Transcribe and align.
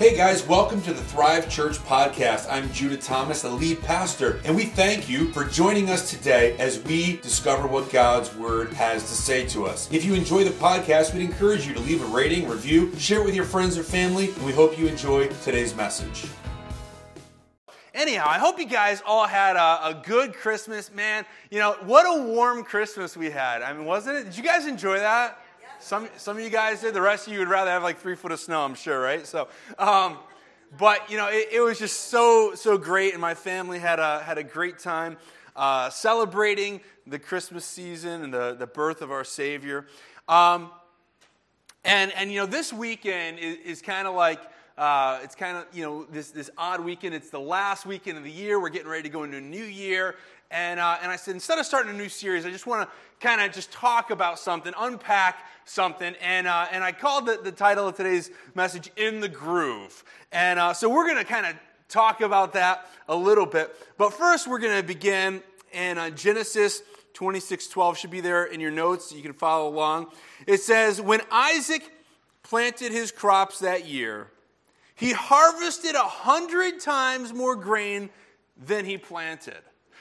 Hey 0.00 0.16
guys, 0.16 0.48
welcome 0.48 0.80
to 0.84 0.94
the 0.94 1.02
Thrive 1.02 1.50
Church 1.50 1.76
podcast. 1.76 2.50
I'm 2.50 2.72
Judah 2.72 2.96
Thomas, 2.96 3.42
the 3.42 3.50
lead 3.50 3.82
pastor, 3.82 4.40
and 4.46 4.56
we 4.56 4.64
thank 4.64 5.10
you 5.10 5.30
for 5.32 5.44
joining 5.44 5.90
us 5.90 6.08
today 6.08 6.56
as 6.56 6.82
we 6.84 7.18
discover 7.18 7.68
what 7.68 7.92
God's 7.92 8.34
Word 8.34 8.72
has 8.72 9.02
to 9.02 9.14
say 9.14 9.44
to 9.48 9.66
us. 9.66 9.92
If 9.92 10.06
you 10.06 10.14
enjoy 10.14 10.44
the 10.44 10.52
podcast, 10.52 11.12
we'd 11.12 11.20
encourage 11.20 11.66
you 11.66 11.74
to 11.74 11.80
leave 11.80 12.02
a 12.02 12.06
rating, 12.06 12.48
review, 12.48 12.96
share 12.96 13.20
it 13.20 13.26
with 13.26 13.34
your 13.34 13.44
friends 13.44 13.76
or 13.76 13.82
family, 13.82 14.30
and 14.30 14.46
we 14.46 14.52
hope 14.52 14.78
you 14.78 14.86
enjoy 14.86 15.28
today's 15.44 15.76
message. 15.76 16.24
Anyhow, 17.92 18.24
I 18.26 18.38
hope 18.38 18.58
you 18.58 18.64
guys 18.64 19.02
all 19.04 19.26
had 19.26 19.56
a, 19.56 19.88
a, 19.88 20.02
good 20.02 20.32
Christmas. 20.32 20.90
Man, 20.90 21.26
you 21.50 21.58
know, 21.58 21.76
what 21.84 22.06
a 22.06 22.22
warm 22.22 22.64
Christmas 22.64 23.18
we 23.18 23.28
had. 23.28 23.60
I 23.60 23.74
mean, 23.74 23.84
wasn't 23.84 24.16
it? 24.16 24.24
Did 24.24 24.38
you 24.38 24.44
guys 24.44 24.66
enjoy 24.66 24.98
that? 25.00 25.38
Some, 25.82 26.10
some 26.18 26.36
of 26.36 26.44
you 26.44 26.50
guys 26.50 26.82
did. 26.82 26.92
The 26.92 27.00
rest 27.00 27.26
of 27.26 27.32
you 27.32 27.38
would 27.38 27.48
rather 27.48 27.70
have 27.70 27.82
like 27.82 27.98
three 27.98 28.14
foot 28.14 28.32
of 28.32 28.38
snow, 28.38 28.62
I'm 28.62 28.74
sure, 28.74 29.00
right? 29.00 29.26
So, 29.26 29.48
um, 29.78 30.18
but 30.78 31.10
you 31.10 31.16
know, 31.16 31.28
it, 31.28 31.48
it, 31.52 31.60
was 31.60 31.78
just 31.78 32.08
so 32.10 32.52
so 32.54 32.76
great, 32.76 33.12
and 33.12 33.20
my 33.20 33.34
family 33.34 33.78
had 33.78 33.98
a 33.98 34.20
had 34.20 34.36
a 34.36 34.44
great 34.44 34.78
time 34.78 35.16
uh, 35.56 35.88
celebrating 35.88 36.82
the 37.06 37.18
Christmas 37.18 37.64
season 37.64 38.22
and 38.24 38.34
the, 38.34 38.54
the 38.58 38.66
birth 38.66 39.00
of 39.00 39.10
our 39.10 39.24
Savior. 39.24 39.86
Um, 40.28 40.70
and 41.82 42.12
and 42.12 42.30
you 42.30 42.38
know, 42.40 42.46
this 42.46 42.74
weekend 42.74 43.38
is, 43.38 43.56
is 43.64 43.82
kind 43.82 44.06
of 44.06 44.14
like. 44.14 44.40
Uh, 44.78 45.18
it's 45.22 45.34
kind 45.34 45.58
of 45.58 45.66
you 45.74 45.84
know 45.84 46.04
this 46.04 46.30
this 46.30 46.48
odd 46.56 46.80
weekend. 46.80 47.14
It's 47.14 47.28
the 47.28 47.40
last 47.40 47.84
weekend 47.84 48.16
of 48.16 48.24
the 48.24 48.30
year. 48.30 48.58
We're 48.58 48.70
getting 48.70 48.88
ready 48.88 49.02
to 49.02 49.08
go 49.10 49.24
into 49.24 49.36
a 49.36 49.40
new 49.42 49.64
year, 49.64 50.14
and, 50.50 50.80
uh, 50.80 50.98
and 51.00 51.12
I 51.12 51.16
said, 51.16 51.34
instead 51.34 51.58
of 51.58 51.66
starting 51.66 51.94
a 51.94 51.96
new 51.96 52.08
series, 52.08 52.44
I 52.44 52.50
just 52.50 52.66
want 52.66 52.88
to 52.88 52.96
kind 53.26 53.40
of 53.40 53.52
just 53.52 53.70
talk 53.70 54.10
about 54.10 54.38
something, 54.38 54.72
unpack 54.76 55.46
something. 55.64 56.14
And, 56.20 56.48
uh, 56.48 56.66
and 56.72 56.82
I 56.82 56.90
called 56.90 57.26
the, 57.26 57.38
the 57.42 57.52
title 57.52 57.86
of 57.86 57.96
today's 57.96 58.30
message, 58.54 58.90
In 58.96 59.20
the 59.20 59.28
Groove. 59.28 60.02
And 60.32 60.58
uh, 60.58 60.72
so 60.72 60.88
we're 60.88 61.04
going 61.04 61.18
to 61.18 61.24
kind 61.24 61.46
of 61.46 61.54
talk 61.88 62.20
about 62.20 62.54
that 62.54 62.86
a 63.08 63.14
little 63.14 63.46
bit. 63.46 63.74
But 63.96 64.12
first, 64.12 64.48
we're 64.48 64.58
going 64.58 64.80
to 64.80 64.86
begin 64.86 65.42
in 65.72 65.98
uh, 65.98 66.10
Genesis 66.10 66.82
26 67.14 67.68
12, 67.68 67.98
should 67.98 68.10
be 68.10 68.20
there 68.20 68.44
in 68.44 68.60
your 68.60 68.70
notes. 68.70 69.12
You 69.12 69.22
can 69.22 69.34
follow 69.34 69.68
along. 69.68 70.08
It 70.46 70.60
says, 70.60 71.00
When 71.00 71.20
Isaac 71.30 71.82
planted 72.42 72.90
his 72.90 73.12
crops 73.12 73.60
that 73.60 73.86
year, 73.86 74.28
he 74.94 75.12
harvested 75.12 75.94
a 75.94 75.98
hundred 76.00 76.80
times 76.80 77.32
more 77.32 77.56
grain 77.56 78.10
than 78.56 78.84
he 78.84 78.98
planted. 78.98 79.58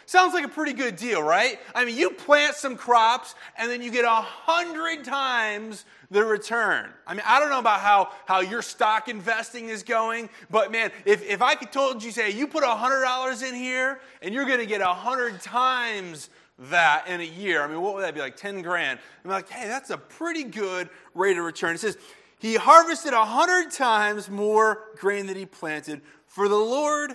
Sounds 0.09 0.33
like 0.33 0.43
a 0.43 0.49
pretty 0.49 0.73
good 0.73 0.95
deal, 0.95 1.21
right? 1.21 1.59
I 1.75 1.85
mean, 1.85 1.95
you 1.95 2.09
plant 2.09 2.55
some 2.55 2.75
crops 2.75 3.35
and 3.55 3.69
then 3.69 3.83
you 3.83 3.91
get 3.91 4.05
a 4.05 4.09
hundred 4.09 5.03
times 5.03 5.85
the 6.09 6.25
return. 6.25 6.89
I 7.05 7.13
mean, 7.13 7.21
I 7.27 7.39
don't 7.39 7.51
know 7.51 7.59
about 7.59 7.81
how, 7.81 8.09
how 8.25 8.39
your 8.39 8.63
stock 8.63 9.07
investing 9.07 9.69
is 9.69 9.83
going, 9.83 10.31
but 10.49 10.71
man, 10.71 10.91
if, 11.05 11.23
if 11.29 11.43
I 11.43 11.53
could 11.53 11.71
told 11.71 12.03
you, 12.03 12.09
say, 12.09 12.31
you 12.31 12.47
put 12.47 12.63
a 12.63 12.73
hundred 12.73 13.03
dollars 13.03 13.43
in 13.43 13.53
here 13.53 13.99
and 14.23 14.33
you're 14.33 14.47
gonna 14.47 14.65
get 14.65 14.81
a 14.81 14.95
hundred 14.95 15.41
times 15.41 16.31
that 16.57 17.07
in 17.07 17.21
a 17.21 17.23
year. 17.23 17.61
I 17.61 17.67
mean, 17.67 17.79
what 17.79 17.93
would 17.93 18.01
that 18.01 18.15
be 18.15 18.19
like 18.19 18.35
10 18.35 18.63
grand? 18.63 18.97
I'm 19.23 19.29
like, 19.29 19.47
hey, 19.47 19.67
that's 19.67 19.91
a 19.91 19.97
pretty 19.99 20.43
good 20.43 20.89
rate 21.13 21.37
of 21.37 21.45
return. 21.45 21.75
It 21.75 21.81
says, 21.81 21.99
he 22.39 22.55
harvested 22.55 23.13
a 23.13 23.25
hundred 23.25 23.69
times 23.69 24.27
more 24.27 24.85
grain 24.95 25.27
that 25.27 25.37
he 25.37 25.45
planted, 25.45 26.01
for 26.25 26.49
the 26.49 26.55
Lord 26.55 27.13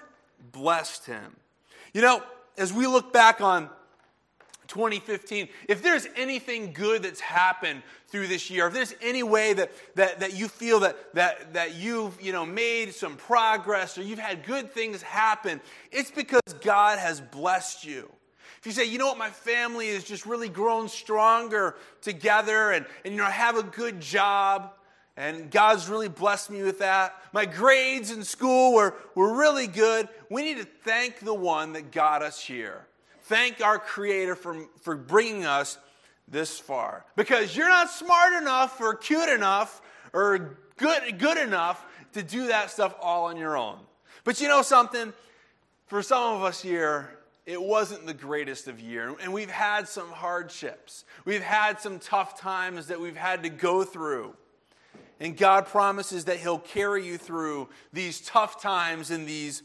blessed 0.53 1.07
him. 1.07 1.35
You 1.93 2.01
know, 2.01 2.23
as 2.57 2.73
we 2.73 2.87
look 2.87 3.13
back 3.13 3.41
on 3.41 3.69
2015, 4.69 5.49
if 5.69 5.83
there's 5.83 6.07
anything 6.17 6.73
good 6.73 7.03
that's 7.03 7.21
happened 7.21 7.83
through 8.09 8.27
this 8.27 8.51
year, 8.51 8.67
if 8.67 8.73
there's 8.73 8.95
any 9.03 9.23
way 9.23 9.53
that, 9.53 9.71
that, 9.95 10.21
that 10.21 10.35
you 10.35 10.49
feel 10.49 10.81
that, 10.81 10.97
that, 11.15 11.53
that 11.53 11.75
you've 11.75 12.21
you 12.21 12.33
know, 12.33 12.47
made 12.47 12.95
some 12.95 13.17
progress 13.17 13.99
or 13.99 14.03
you've 14.03 14.19
had 14.19 14.45
good 14.45 14.73
things 14.73 15.03
happen, 15.03 15.61
it's 15.93 16.11
because 16.11 16.41
God 16.63 16.99
has 16.99 17.21
blessed 17.21 17.85
you. 17.85 18.11
If 18.59 18.67
you 18.67 18.73
say, 18.73 18.87
you 18.87 18.99
know 18.99 19.09
what, 19.09 19.19
my 19.19 19.31
family 19.31 19.89
is 19.89 20.05
just 20.05 20.25
really 20.25 20.49
grown 20.49 20.89
stronger 20.89 21.77
together 22.01 22.71
and, 22.71 22.87
and 23.05 23.13
you 23.13 23.19
know, 23.19 23.27
I 23.27 23.31
have 23.31 23.59
a 23.59 23.63
good 23.63 24.01
job, 24.01 24.73
and 25.17 25.51
God's 25.51 25.89
really 25.89 26.09
blessed 26.09 26.51
me 26.51 26.63
with 26.63 26.81
that. 26.81 27.15
My 27.33 27.47
grades 27.47 28.11
in 28.11 28.25
school 28.25 28.75
were, 28.75 28.95
were 29.15 29.35
really 29.35 29.69
good. 29.69 30.09
We 30.29 30.43
need 30.43 30.59
to 30.59 30.67
thank 30.85 31.21
the 31.21 31.35
one 31.35 31.73
that 31.75 31.93
got 31.93 32.23
us 32.23 32.41
here. 32.41 32.87
Thank 33.23 33.61
our 33.61 33.79
Creator 33.79 34.35
for, 34.35 34.67
for 34.83 34.97
bringing 34.97 35.45
us 35.45 35.79
this 36.27 36.59
far. 36.59 37.05
Because 37.17 37.57
you're 37.57 37.69
not 37.69 37.91
smart 37.91 38.33
enough 38.35 38.81
or 38.81 38.95
cute 38.95 39.29
enough 39.29 39.81
or 40.13 40.59
good, 40.77 41.19
good 41.19 41.39
enough 41.39 41.85
to 42.15 42.23
do 42.23 42.49
that 42.49 42.71
stuff 42.71 42.95
all 43.01 43.27
on 43.27 43.37
your 43.37 43.57
own. 43.57 43.79
But 44.25 44.41
you 44.41 44.49
know 44.49 44.63
something? 44.63 45.13
For 45.87 46.03
some 46.03 46.35
of 46.35 46.43
us 46.43 46.61
here, 46.61 47.11
it 47.47 47.61
wasn't 47.61 48.07
the 48.07 48.15
greatest 48.15 48.69
of 48.69 48.81
year 48.81 49.15
and 49.23 49.33
we've 49.33 49.51
had 49.51 49.87
some 49.87 50.09
hardships 50.09 51.05
we've 51.27 51.43
had 51.43 51.79
some 51.79 51.99
tough 51.99 52.41
times 52.41 52.87
that 52.87 52.99
we've 52.99 53.17
had 53.17 53.43
to 53.43 53.51
go 53.51 53.85
through 53.85 54.35
and 55.25 55.35
God 55.39 55.67
promises 55.67 56.27
that 56.27 56.37
He'll 56.37 56.59
carry 56.59 57.07
you 57.07 57.17
through 57.17 57.71
these 57.95 58.21
tough 58.21 58.61
times 58.61 59.11
and 59.11 59.27
these 59.27 59.63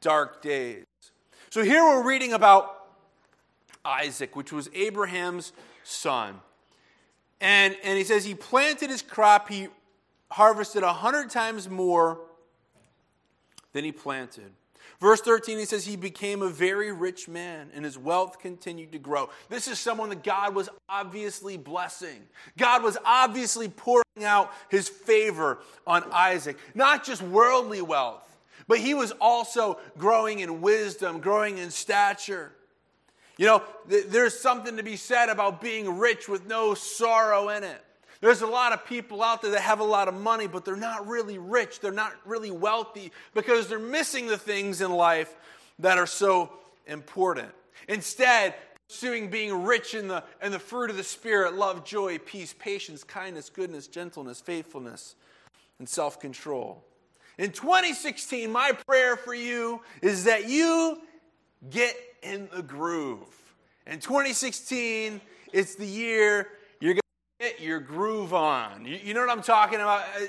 dark 0.00 0.40
days. 0.40 0.86
So 1.50 1.62
here 1.62 1.82
we're 1.84 2.06
reading 2.06 2.32
about 2.32 2.86
Isaac, 3.84 4.34
which 4.34 4.52
was 4.52 4.70
Abraham's 4.74 5.52
son. 5.84 6.40
And, 7.42 7.76
and 7.84 7.98
he 7.98 8.04
says 8.04 8.24
he 8.24 8.34
planted 8.34 8.88
his 8.88 9.02
crop, 9.02 9.50
he 9.50 9.68
harvested 10.30 10.82
a 10.82 10.94
hundred 10.94 11.28
times 11.28 11.68
more 11.68 12.18
than 13.74 13.84
he 13.84 13.92
planted. 13.92 14.50
Verse 14.98 15.20
13, 15.20 15.58
he 15.58 15.66
says, 15.66 15.84
He 15.84 15.96
became 15.96 16.40
a 16.40 16.48
very 16.48 16.90
rich 16.90 17.28
man, 17.28 17.68
and 17.74 17.84
his 17.84 17.98
wealth 17.98 18.38
continued 18.38 18.92
to 18.92 18.98
grow. 18.98 19.28
This 19.50 19.68
is 19.68 19.78
someone 19.78 20.08
that 20.08 20.24
God 20.24 20.54
was 20.54 20.70
obviously 20.88 21.58
blessing. 21.58 22.22
God 22.56 22.82
was 22.82 22.96
obviously 23.04 23.68
pouring 23.68 24.05
out 24.24 24.52
his 24.68 24.88
favor 24.88 25.58
on 25.86 26.04
Isaac, 26.12 26.56
not 26.74 27.04
just 27.04 27.22
worldly 27.22 27.82
wealth, 27.82 28.22
but 28.68 28.78
he 28.78 28.94
was 28.94 29.12
also 29.20 29.78
growing 29.98 30.40
in 30.40 30.60
wisdom, 30.60 31.20
growing 31.20 31.58
in 31.58 31.70
stature. 31.70 32.52
You 33.36 33.46
know, 33.46 33.62
th- 33.88 34.06
there's 34.06 34.38
something 34.38 34.76
to 34.78 34.82
be 34.82 34.96
said 34.96 35.28
about 35.28 35.60
being 35.60 35.98
rich 35.98 36.28
with 36.28 36.46
no 36.46 36.74
sorrow 36.74 37.50
in 37.50 37.64
it. 37.64 37.82
There's 38.20 38.40
a 38.40 38.46
lot 38.46 38.72
of 38.72 38.86
people 38.86 39.22
out 39.22 39.42
there 39.42 39.50
that 39.52 39.60
have 39.60 39.80
a 39.80 39.84
lot 39.84 40.08
of 40.08 40.14
money, 40.14 40.46
but 40.46 40.64
they're 40.64 40.74
not 40.74 41.06
really 41.06 41.36
rich. 41.36 41.80
They're 41.80 41.92
not 41.92 42.14
really 42.24 42.50
wealthy 42.50 43.12
because 43.34 43.68
they're 43.68 43.78
missing 43.78 44.26
the 44.26 44.38
things 44.38 44.80
in 44.80 44.90
life 44.90 45.34
that 45.80 45.98
are 45.98 46.06
so 46.06 46.50
important. 46.86 47.50
Instead, 47.88 48.54
pursuing 48.88 49.28
being 49.30 49.64
rich 49.64 49.94
in 49.94 50.08
the, 50.08 50.22
in 50.42 50.52
the 50.52 50.58
fruit 50.58 50.90
of 50.90 50.96
the 50.96 51.04
Spirit 51.04 51.54
love, 51.54 51.84
joy, 51.84 52.18
peace, 52.18 52.54
patience, 52.58 53.04
kindness, 53.04 53.50
goodness, 53.50 53.86
gentleness, 53.86 54.40
faithfulness, 54.40 55.16
and 55.78 55.88
self 55.88 56.20
control. 56.20 56.84
In 57.38 57.52
2016, 57.52 58.50
my 58.50 58.72
prayer 58.86 59.16
for 59.16 59.34
you 59.34 59.80
is 60.00 60.24
that 60.24 60.48
you 60.48 60.98
get 61.70 61.94
in 62.22 62.48
the 62.54 62.62
groove. 62.62 63.54
In 63.86 64.00
2016, 64.00 65.20
it's 65.52 65.74
the 65.74 65.86
year 65.86 66.48
you're 66.80 66.94
going 66.94 67.00
to 67.40 67.46
get 67.46 67.60
your 67.60 67.80
groove 67.80 68.32
on. 68.32 68.84
You, 68.84 68.98
you 69.02 69.14
know 69.14 69.20
what 69.20 69.30
I'm 69.30 69.42
talking 69.42 69.80
about? 69.80 70.02
Uh, 70.16 70.26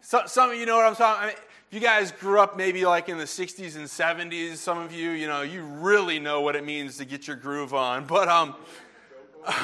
so, 0.00 0.22
some 0.26 0.50
of 0.50 0.56
you 0.56 0.66
know 0.66 0.76
what 0.76 0.86
I'm 0.86 0.96
talking 0.96 1.22
about. 1.22 1.22
I 1.22 1.26
mean, 1.28 1.47
if 1.68 1.74
you 1.74 1.80
guys 1.80 2.12
grew 2.12 2.40
up 2.40 2.56
maybe 2.56 2.86
like 2.86 3.10
in 3.10 3.18
the 3.18 3.24
60s 3.24 3.76
and 3.76 3.84
70s, 3.84 4.56
some 4.56 4.78
of 4.78 4.90
you, 4.90 5.10
you 5.10 5.26
know, 5.26 5.42
you 5.42 5.62
really 5.62 6.18
know 6.18 6.40
what 6.40 6.56
it 6.56 6.64
means 6.64 6.96
to 6.96 7.04
get 7.04 7.26
your 7.26 7.36
groove 7.36 7.74
on. 7.74 8.06
But, 8.06 8.26
um, 8.26 8.54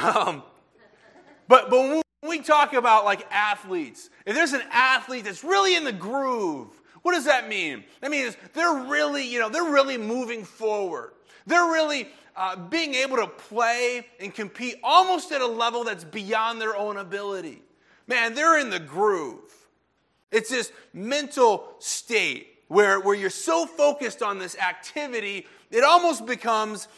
um 0.03 0.43
but, 1.49 1.71
but 1.71 1.81
when 1.81 2.03
we 2.29 2.41
talk 2.41 2.75
about 2.75 3.07
like 3.07 3.27
athletes, 3.31 4.11
if 4.27 4.35
there's 4.35 4.53
an 4.53 4.61
athlete 4.71 5.25
that's 5.25 5.43
really 5.43 5.77
in 5.77 5.85
the 5.85 5.93
groove, 5.93 6.69
what 7.01 7.13
does 7.13 7.25
that 7.25 7.49
mean? 7.49 7.85
That 8.03 8.11
means 8.11 8.37
they're 8.53 8.85
really, 8.85 9.27
you 9.27 9.41
know, 9.41 9.49
they're 9.49 9.65
really 9.65 9.97
moving 9.97 10.45
forward. 10.45 11.13
They're 11.47 11.71
really 11.71 12.09
uh, 12.37 12.57
being 12.57 12.93
able 12.93 13.17
to 13.17 13.29
play 13.29 14.07
and 14.21 14.35
compete 14.35 14.77
almost 14.83 15.33
at 15.33 15.41
a 15.41 15.47
level 15.47 15.85
that's 15.85 16.05
beyond 16.05 16.61
their 16.61 16.77
own 16.77 16.99
ability. 16.99 17.63
Man, 18.07 18.35
they're 18.35 18.59
in 18.59 18.69
the 18.69 18.79
groove. 18.79 19.64
It's 20.31 20.51
this 20.51 20.73
mental 20.93 21.75
state 21.79 22.49
where, 22.69 23.01
where 23.01 23.15
you're 23.15 23.31
so 23.31 23.67
focused 23.67 24.23
on 24.23 24.39
this 24.39 24.57
activity, 24.59 25.47
it 25.71 25.85
almost 25.85 26.27
becomes, 26.27 26.89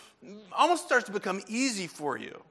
almost 0.52 0.86
starts 0.86 1.06
to 1.06 1.12
become 1.12 1.42
easy 1.48 1.86
for 1.86 2.16
you. 2.16 2.42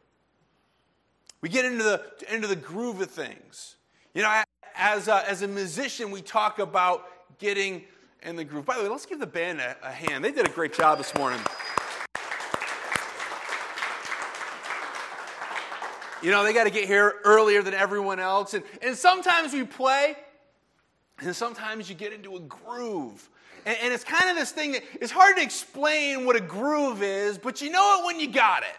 We 1.42 1.50
get 1.50 1.66
into 1.66 1.84
the, 1.84 2.02
into 2.32 2.48
the 2.48 2.56
groove 2.56 3.02
of 3.02 3.10
things. 3.10 3.76
You 4.14 4.24
know, 4.24 4.44
as 4.76 5.08
a, 5.08 5.30
as 5.30 5.42
a 5.42 5.48
musician, 5.48 6.12
we 6.12 6.22
talk 6.22 6.60
about 6.60 7.06
getting 7.40 7.84
in 8.24 8.36
the 8.36 8.44
groove. 8.44 8.66
By 8.66 8.78
the 8.78 8.84
way, 8.84 8.90
let's 8.90 9.06
give 9.06 9.20
the 9.20 9.28
band 9.28 9.60
a, 9.60 9.76
a 9.84 9.92
hand. 9.92 10.24
They 10.24 10.32
did 10.32 10.48
a 10.48 10.52
great 10.52 10.74
job 10.74 10.98
this 10.98 11.14
morning. 11.16 11.40
You 16.22 16.32
know, 16.32 16.44
they 16.44 16.54
got 16.54 16.64
to 16.64 16.72
get 16.72 16.86
here 16.86 17.16
earlier 17.24 17.62
than 17.62 17.76
everyone 17.76 18.20
else. 18.20 18.56
And, 18.56 18.64
and 18.82 18.96
sometimes 18.96 19.54
we 19.54 19.64
play 19.64 20.16
And 21.20 21.36
sometimes 21.36 21.90
you 21.90 21.96
get 21.96 22.14
into 22.14 22.36
a 22.36 22.40
groove. 22.42 23.30
And, 23.66 23.78
and 23.84 23.94
it's 23.94 24.04
kind 24.04 24.30
of 24.30 24.36
this 24.36 24.52
thing 24.52 24.74
that 24.74 24.84
it's 25.00 25.12
hard 25.12 25.38
to 25.38 25.44
explain 25.44 26.26
what 26.26 26.36
a 26.36 26.42
groove 26.42 27.02
is, 27.02 27.38
but 27.38 27.62
you 27.62 27.70
know 27.70 28.00
it 28.00 28.06
when 28.06 28.20
you 28.20 28.28
got 28.28 28.64
it. 28.64 28.76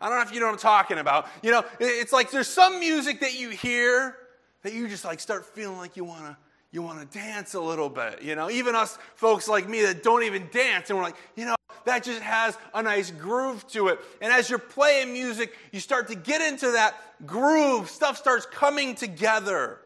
I 0.00 0.08
don't 0.08 0.18
know 0.18 0.22
if 0.22 0.34
you 0.34 0.40
know 0.40 0.46
what 0.46 0.52
I'm 0.52 0.58
talking 0.58 0.98
about. 0.98 1.28
You 1.42 1.52
know, 1.52 1.64
it's 1.78 2.12
like 2.12 2.30
there's 2.30 2.48
some 2.48 2.80
music 2.80 3.20
that 3.20 3.38
you 3.38 3.50
hear 3.50 4.16
that 4.62 4.72
you 4.72 4.88
just 4.88 5.04
like 5.04 5.20
start 5.20 5.46
feeling 5.46 5.78
like 5.78 5.96
you 5.96 6.04
want 6.04 6.24
to 6.24 6.36
you 6.72 6.80
want 6.80 6.98
to 6.98 7.18
dance 7.18 7.52
a 7.52 7.60
little 7.60 7.90
bit, 7.90 8.22
you 8.22 8.34
know. 8.34 8.50
Even 8.50 8.74
us 8.74 8.98
folks 9.14 9.46
like 9.46 9.68
me 9.68 9.82
that 9.82 10.02
don't 10.02 10.22
even 10.22 10.48
dance 10.50 10.88
and 10.88 10.98
we're 10.98 11.04
like, 11.04 11.16
you 11.36 11.44
know, 11.44 11.54
that 11.84 12.02
just 12.02 12.22
has 12.22 12.56
a 12.72 12.82
nice 12.82 13.10
groove 13.10 13.66
to 13.68 13.88
it. 13.88 14.00
And 14.22 14.32
as 14.32 14.48
you're 14.48 14.58
playing 14.58 15.12
music, 15.12 15.54
you 15.70 15.80
start 15.80 16.08
to 16.08 16.14
get 16.14 16.40
into 16.40 16.72
that 16.72 16.94
groove. 17.26 17.90
Stuff 17.90 18.16
starts 18.16 18.46
coming 18.46 18.94
together. 18.94 19.81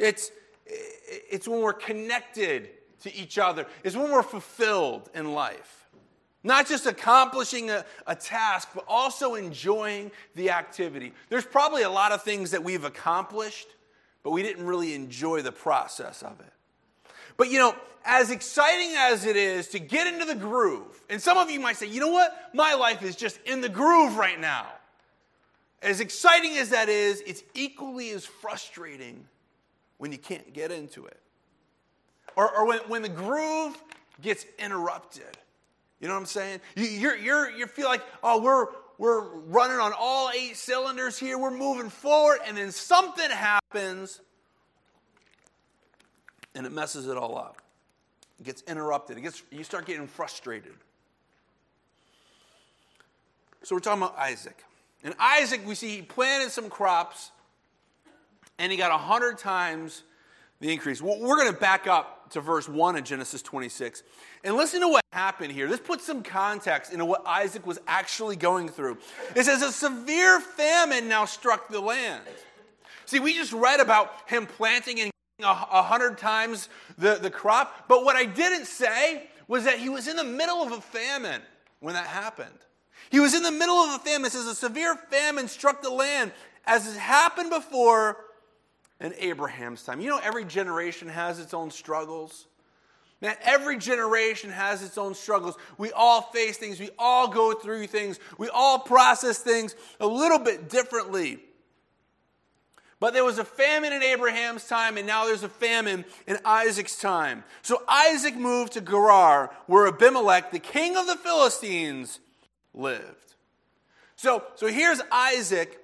It's 0.00 0.32
it's 0.66 1.48
when 1.48 1.60
we're 1.60 1.72
connected 1.72 2.70
to 3.02 3.14
each 3.14 3.38
other. 3.38 3.66
It's 3.82 3.96
when 3.96 4.10
we're 4.10 4.22
fulfilled 4.22 5.10
in 5.14 5.32
life. 5.32 5.88
Not 6.42 6.66
just 6.66 6.86
accomplishing 6.86 7.70
a, 7.70 7.84
a, 8.06 8.14
task, 8.14 8.70
but 8.74 8.84
also 8.88 9.34
enjoying 9.34 10.10
the 10.34 10.50
activity. 10.50 11.12
There's 11.28 11.44
probably 11.44 11.82
a 11.82 11.90
lot 11.90 12.12
of 12.12 12.22
things 12.22 12.52
that 12.52 12.64
we've 12.64 12.84
accomplished, 12.84 13.68
but 14.22 14.30
we 14.30 14.42
didn't 14.42 14.64
really 14.64 14.94
enjoy 14.94 15.42
the 15.42 15.52
process 15.52 16.22
of 16.22 16.40
it. 16.40 17.12
But 17.36 17.50
you 17.50 17.58
know, 17.58 17.74
as 18.06 18.30
exciting 18.30 18.94
as 18.96 19.26
it 19.26 19.36
is 19.36 19.68
to 19.68 19.78
get 19.78 20.06
into 20.06 20.24
the 20.24 20.34
groove, 20.34 21.02
and 21.10 21.20
some 21.20 21.36
of 21.36 21.50
you 21.50 21.60
might 21.60 21.76
say, 21.76 21.86
you 21.86 22.00
know 22.00 22.08
what? 22.08 22.34
My 22.54 22.74
life 22.74 23.02
is 23.02 23.16
just 23.16 23.38
in 23.44 23.60
the 23.60 23.68
groove 23.68 24.16
right 24.16 24.40
now. 24.40 24.66
As 25.82 26.00
exciting 26.00 26.56
as 26.56 26.70
that 26.70 26.88
is, 26.88 27.22
it's 27.26 27.42
equally 27.54 28.10
as 28.10 28.24
frustrating 28.24 29.26
when 30.00 30.12
you 30.12 30.18
can't 30.18 30.54
get 30.54 30.70
into 30.72 31.04
it. 31.04 31.20
Or, 32.34 32.50
or 32.56 32.66
when, 32.66 32.78
when 32.88 33.02
the 33.02 33.10
groove 33.10 33.76
gets 34.22 34.46
interrupted. 34.58 35.36
You 36.00 36.08
know 36.08 36.14
what 36.14 36.20
I'm 36.20 36.26
saying? 36.26 36.60
You, 36.74 36.84
you're, 36.84 37.16
you're, 37.16 37.50
you 37.50 37.66
feel 37.66 37.86
like, 37.86 38.00
oh, 38.22 38.40
we're, 38.40 38.68
we're 38.96 39.20
running 39.20 39.78
on 39.78 39.92
all 39.98 40.30
eight 40.34 40.56
cylinders 40.56 41.18
here, 41.18 41.36
we're 41.36 41.50
moving 41.50 41.90
forward, 41.90 42.38
and 42.46 42.56
then 42.56 42.72
something 42.72 43.30
happens 43.30 44.22
and 46.54 46.64
it 46.66 46.72
messes 46.72 47.06
it 47.06 47.18
all 47.18 47.36
up. 47.36 47.60
It 48.40 48.44
gets 48.44 48.62
interrupted. 48.62 49.18
It 49.18 49.20
gets, 49.20 49.42
you 49.50 49.64
start 49.64 49.84
getting 49.84 50.06
frustrated. 50.06 50.72
So 53.64 53.76
we're 53.76 53.80
talking 53.80 54.02
about 54.02 54.18
Isaac. 54.18 54.64
And 55.04 55.14
Isaac, 55.20 55.60
we 55.66 55.74
see 55.74 55.96
he 55.96 56.02
planted 56.02 56.50
some 56.50 56.70
crops 56.70 57.32
and 58.60 58.70
he 58.70 58.76
got 58.76 58.92
a 58.92 58.98
hundred 58.98 59.38
times 59.38 60.04
the 60.60 60.70
increase. 60.70 61.00
We're 61.00 61.36
going 61.36 61.50
to 61.50 61.58
back 61.58 61.86
up 61.86 62.30
to 62.32 62.42
verse 62.42 62.68
1 62.68 62.96
in 62.96 63.04
Genesis 63.04 63.40
26 63.40 64.02
and 64.44 64.54
listen 64.54 64.82
to 64.82 64.88
what 64.88 65.02
happened 65.12 65.52
here. 65.52 65.66
This 65.66 65.80
puts 65.80 66.04
some 66.04 66.22
context 66.22 66.92
into 66.92 67.06
what 67.06 67.26
Isaac 67.26 67.66
was 67.66 67.80
actually 67.88 68.36
going 68.36 68.68
through. 68.68 68.98
It 69.34 69.44
says, 69.44 69.62
A 69.62 69.72
severe 69.72 70.40
famine 70.40 71.08
now 71.08 71.24
struck 71.24 71.68
the 71.68 71.80
land. 71.80 72.22
See, 73.06 73.18
we 73.18 73.32
just 73.32 73.54
read 73.54 73.80
about 73.80 74.12
him 74.26 74.46
planting 74.46 75.00
and 75.00 75.10
a 75.42 75.82
hundred 75.82 76.18
times 76.18 76.68
the, 76.98 77.14
the 77.14 77.30
crop, 77.30 77.88
but 77.88 78.04
what 78.04 78.14
I 78.14 78.26
didn't 78.26 78.66
say 78.66 79.26
was 79.48 79.64
that 79.64 79.78
he 79.78 79.88
was 79.88 80.06
in 80.06 80.16
the 80.16 80.24
middle 80.24 80.62
of 80.62 80.72
a 80.72 80.82
famine 80.82 81.40
when 81.80 81.94
that 81.94 82.06
happened. 82.06 82.50
He 83.10 83.20
was 83.20 83.34
in 83.34 83.42
the 83.42 83.50
middle 83.50 83.76
of 83.76 83.98
a 83.98 84.04
famine. 84.04 84.26
It 84.26 84.32
says, 84.32 84.46
A 84.46 84.54
severe 84.54 84.94
famine 84.94 85.48
struck 85.48 85.80
the 85.80 85.88
land 85.88 86.32
as 86.66 86.84
has 86.84 86.98
happened 86.98 87.48
before 87.48 88.18
in 89.00 89.14
Abraham's 89.18 89.82
time. 89.82 90.00
You 90.00 90.10
know, 90.10 90.20
every 90.22 90.44
generation 90.44 91.08
has 91.08 91.38
its 91.38 91.54
own 91.54 91.70
struggles. 91.70 92.46
Man, 93.20 93.36
every 93.42 93.76
generation 93.76 94.50
has 94.50 94.82
its 94.82 94.96
own 94.96 95.14
struggles. 95.14 95.56
We 95.76 95.92
all 95.92 96.22
face 96.22 96.56
things. 96.56 96.80
We 96.80 96.90
all 96.98 97.28
go 97.28 97.52
through 97.52 97.86
things. 97.86 98.18
We 98.38 98.48
all 98.48 98.78
process 98.78 99.38
things 99.38 99.74
a 100.00 100.06
little 100.06 100.38
bit 100.38 100.70
differently. 100.70 101.38
But 102.98 103.14
there 103.14 103.24
was 103.24 103.38
a 103.38 103.44
famine 103.44 103.94
in 103.94 104.02
Abraham's 104.02 104.66
time, 104.68 104.98
and 104.98 105.06
now 105.06 105.24
there's 105.24 105.42
a 105.42 105.48
famine 105.48 106.04
in 106.26 106.38
Isaac's 106.44 106.98
time. 106.98 107.44
So 107.62 107.82
Isaac 107.88 108.36
moved 108.36 108.74
to 108.74 108.82
Gerar, 108.82 109.50
where 109.66 109.86
Abimelech, 109.86 110.50
the 110.50 110.58
king 110.58 110.98
of 110.98 111.06
the 111.06 111.16
Philistines, 111.16 112.20
lived. 112.74 113.34
So, 114.16 114.44
so 114.54 114.66
here's 114.66 115.00
Isaac 115.10 115.79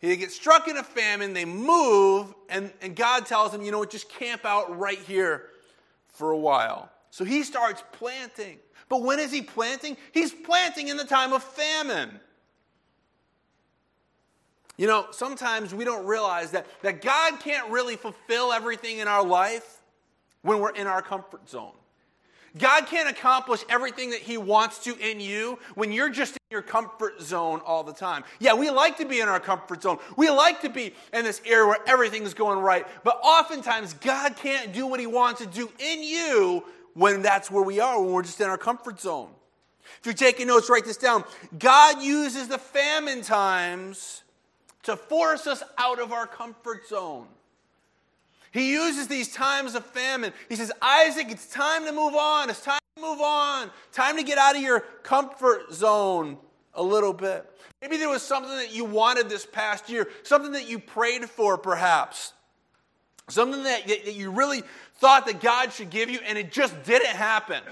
he 0.00 0.16
gets 0.16 0.34
struck 0.34 0.68
in 0.68 0.76
a 0.76 0.82
famine, 0.82 1.32
they 1.32 1.44
move, 1.44 2.32
and, 2.48 2.72
and 2.80 2.94
God 2.94 3.26
tells 3.26 3.52
him, 3.52 3.62
you 3.62 3.72
know 3.72 3.80
what, 3.80 3.90
just 3.90 4.08
camp 4.08 4.44
out 4.44 4.78
right 4.78 4.98
here 4.98 5.46
for 6.08 6.30
a 6.30 6.36
while. 6.36 6.90
So 7.10 7.24
he 7.24 7.42
starts 7.42 7.82
planting. 7.92 8.58
But 8.88 9.02
when 9.02 9.18
is 9.18 9.32
he 9.32 9.42
planting? 9.42 9.96
He's 10.12 10.32
planting 10.32 10.88
in 10.88 10.96
the 10.96 11.04
time 11.04 11.32
of 11.32 11.42
famine. 11.42 12.20
You 14.76 14.86
know, 14.86 15.06
sometimes 15.10 15.74
we 15.74 15.84
don't 15.84 16.06
realize 16.06 16.52
that, 16.52 16.66
that 16.82 17.02
God 17.02 17.40
can't 17.40 17.68
really 17.70 17.96
fulfill 17.96 18.52
everything 18.52 18.98
in 18.98 19.08
our 19.08 19.24
life 19.24 19.80
when 20.42 20.60
we're 20.60 20.74
in 20.74 20.86
our 20.86 21.02
comfort 21.02 21.48
zone. 21.48 21.72
God 22.56 22.86
can't 22.86 23.08
accomplish 23.08 23.64
everything 23.68 24.10
that 24.10 24.20
He 24.20 24.38
wants 24.38 24.84
to 24.84 24.96
in 24.96 25.18
you 25.18 25.58
when 25.74 25.90
you're 25.90 26.08
just 26.08 26.37
your 26.50 26.62
comfort 26.62 27.20
zone 27.20 27.60
all 27.66 27.84
the 27.84 27.92
time. 27.92 28.24
Yeah, 28.38 28.54
we 28.54 28.70
like 28.70 28.96
to 28.98 29.04
be 29.04 29.20
in 29.20 29.28
our 29.28 29.38
comfort 29.38 29.82
zone. 29.82 29.98
We 30.16 30.30
like 30.30 30.62
to 30.62 30.70
be 30.70 30.94
in 31.12 31.24
this 31.24 31.42
area 31.44 31.66
where 31.66 31.76
everything's 31.86 32.32
going 32.32 32.60
right. 32.60 32.86
But 33.04 33.20
oftentimes, 33.22 33.92
God 33.92 34.34
can't 34.34 34.72
do 34.72 34.86
what 34.86 34.98
He 34.98 35.06
wants 35.06 35.42
to 35.42 35.46
do 35.46 35.70
in 35.78 36.02
you 36.02 36.64
when 36.94 37.20
that's 37.20 37.50
where 37.50 37.62
we 37.62 37.80
are, 37.80 38.00
when 38.00 38.12
we're 38.12 38.22
just 38.22 38.40
in 38.40 38.48
our 38.48 38.56
comfort 38.56 38.98
zone. 38.98 39.28
If 40.00 40.06
you're 40.06 40.14
taking 40.14 40.46
notes, 40.46 40.70
write 40.70 40.86
this 40.86 40.96
down. 40.96 41.22
God 41.58 42.00
uses 42.00 42.48
the 42.48 42.56
famine 42.56 43.20
times 43.20 44.22
to 44.84 44.96
force 44.96 45.46
us 45.46 45.62
out 45.76 46.00
of 46.00 46.12
our 46.12 46.26
comfort 46.26 46.88
zone. 46.88 47.26
He 48.52 48.72
uses 48.72 49.08
these 49.08 49.32
times 49.32 49.74
of 49.74 49.84
famine. 49.84 50.32
He 50.48 50.56
says, 50.56 50.72
Isaac, 50.80 51.26
it's 51.30 51.46
time 51.46 51.84
to 51.84 51.92
move 51.92 52.14
on. 52.14 52.50
It's 52.50 52.62
time 52.62 52.80
to 52.96 53.02
move 53.02 53.20
on. 53.20 53.70
Time 53.92 54.16
to 54.16 54.22
get 54.22 54.38
out 54.38 54.56
of 54.56 54.62
your 54.62 54.80
comfort 55.02 55.72
zone 55.72 56.38
a 56.74 56.82
little 56.82 57.12
bit. 57.12 57.44
Maybe 57.82 57.96
there 57.96 58.08
was 58.08 58.22
something 58.22 58.56
that 58.56 58.74
you 58.74 58.84
wanted 58.84 59.28
this 59.28 59.46
past 59.46 59.88
year, 59.88 60.08
something 60.22 60.52
that 60.52 60.68
you 60.68 60.78
prayed 60.78 61.28
for, 61.28 61.58
perhaps. 61.58 62.32
Something 63.28 63.64
that, 63.64 63.86
that 63.86 64.14
you 64.14 64.30
really 64.30 64.62
thought 64.96 65.26
that 65.26 65.40
God 65.40 65.72
should 65.72 65.90
give 65.90 66.08
you, 66.08 66.18
and 66.26 66.38
it 66.38 66.50
just 66.50 66.82
didn't 66.84 67.14
happen. 67.14 67.62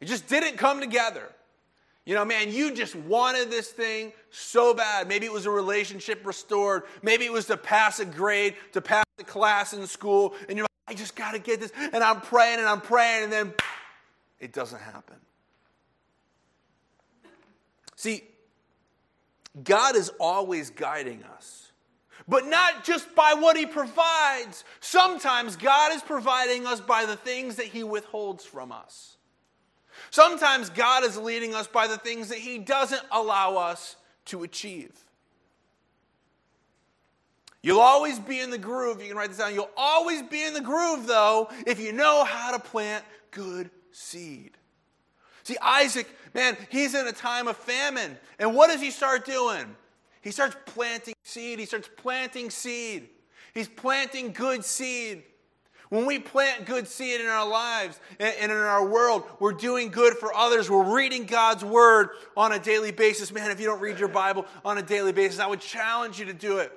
It 0.00 0.06
just 0.06 0.28
didn't 0.28 0.56
come 0.56 0.80
together. 0.80 1.28
You 2.06 2.14
know, 2.14 2.24
man, 2.24 2.50
you 2.50 2.74
just 2.74 2.96
wanted 2.96 3.50
this 3.50 3.68
thing 3.68 4.12
so 4.30 4.74
bad. 4.74 5.06
Maybe 5.06 5.26
it 5.26 5.32
was 5.32 5.46
a 5.46 5.50
relationship 5.50 6.24
restored. 6.24 6.84
Maybe 7.02 7.24
it 7.26 7.32
was 7.32 7.46
to 7.46 7.56
pass 7.56 8.00
a 8.00 8.04
grade, 8.04 8.54
to 8.72 8.80
pass 8.80 9.04
a 9.18 9.24
class 9.24 9.72
in 9.74 9.86
school. 9.86 10.34
And 10.48 10.56
you're 10.56 10.64
like, 10.64 10.96
I 10.96 10.98
just 10.98 11.14
got 11.14 11.32
to 11.32 11.38
get 11.38 11.60
this. 11.60 11.72
And 11.76 12.02
I'm 12.02 12.20
praying 12.20 12.58
and 12.58 12.66
I'm 12.66 12.80
praying, 12.80 13.24
and 13.24 13.32
then 13.32 13.54
it 14.40 14.52
doesn't 14.52 14.80
happen. 14.80 15.16
See, 17.96 18.24
God 19.62 19.94
is 19.94 20.10
always 20.18 20.70
guiding 20.70 21.22
us, 21.36 21.70
but 22.26 22.46
not 22.46 22.82
just 22.82 23.14
by 23.14 23.34
what 23.34 23.58
He 23.58 23.66
provides. 23.66 24.64
Sometimes 24.80 25.56
God 25.56 25.92
is 25.92 26.00
providing 26.00 26.66
us 26.66 26.80
by 26.80 27.04
the 27.04 27.16
things 27.16 27.56
that 27.56 27.66
He 27.66 27.84
withholds 27.84 28.44
from 28.44 28.72
us. 28.72 29.18
Sometimes 30.10 30.70
God 30.70 31.04
is 31.04 31.16
leading 31.16 31.54
us 31.54 31.66
by 31.66 31.86
the 31.86 31.96
things 31.96 32.28
that 32.28 32.38
He 32.38 32.58
doesn't 32.58 33.02
allow 33.10 33.56
us 33.56 33.96
to 34.26 34.42
achieve. 34.42 34.92
You'll 37.62 37.80
always 37.80 38.18
be 38.18 38.40
in 38.40 38.50
the 38.50 38.58
groove. 38.58 39.00
You 39.00 39.08
can 39.08 39.16
write 39.16 39.28
this 39.28 39.38
down. 39.38 39.54
You'll 39.54 39.70
always 39.76 40.22
be 40.22 40.42
in 40.42 40.54
the 40.54 40.60
groove, 40.60 41.06
though, 41.06 41.50
if 41.66 41.78
you 41.78 41.92
know 41.92 42.24
how 42.24 42.52
to 42.52 42.58
plant 42.58 43.04
good 43.30 43.70
seed. 43.92 44.52
See, 45.42 45.56
Isaac, 45.60 46.06
man, 46.34 46.56
he's 46.70 46.94
in 46.94 47.06
a 47.06 47.12
time 47.12 47.48
of 47.48 47.56
famine. 47.56 48.16
And 48.38 48.54
what 48.54 48.68
does 48.68 48.80
he 48.80 48.90
start 48.90 49.24
doing? 49.24 49.64
He 50.22 50.30
starts 50.30 50.56
planting 50.66 51.14
seed. 51.22 51.58
He 51.58 51.66
starts 51.66 51.88
planting 51.96 52.50
seed. 52.50 53.08
He's 53.54 53.68
planting 53.68 54.32
good 54.32 54.64
seed. 54.64 55.24
When 55.90 56.06
we 56.06 56.20
plant 56.20 56.66
good 56.66 56.86
seed 56.86 57.20
in 57.20 57.26
our 57.26 57.48
lives 57.48 57.98
and 58.20 58.52
in 58.52 58.56
our 58.56 58.86
world, 58.86 59.24
we're 59.40 59.52
doing 59.52 59.90
good 59.90 60.14
for 60.14 60.32
others. 60.32 60.70
We're 60.70 60.94
reading 60.94 61.24
God's 61.24 61.64
word 61.64 62.10
on 62.36 62.52
a 62.52 62.60
daily 62.60 62.92
basis. 62.92 63.32
Man, 63.32 63.50
if 63.50 63.58
you 63.58 63.66
don't 63.66 63.80
read 63.80 63.98
your 63.98 64.08
Bible 64.08 64.46
on 64.64 64.78
a 64.78 64.82
daily 64.82 65.10
basis, 65.10 65.40
I 65.40 65.48
would 65.48 65.60
challenge 65.60 66.20
you 66.20 66.26
to 66.26 66.32
do 66.32 66.58
it. 66.58 66.72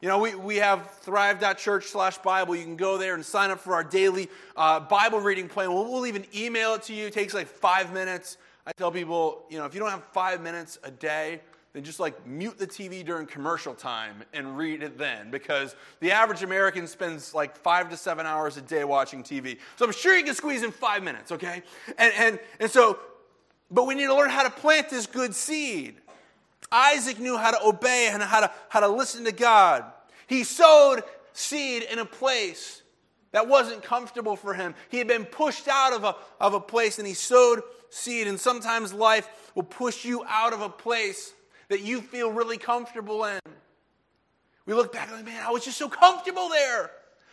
You 0.00 0.08
know, 0.08 0.18
we, 0.18 0.34
we 0.34 0.56
have 0.56 0.90
thrive.church 1.00 1.86
slash 1.86 2.18
Bible. 2.18 2.56
You 2.56 2.64
can 2.64 2.76
go 2.76 2.98
there 2.98 3.14
and 3.14 3.24
sign 3.24 3.50
up 3.50 3.60
for 3.60 3.72
our 3.72 3.84
daily 3.84 4.28
uh, 4.56 4.80
Bible 4.80 5.20
reading 5.20 5.48
plan. 5.48 5.72
We'll, 5.72 5.90
we'll 5.90 6.06
even 6.06 6.26
email 6.34 6.74
it 6.74 6.82
to 6.84 6.92
you. 6.92 7.06
It 7.06 7.12
takes 7.12 7.34
like 7.34 7.46
five 7.46 7.92
minutes. 7.94 8.36
I 8.66 8.72
tell 8.72 8.90
people, 8.90 9.44
you 9.48 9.58
know, 9.58 9.64
if 9.64 9.74
you 9.74 9.80
don't 9.80 9.90
have 9.90 10.02
five 10.12 10.42
minutes 10.42 10.76
a 10.82 10.90
day, 10.90 11.40
then 11.76 11.84
just 11.84 12.00
like 12.00 12.26
mute 12.26 12.56
the 12.56 12.66
TV 12.66 13.04
during 13.04 13.26
commercial 13.26 13.74
time 13.74 14.22
and 14.32 14.56
read 14.56 14.82
it 14.82 14.96
then 14.96 15.30
because 15.30 15.76
the 16.00 16.10
average 16.10 16.42
American 16.42 16.86
spends 16.86 17.34
like 17.34 17.54
five 17.54 17.90
to 17.90 17.98
seven 17.98 18.24
hours 18.24 18.56
a 18.56 18.62
day 18.62 18.82
watching 18.82 19.22
TV. 19.22 19.58
So 19.76 19.84
I'm 19.84 19.92
sure 19.92 20.16
you 20.16 20.24
can 20.24 20.34
squeeze 20.34 20.62
in 20.62 20.72
five 20.72 21.02
minutes, 21.02 21.32
okay? 21.32 21.62
And, 21.98 22.14
and, 22.16 22.40
and 22.60 22.70
so, 22.70 22.98
but 23.70 23.86
we 23.86 23.94
need 23.94 24.06
to 24.06 24.14
learn 24.14 24.30
how 24.30 24.44
to 24.44 24.48
plant 24.48 24.88
this 24.88 25.06
good 25.06 25.34
seed. 25.34 25.96
Isaac 26.72 27.20
knew 27.20 27.36
how 27.36 27.50
to 27.50 27.62
obey 27.62 28.08
and 28.10 28.22
how 28.22 28.40
to, 28.40 28.50
how 28.70 28.80
to 28.80 28.88
listen 28.88 29.26
to 29.26 29.32
God. 29.32 29.84
He 30.28 30.44
sowed 30.44 31.02
seed 31.34 31.82
in 31.82 31.98
a 31.98 32.06
place 32.06 32.80
that 33.32 33.48
wasn't 33.48 33.82
comfortable 33.82 34.34
for 34.34 34.54
him. 34.54 34.74
He 34.88 34.96
had 34.96 35.08
been 35.08 35.26
pushed 35.26 35.68
out 35.68 35.92
of 35.92 36.04
a, 36.04 36.16
of 36.40 36.54
a 36.54 36.60
place 36.60 36.98
and 36.98 37.06
he 37.06 37.12
sowed 37.12 37.60
seed. 37.90 38.28
And 38.28 38.40
sometimes 38.40 38.94
life 38.94 39.28
will 39.54 39.62
push 39.62 40.06
you 40.06 40.24
out 40.26 40.54
of 40.54 40.62
a 40.62 40.70
place 40.70 41.34
that 41.68 41.80
you 41.80 42.00
feel 42.00 42.30
really 42.30 42.58
comfortable 42.58 43.24
in. 43.24 43.40
We 44.66 44.74
look 44.74 44.92
back 44.92 45.08
and 45.08 45.16
like, 45.16 45.26
man, 45.26 45.42
I 45.44 45.50
was 45.50 45.64
just 45.64 45.78
so 45.78 45.88
comfortable 45.88 46.48
there. 46.48 46.90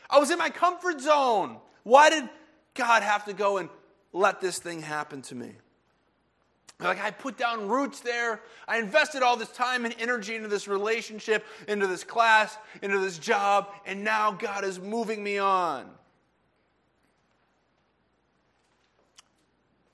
I 0.09 0.19
was 0.19 0.31
in 0.31 0.37
my 0.37 0.49
comfort 0.49 1.01
zone. 1.01 1.57
Why 1.83 2.09
did 2.09 2.29
God 2.73 3.03
have 3.03 3.25
to 3.25 3.33
go 3.33 3.57
and 3.57 3.69
let 4.11 4.41
this 4.41 4.59
thing 4.59 4.81
happen 4.81 5.21
to 5.23 5.35
me? 5.35 5.51
Like, 6.79 7.01
I 7.01 7.11
put 7.11 7.37
down 7.37 7.69
roots 7.69 8.01
there. 8.01 8.41
I 8.67 8.77
invested 8.79 9.23
all 9.23 9.37
this 9.37 9.51
time 9.51 9.85
and 9.85 9.95
energy 9.99 10.35
into 10.35 10.49
this 10.49 10.67
relationship, 10.67 11.45
into 11.67 11.87
this 11.87 12.03
class, 12.03 12.57
into 12.81 12.99
this 12.99 13.17
job, 13.17 13.69
and 13.85 14.03
now 14.03 14.31
God 14.31 14.65
is 14.65 14.79
moving 14.79 15.23
me 15.23 15.37
on. 15.37 15.89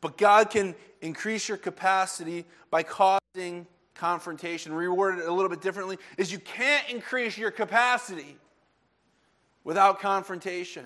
But 0.02 0.18
God 0.18 0.50
can 0.50 0.76
increase 1.02 1.48
your 1.48 1.58
capacity 1.58 2.46
by 2.72 2.84
causing 2.84 3.68
confrontation, 4.00 4.72
reword 4.72 5.20
it 5.20 5.28
a 5.28 5.34
little 5.34 5.50
bit 5.50 5.62
differently, 5.62 5.98
is 6.18 6.32
you 6.32 6.40
can't 6.40 6.90
increase 6.90 7.38
your 7.38 7.52
capacity 7.52 8.38
without 9.64 10.00
confrontation. 10.00 10.86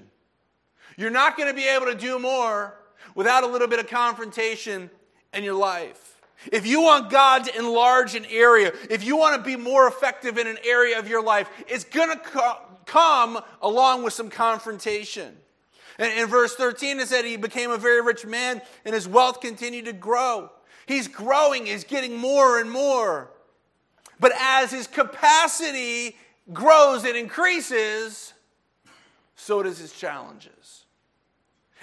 You're 0.98 1.12
not 1.12 1.38
going 1.38 1.48
to 1.48 1.56
be 1.56 1.68
able 1.68 1.86
to 1.86 1.96
do 1.96 2.20
more 2.20 2.76
without 3.16 3.44
a 3.44 3.48
little 3.48 3.68
bit 3.68 3.80
of 3.80 3.88
confrontation 3.88 4.90
in 5.34 5.44
your 5.44 5.56
life. 5.56 6.22
If 6.52 6.66
you 6.66 6.82
want 6.82 7.10
God 7.10 7.46
to 7.46 7.58
enlarge 7.58 8.16
an 8.16 8.26
area, 8.30 8.74
if 8.90 9.04
you 9.04 9.16
want 9.16 9.38
to 9.38 9.42
be 9.44 9.56
more 9.56 9.88
effective 9.88 10.38
in 10.38 10.48
an 10.48 10.58
area 10.66 11.00
of 11.00 11.08
your 11.08 11.24
life, 11.24 11.50
it's 11.68 11.86
going 11.86 12.10
to 12.10 12.18
co- 12.18 12.58
come 12.86 13.40
along 13.62 14.04
with 14.04 14.14
some 14.14 14.30
confrontation. 14.30 15.38
And 16.00 16.20
in 16.20 16.28
verse 16.28 16.56
13, 16.56 17.00
it 17.00 17.08
said 17.08 17.24
he 17.24 17.38
became 17.38 17.72
a 17.72 17.78
very 17.78 18.02
rich 18.02 18.26
man 18.26 18.62
and 18.84 18.94
his 18.94 19.08
wealth 19.08 19.42
continued 19.42 19.86
to 19.86 19.94
grow. 19.94 20.50
He's 20.86 21.08
growing, 21.08 21.66
he's 21.66 21.84
getting 21.84 22.18
more 22.18 22.60
and 22.60 22.70
more. 22.70 23.30
But 24.20 24.34
as 24.40 24.72
his 24.72 24.88
capacity 24.88 26.16
grows 26.52 27.04
and 27.06 27.16
increases, 27.16 28.34
so 29.36 29.64
does 29.64 29.78
his 29.78 29.94
challenges. 29.94 30.86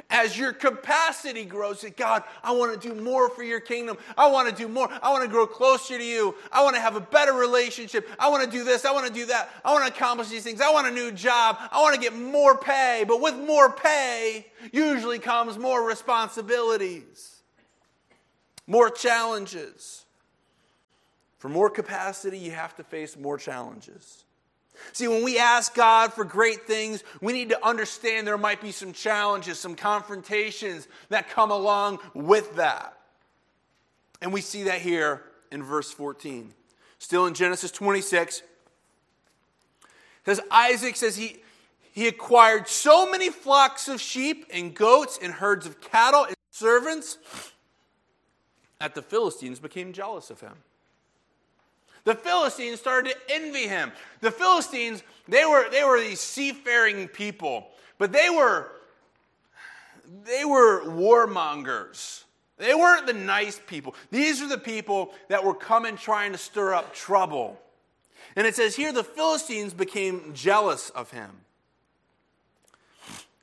As 0.08 0.36
your 0.36 0.52
capacity 0.52 1.44
grows, 1.44 1.80
say, 1.80 1.90
God, 1.90 2.24
I 2.42 2.52
want 2.52 2.80
to 2.80 2.88
do 2.88 2.94
more 3.00 3.28
for 3.28 3.42
your 3.42 3.60
kingdom. 3.60 3.96
I 4.16 4.28
want 4.28 4.48
to 4.48 4.54
do 4.54 4.66
more. 4.66 4.88
I 5.02 5.10
want 5.10 5.22
to 5.22 5.28
grow 5.28 5.46
closer 5.46 5.98
to 5.98 6.04
you. 6.04 6.34
I 6.50 6.64
want 6.64 6.74
to 6.74 6.80
have 6.80 6.96
a 6.96 7.00
better 7.00 7.32
relationship. 7.32 8.08
I 8.18 8.28
want 8.28 8.42
to 8.42 8.50
do 8.50 8.64
this. 8.64 8.84
I 8.84 8.92
want 8.92 9.06
to 9.06 9.12
do 9.12 9.26
that. 9.26 9.50
I 9.64 9.72
want 9.72 9.86
to 9.86 9.92
accomplish 9.92 10.28
these 10.28 10.42
things. 10.42 10.60
I 10.60 10.72
want 10.72 10.88
a 10.88 10.90
new 10.90 11.12
job. 11.12 11.58
I 11.70 11.80
want 11.80 11.94
to 11.94 12.00
get 12.00 12.14
more 12.14 12.56
pay. 12.56 13.04
But 13.06 13.20
with 13.20 13.36
more 13.36 13.70
pay, 13.70 14.46
usually 14.72 15.18
comes 15.18 15.58
more 15.58 15.86
responsibilities 15.86 17.39
more 18.70 18.88
challenges. 18.88 20.04
For 21.38 21.48
more 21.48 21.68
capacity, 21.68 22.38
you 22.38 22.52
have 22.52 22.76
to 22.76 22.84
face 22.84 23.16
more 23.16 23.36
challenges. 23.36 24.24
See, 24.92 25.08
when 25.08 25.24
we 25.24 25.38
ask 25.38 25.74
God 25.74 26.12
for 26.12 26.22
great 26.22 26.68
things, 26.68 27.02
we 27.20 27.32
need 27.32 27.48
to 27.48 27.66
understand 27.66 28.28
there 28.28 28.38
might 28.38 28.60
be 28.60 28.70
some 28.70 28.92
challenges, 28.92 29.58
some 29.58 29.74
confrontations 29.74 30.86
that 31.08 31.28
come 31.28 31.50
along 31.50 31.98
with 32.14 32.54
that. 32.56 32.96
And 34.22 34.32
we 34.32 34.40
see 34.40 34.62
that 34.62 34.80
here 34.80 35.24
in 35.50 35.64
verse 35.64 35.90
14. 35.90 36.54
Still 37.00 37.26
in 37.26 37.34
Genesis 37.34 37.72
26, 37.72 38.42
says 40.26 40.40
Isaac 40.48 40.94
says 40.94 41.16
he, 41.16 41.38
he 41.90 42.06
acquired 42.06 42.68
so 42.68 43.10
many 43.10 43.30
flocks 43.30 43.88
of 43.88 44.00
sheep 44.00 44.46
and 44.54 44.76
goats 44.76 45.18
and 45.20 45.32
herds 45.32 45.66
of 45.66 45.80
cattle 45.80 46.24
and 46.24 46.36
servants 46.52 47.18
that 48.80 48.94
the 48.94 49.02
Philistines 49.02 49.60
became 49.60 49.92
jealous 49.92 50.30
of 50.30 50.40
him. 50.40 50.54
The 52.04 52.14
Philistines 52.14 52.80
started 52.80 53.12
to 53.12 53.34
envy 53.34 53.68
him. 53.68 53.92
The 54.20 54.30
Philistines, 54.30 55.02
they 55.28 55.44
were, 55.44 55.70
they 55.70 55.84
were 55.84 56.00
these 56.00 56.20
seafaring 56.20 57.08
people, 57.08 57.68
but 57.98 58.10
they 58.10 58.30
were, 58.30 58.72
they 60.24 60.46
were 60.46 60.82
warmongers. 60.86 62.24
They 62.56 62.74
weren't 62.74 63.06
the 63.06 63.12
nice 63.12 63.60
people. 63.66 63.94
These 64.10 64.42
are 64.42 64.48
the 64.48 64.58
people 64.58 65.12
that 65.28 65.44
were 65.44 65.54
coming 65.54 65.96
trying 65.96 66.32
to 66.32 66.38
stir 66.38 66.74
up 66.74 66.94
trouble. 66.94 67.60
And 68.34 68.46
it 68.46 68.56
says 68.56 68.76
here 68.76 68.92
the 68.92 69.04
Philistines 69.04 69.74
became 69.74 70.32
jealous 70.32 70.88
of 70.90 71.10
him. 71.10 71.30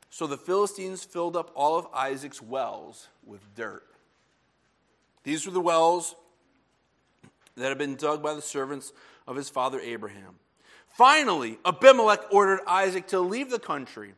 So 0.10 0.26
the 0.26 0.38
Philistines 0.38 1.04
filled 1.04 1.36
up 1.36 1.52
all 1.54 1.78
of 1.78 1.88
Isaac's 1.94 2.42
wells 2.42 3.08
with 3.24 3.42
dirt. 3.56 3.84
These 5.28 5.46
were 5.46 5.52
the 5.52 5.60
wells 5.60 6.16
that 7.58 7.68
had 7.68 7.78
been 7.78 7.98
dug 7.98 8.24
by 8.24 8.34
the 8.34 8.42
servants 8.42 8.94
of 9.28 9.36
his 9.36 9.50
father 9.50 9.78
Abraham. 9.78 10.36
Finally, 10.88 11.60
Abimelech 11.66 12.22
ordered 12.32 12.62
Isaac 12.66 13.08
to 13.08 13.20
leave 13.20 13.50
the 13.50 13.60
country. 13.60 14.14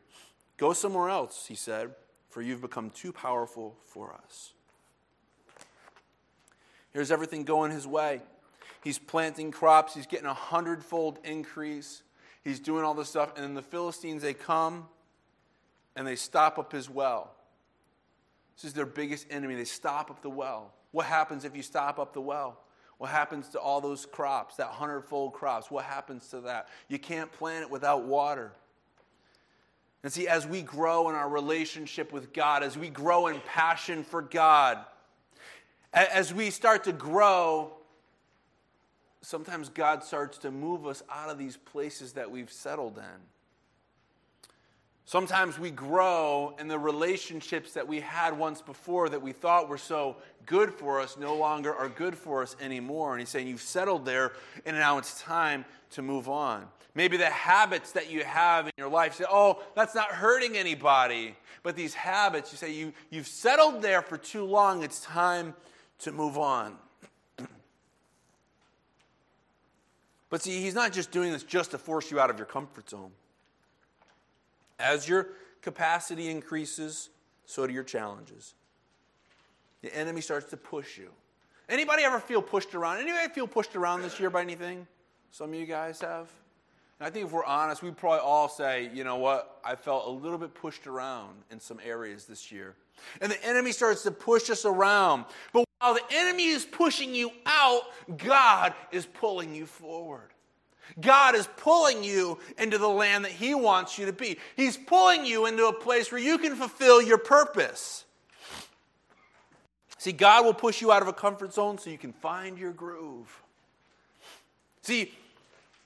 Go 0.56 0.72
somewhere 0.72 1.08
else, 1.08 1.46
he 1.48 1.56
said, 1.56 1.96
for 2.28 2.42
you've 2.42 2.60
become 2.60 2.90
too 2.90 3.12
powerful 3.12 3.76
for 3.88 4.14
us. 4.24 4.52
Here's 6.92 7.10
everything 7.10 7.42
going 7.42 7.72
his 7.72 7.88
way. 7.88 8.22
He's 8.84 9.00
planting 9.00 9.50
crops, 9.50 9.96
he's 9.96 10.06
getting 10.06 10.26
a 10.26 10.32
hundredfold 10.32 11.18
increase. 11.24 12.04
He's 12.44 12.60
doing 12.60 12.84
all 12.84 12.94
this 12.94 13.08
stuff. 13.08 13.32
And 13.34 13.42
then 13.42 13.54
the 13.54 13.62
Philistines, 13.62 14.22
they 14.22 14.32
come 14.32 14.86
and 15.96 16.06
they 16.06 16.14
stop 16.14 16.56
up 16.56 16.70
his 16.70 16.88
well. 16.88 17.34
This 18.54 18.66
is 18.66 18.74
their 18.74 18.86
biggest 18.86 19.26
enemy. 19.28 19.56
They 19.56 19.64
stop 19.64 20.08
up 20.08 20.22
the 20.22 20.30
well. 20.30 20.72
What 20.92 21.06
happens 21.06 21.44
if 21.44 21.56
you 21.56 21.62
stop 21.62 21.98
up 21.98 22.12
the 22.12 22.20
well? 22.20 22.60
What 22.98 23.10
happens 23.10 23.48
to 23.50 23.58
all 23.58 23.80
those 23.80 24.04
crops, 24.04 24.56
that 24.56 24.66
hundredfold 24.66 25.32
crops? 25.32 25.70
What 25.70 25.84
happens 25.84 26.28
to 26.28 26.40
that? 26.42 26.68
You 26.88 26.98
can't 26.98 27.32
plant 27.32 27.62
it 27.62 27.70
without 27.70 28.04
water. 28.04 28.52
And 30.02 30.12
see, 30.12 30.28
as 30.28 30.46
we 30.46 30.62
grow 30.62 31.08
in 31.08 31.14
our 31.14 31.28
relationship 31.28 32.12
with 32.12 32.32
God, 32.32 32.62
as 32.62 32.76
we 32.76 32.88
grow 32.88 33.28
in 33.28 33.40
passion 33.40 34.02
for 34.02 34.22
God, 34.22 34.78
as 35.92 36.32
we 36.32 36.50
start 36.50 36.84
to 36.84 36.92
grow, 36.92 37.72
sometimes 39.22 39.68
God 39.68 40.04
starts 40.04 40.38
to 40.38 40.50
move 40.50 40.86
us 40.86 41.02
out 41.10 41.30
of 41.30 41.38
these 41.38 41.56
places 41.56 42.12
that 42.14 42.30
we've 42.30 42.52
settled 42.52 42.98
in. 42.98 43.20
Sometimes 45.04 45.58
we 45.58 45.70
grow 45.70 46.54
and 46.58 46.70
the 46.70 46.78
relationships 46.78 47.72
that 47.72 47.86
we 47.86 48.00
had 48.00 48.38
once 48.38 48.62
before 48.62 49.08
that 49.08 49.20
we 49.20 49.32
thought 49.32 49.68
were 49.68 49.78
so 49.78 50.16
good 50.46 50.72
for 50.72 51.00
us 51.00 51.16
no 51.16 51.34
longer 51.34 51.74
are 51.74 51.88
good 51.88 52.14
for 52.14 52.42
us 52.42 52.54
anymore. 52.60 53.12
And 53.12 53.20
he's 53.20 53.28
saying 53.28 53.48
you've 53.48 53.60
settled 53.60 54.04
there 54.04 54.32
and 54.64 54.76
now 54.76 54.98
it's 54.98 55.20
time 55.20 55.64
to 55.90 56.02
move 56.02 56.28
on. 56.28 56.66
Maybe 56.94 57.16
the 57.16 57.30
habits 57.30 57.92
that 57.92 58.10
you 58.10 58.24
have 58.24 58.66
in 58.66 58.72
your 58.76 58.88
life 58.88 59.14
say, 59.14 59.24
oh, 59.28 59.62
that's 59.74 59.94
not 59.94 60.10
hurting 60.12 60.56
anybody. 60.56 61.36
But 61.62 61.76
these 61.76 61.94
habits, 61.94 62.52
you 62.52 62.58
say 62.58 62.72
you, 62.72 62.92
you've 63.10 63.26
settled 63.26 63.82
there 63.82 64.02
for 64.02 64.16
too 64.16 64.44
long, 64.44 64.82
it's 64.82 65.00
time 65.00 65.54
to 66.00 66.12
move 66.12 66.38
on. 66.38 66.76
but 70.30 70.42
see, 70.42 70.60
he's 70.60 70.74
not 70.74 70.92
just 70.92 71.10
doing 71.10 71.32
this 71.32 71.42
just 71.42 71.72
to 71.72 71.78
force 71.78 72.10
you 72.10 72.18
out 72.18 72.30
of 72.30 72.38
your 72.38 72.46
comfort 72.46 72.88
zone. 72.88 73.12
As 74.80 75.08
your 75.08 75.28
capacity 75.62 76.28
increases, 76.28 77.10
so 77.44 77.66
do 77.66 77.72
your 77.72 77.84
challenges. 77.84 78.54
The 79.82 79.94
enemy 79.96 80.20
starts 80.20 80.50
to 80.50 80.56
push 80.56 80.98
you. 80.98 81.10
Anybody 81.68 82.02
ever 82.02 82.18
feel 82.18 82.42
pushed 82.42 82.74
around? 82.74 82.98
Anybody 82.98 83.32
feel 83.32 83.46
pushed 83.46 83.76
around 83.76 84.02
this 84.02 84.18
year 84.18 84.30
by 84.30 84.42
anything? 84.42 84.86
Some 85.30 85.50
of 85.50 85.54
you 85.54 85.66
guys 85.66 86.00
have. 86.00 86.28
And 86.98 87.06
I 87.06 87.10
think 87.10 87.26
if 87.26 87.32
we're 87.32 87.44
honest, 87.44 87.82
we 87.82 87.90
probably 87.92 88.20
all 88.20 88.48
say, 88.48 88.90
you 88.92 89.04
know 89.04 89.16
what, 89.16 89.60
I 89.64 89.74
felt 89.74 90.06
a 90.06 90.10
little 90.10 90.36
bit 90.36 90.52
pushed 90.52 90.86
around 90.86 91.34
in 91.50 91.60
some 91.60 91.78
areas 91.84 92.26
this 92.26 92.50
year. 92.50 92.74
And 93.20 93.30
the 93.30 93.42
enemy 93.44 93.72
starts 93.72 94.02
to 94.02 94.10
push 94.10 94.50
us 94.50 94.64
around. 94.64 95.24
But 95.52 95.64
while 95.78 95.94
the 95.94 96.02
enemy 96.10 96.48
is 96.48 96.64
pushing 96.64 97.14
you 97.14 97.30
out, 97.46 97.82
God 98.18 98.74
is 98.92 99.06
pulling 99.06 99.54
you 99.54 99.64
forward. 99.64 100.30
God 100.98 101.34
is 101.34 101.48
pulling 101.56 102.02
you 102.02 102.38
into 102.58 102.78
the 102.78 102.88
land 102.88 103.24
that 103.24 103.32
He 103.32 103.54
wants 103.54 103.98
you 103.98 104.06
to 104.06 104.12
be. 104.12 104.38
He's 104.56 104.76
pulling 104.76 105.26
you 105.26 105.46
into 105.46 105.66
a 105.66 105.72
place 105.72 106.10
where 106.10 106.20
you 106.20 106.38
can 106.38 106.56
fulfill 106.56 107.02
your 107.02 107.18
purpose. 107.18 108.04
See, 109.98 110.12
God 110.12 110.46
will 110.46 110.54
push 110.54 110.80
you 110.80 110.90
out 110.90 111.02
of 111.02 111.08
a 111.08 111.12
comfort 111.12 111.52
zone 111.52 111.76
so 111.76 111.90
you 111.90 111.98
can 111.98 112.14
find 112.14 112.58
your 112.58 112.72
groove. 112.72 113.42
See, 114.82 115.12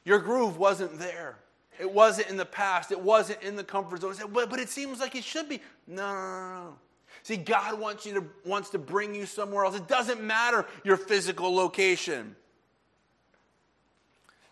your 0.05 0.21
groove 0.21 0.57
wasn't 0.57 0.99
there. 0.99 1.37
It 1.81 1.91
wasn't 1.91 2.29
in 2.29 2.37
the 2.37 2.45
past. 2.45 2.93
It 2.93 3.01
wasn't 3.01 3.43
in 3.43 3.57
the 3.57 3.65
comfort 3.65 4.03
zone. 4.03 4.15
But, 4.33 4.51
but 4.51 4.61
it 4.61 4.69
seems 4.69 5.01
like 5.01 5.17
it 5.17 5.25
should 5.25 5.49
be. 5.49 5.61
No, 5.89 6.07
no, 6.07 6.15
no, 6.15 6.65
no. 6.65 6.77
See, 7.25 7.37
God 7.37 7.81
wants 7.81 8.07
you 8.07 8.15
to 8.15 8.25
wants 8.45 8.71
to 8.71 8.79
bring 8.79 9.15
you 9.15 9.27
somewhere 9.27 9.65
else. 9.65 9.75
It 9.75 9.89
doesn't 9.89 10.23
matter 10.23 10.67
your 10.85 10.97
physical 10.97 11.55
location. 11.55 12.37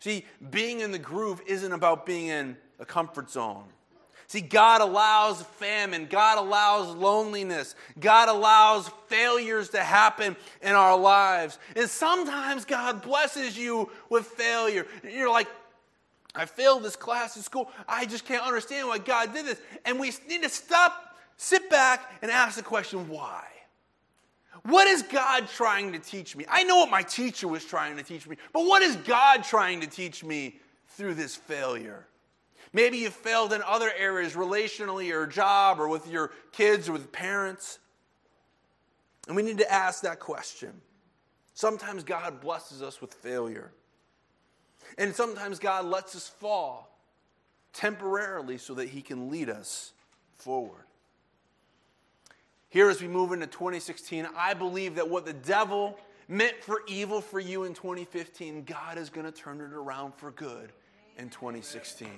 See, 0.02 0.24
being 0.50 0.80
in 0.80 0.90
the 0.90 0.98
groove 0.98 1.40
isn't 1.46 1.70
about 1.70 2.06
being 2.06 2.26
in 2.26 2.56
a 2.80 2.84
comfort 2.84 3.30
zone. 3.30 3.62
See, 4.26 4.40
God 4.40 4.80
allows 4.80 5.42
famine, 5.42 6.08
God 6.10 6.38
allows 6.38 6.92
loneliness, 6.96 7.76
God 8.00 8.28
allows 8.28 8.90
failures 9.06 9.68
to 9.68 9.80
happen 9.80 10.34
in 10.60 10.72
our 10.72 10.98
lives. 10.98 11.56
And 11.76 11.88
sometimes 11.88 12.64
God 12.64 13.02
blesses 13.02 13.56
you 13.56 13.92
with 14.10 14.26
failure. 14.26 14.88
You're 15.08 15.30
like, 15.30 15.46
I 16.34 16.46
failed 16.46 16.82
this 16.82 16.96
class 16.96 17.36
in 17.36 17.42
school. 17.42 17.70
I 17.86 18.04
just 18.04 18.24
can't 18.24 18.44
understand 18.44 18.88
why 18.88 18.98
God 18.98 19.32
did 19.32 19.46
this. 19.46 19.60
And 19.84 20.00
we 20.00 20.10
need 20.28 20.42
to 20.42 20.48
stop, 20.48 21.16
sit 21.36 21.70
back, 21.70 22.10
and 22.22 22.30
ask 22.32 22.56
the 22.56 22.64
question 22.64 23.08
why? 23.08 23.44
What 24.64 24.86
is 24.86 25.02
God 25.02 25.48
trying 25.48 25.92
to 25.92 25.98
teach 25.98 26.36
me? 26.36 26.44
I 26.48 26.62
know 26.62 26.76
what 26.76 26.90
my 26.90 27.02
teacher 27.02 27.48
was 27.48 27.64
trying 27.64 27.96
to 27.96 28.02
teach 28.02 28.28
me, 28.28 28.36
but 28.52 28.64
what 28.64 28.82
is 28.82 28.96
God 28.96 29.42
trying 29.42 29.80
to 29.80 29.86
teach 29.86 30.22
me 30.22 30.60
through 30.88 31.14
this 31.14 31.34
failure? 31.34 32.06
Maybe 32.72 32.98
you 32.98 33.10
failed 33.10 33.52
in 33.52 33.62
other 33.62 33.90
areas, 33.96 34.34
relationally 34.34 35.12
or 35.12 35.26
job 35.26 35.80
or 35.80 35.88
with 35.88 36.08
your 36.08 36.30
kids 36.52 36.88
or 36.88 36.92
with 36.92 37.12
parents. 37.12 37.78
And 39.26 39.36
we 39.36 39.42
need 39.42 39.58
to 39.58 39.70
ask 39.70 40.02
that 40.02 40.20
question. 40.20 40.72
Sometimes 41.54 42.02
God 42.02 42.40
blesses 42.40 42.82
us 42.82 43.00
with 43.00 43.12
failure. 43.14 43.72
And 44.96 45.14
sometimes 45.14 45.58
God 45.58 45.84
lets 45.84 46.16
us 46.16 46.28
fall 46.28 46.98
temporarily 47.72 48.58
so 48.58 48.74
that 48.74 48.88
He 48.88 49.02
can 49.02 49.30
lead 49.30 49.50
us 49.50 49.92
forward. 50.36 50.84
Here, 52.72 52.88
as 52.88 53.02
we 53.02 53.06
move 53.06 53.32
into 53.32 53.46
2016, 53.46 54.26
I 54.34 54.54
believe 54.54 54.94
that 54.94 55.06
what 55.06 55.26
the 55.26 55.34
devil 55.34 55.98
meant 56.26 56.54
for 56.62 56.80
evil 56.86 57.20
for 57.20 57.38
you 57.38 57.64
in 57.64 57.74
2015, 57.74 58.64
God 58.64 58.96
is 58.96 59.10
going 59.10 59.26
to 59.26 59.30
turn 59.30 59.60
it 59.60 59.74
around 59.74 60.14
for 60.14 60.30
good 60.30 60.72
in 61.18 61.28
2016. 61.28 62.08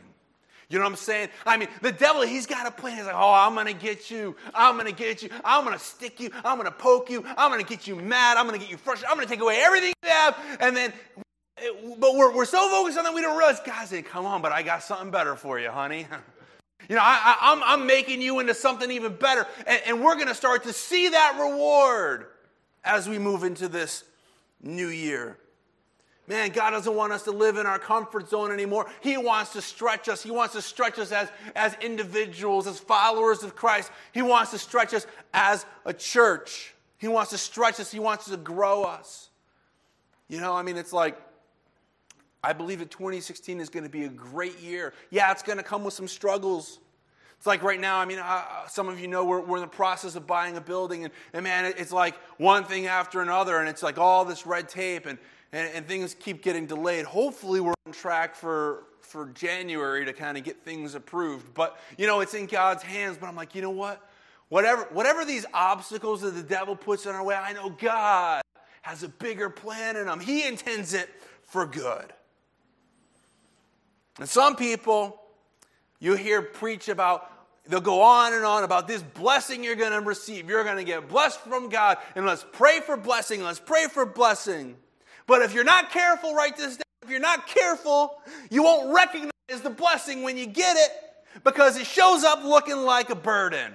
You 0.69 0.79
know 0.79 0.85
what 0.85 0.91
I'm 0.91 0.97
saying? 0.97 1.31
I 1.45 1.57
mean, 1.57 1.67
the 1.83 1.91
devil, 1.91 2.23
he's 2.23 2.47
got 2.47 2.69
a 2.69 2.71
plan. 2.71 2.99
He's 2.99 3.07
like, 3.07 3.17
oh, 3.17 3.33
I'm 3.33 3.55
going 3.55 3.67
to 3.67 3.75
get 3.75 4.13
you. 4.13 4.37
I'm 4.55 4.77
going 4.77 4.87
to 4.87 4.97
get 4.97 5.25
you. 5.25 5.31
I'm 5.45 5.65
going 5.65 5.77
to 5.77 5.85
stick 5.85 6.21
you. 6.21 6.31
I'm 6.45 6.57
going 6.57 6.71
to 6.71 6.79
poke 6.79 7.11
you. 7.11 7.25
I'm 7.37 7.51
going 7.51 7.63
to 7.63 7.69
get 7.69 7.89
you 7.89 7.97
mad. 7.97 8.37
I'm 8.37 8.47
going 8.47 8.57
to 8.57 8.65
get 8.65 8.71
you 8.71 8.77
frustrated. 8.77 9.11
I'm 9.11 9.17
going 9.17 9.27
to 9.27 9.35
take 9.35 9.43
away 9.43 9.61
everything 9.61 9.93
you 10.05 10.09
have. 10.09 10.39
And 10.61 10.77
then 10.77 10.93
but 11.99 12.15
we're, 12.15 12.35
we're 12.35 12.45
so 12.45 12.69
focused 12.69 12.99
on 12.99 13.05
that 13.05 13.15
we 13.15 13.23
don't 13.23 13.37
realize, 13.37 13.61
God 13.65 13.87
said, 13.87 14.05
come 14.05 14.27
on, 14.27 14.43
but 14.43 14.53
I 14.53 14.63
got 14.63 14.83
something 14.83 15.11
better 15.11 15.37
for 15.37 15.59
you, 15.59 15.71
honey. 15.71 16.07
you 16.89 16.97
know, 16.97 17.03
I, 17.03 17.75
am 17.75 17.87
making 17.87 18.21
you 18.23 18.41
into 18.41 18.55
something 18.55 18.91
even 18.91 19.15
better. 19.17 19.47
And, 19.67 19.81
and 19.87 20.05
we're 20.05 20.15
going 20.15 20.29
to 20.29 20.35
start 20.35 20.65
to 20.65 20.73
see 20.73 21.09
that 21.09 21.39
reward 21.41 22.27
as 22.85 23.09
we 23.09 23.19
move 23.19 23.45
into 23.45 23.69
this 23.69 24.05
new 24.63 24.89
year. 24.89 25.39
Man, 26.27 26.51
God 26.51 26.71
doesn't 26.71 26.95
want 26.95 27.13
us 27.13 27.25
to 27.25 27.33
live 27.33 27.59
in 27.59 27.67
our 27.67 27.79
comfort 27.79 28.31
zone 28.31 28.51
anymore. 28.51 28.87
He 29.03 29.19
wants 29.19 29.53
to 29.53 29.61
stretch 29.61 30.09
us. 30.09 30.23
He 30.23 30.31
wants 30.31 30.55
to 30.55 30.63
stretch 30.63 30.99
us 30.99 31.13
as, 31.13 31.31
as 31.55 31.77
individuals, 31.83 32.67
as 32.67 32.79
followers 32.79 33.43
of 33.43 33.55
Christ. 33.55 33.91
He 34.13 34.23
wants 34.23 34.51
to 34.53 34.59
stretch 34.59 34.95
us 34.95 35.07
as 35.35 35.67
a 35.85 35.93
church. 35.93 36.75
He 36.97 37.09
wants 37.09 37.31
to 37.33 37.39
stretch 37.39 37.79
us. 37.79 37.93
He 37.93 37.99
wants 37.99 38.25
to 38.31 38.39
grow 38.39 38.85
us. 38.85 39.29
You 40.29 40.41
know, 40.41 40.55
I 40.55 40.63
mean, 40.63 40.79
it's 40.79 40.95
like 40.95 41.21
I 42.45 42.53
believe 42.53 42.81
that 42.81 42.91
2016 42.91 43.61
is 43.61 43.69
going 43.69 43.85
to 43.85 43.91
be 43.91 44.05
a 44.05 44.09
great 44.09 44.61
year. 44.61 44.93
Yeah, 45.11 45.33
it's 45.33 45.43
going 45.43 45.59
to 45.59 45.65
come 45.65 45.83
with 45.83 45.95
some 45.95 46.09
struggles. 46.09 46.79
It's 47.39 47.47
like 47.47 47.63
right 47.63 47.81
now, 47.81 47.99
I 47.99 48.05
mean, 48.05 48.19
uh, 48.19 48.67
some 48.69 48.89
of 48.89 49.01
you 49.01 49.09
know 49.09 49.25
we're, 49.25 49.41
we're 49.41 49.57
in 49.57 49.63
the 49.63 49.67
process 49.67 50.15
of 50.15 50.27
buying 50.27 50.57
a 50.57 50.61
building, 50.61 51.05
and, 51.05 51.13
and 51.33 51.45
man, 51.45 51.65
it's 51.77 51.93
like 51.93 52.15
one 52.39 52.65
thing 52.65 52.87
after 52.87 53.21
another, 53.21 53.59
and 53.59 53.69
it's 53.69 53.83
like 53.83 53.99
all 53.99 54.25
this 54.25 54.47
red 54.47 54.69
tape, 54.69 55.07
and, 55.07 55.19
and, 55.53 55.71
and 55.75 55.87
things 55.87 56.15
keep 56.19 56.43
getting 56.43 56.67
delayed. 56.67 57.05
Hopefully, 57.05 57.61
we're 57.61 57.75
on 57.87 57.93
track 57.93 58.35
for, 58.35 58.85
for 59.01 59.27
January 59.31 60.05
to 60.05 60.13
kind 60.13 60.39
of 60.39 60.45
get 60.45 60.65
things 60.65 60.95
approved. 60.95 61.55
But, 61.55 61.79
you 61.99 62.07
know, 62.07 62.21
it's 62.21 62.35
in 62.35 62.47
God's 62.47 62.83
hands, 62.83 63.17
but 63.19 63.27
I'm 63.27 63.37
like, 63.37 63.55
you 63.55 63.63
know 63.63 63.71
what? 63.71 64.07
Whatever, 64.49 64.83
whatever 64.93 65.25
these 65.25 65.47
obstacles 65.53 66.21
that 66.21 66.31
the 66.31 66.43
devil 66.43 66.77
puts 66.77 67.07
in 67.07 67.13
our 67.13 67.25
way, 67.25 67.35
I 67.35 67.53
know 67.53 67.71
God 67.71 68.43
has 68.83 69.03
a 69.03 69.09
bigger 69.09 69.49
plan 69.49 69.97
in 69.97 70.07
them. 70.07 70.21
He 70.21 70.47
intends 70.47 70.95
it 70.95 71.09
for 71.43 71.67
good. 71.67 72.13
And 74.19 74.29
some 74.29 74.57
people, 74.57 75.21
you 75.99 76.15
hear 76.15 76.43
preach 76.43 76.89
about, 76.89 77.31
they'll 77.67 77.81
go 77.81 78.03
on 78.03 78.33
and 78.33 78.45
on 78.45 78.63
about 78.63 78.87
this 78.87 79.03
blessing 79.03 79.65
you're 79.65 79.75
going 79.75 79.93
to 79.93 80.01
receive. 80.01 80.49
You're 80.49 80.65
going 80.65 80.77
to 80.77 80.85
get 80.85 81.09
blessed 81.09 81.41
from 81.41 81.69
God, 81.69 81.99
and 82.15 82.25
let's 82.27 82.45
pray 82.53 82.81
for 82.81 82.97
blessing. 82.97 83.43
Let's 83.43 83.59
pray 83.59 83.87
for 83.89 84.07
blessing. 84.07 84.77
But 85.27 85.43
if 85.43 85.55
you're 85.55 85.65
not 85.65 85.91
careful, 85.91 86.35
write 86.35 86.57
this 86.57 86.77
down. 86.77 86.85
If 87.03 87.11
you're 87.11 87.21
not 87.21 87.47
careful, 87.47 88.19
you 88.51 88.63
won't 88.63 88.95
recognize 88.95 89.31
the 89.63 89.71
blessing 89.71 90.23
when 90.23 90.37
you 90.37 90.47
get 90.47 90.77
it 90.77 90.91
because 91.43 91.77
it 91.77 91.87
shows 91.87 92.25
up 92.25 92.45
looking 92.45 92.77
like 92.77 93.11
a 93.11 93.15
burden. 93.15 93.75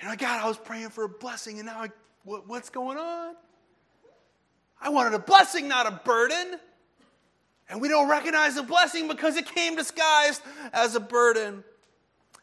And 0.00 0.10
I 0.10 0.16
God, 0.16 0.44
I 0.44 0.46
was 0.46 0.58
praying 0.58 0.90
for 0.90 1.04
a 1.04 1.08
blessing, 1.08 1.58
and 1.58 1.66
now 1.66 1.78
I, 1.80 1.88
what, 2.24 2.46
what's 2.46 2.70
going 2.70 2.98
on? 2.98 3.34
I 4.80 4.90
wanted 4.90 5.14
a 5.14 5.18
blessing, 5.18 5.68
not 5.68 5.86
a 5.86 6.00
burden. 6.04 6.60
And 7.68 7.80
we 7.80 7.88
don't 7.88 8.08
recognize 8.08 8.54
the 8.54 8.62
blessing 8.62 9.08
because 9.08 9.36
it 9.36 9.46
came 9.46 9.76
disguised 9.76 10.42
as 10.72 10.94
a 10.94 11.00
burden. 11.00 11.64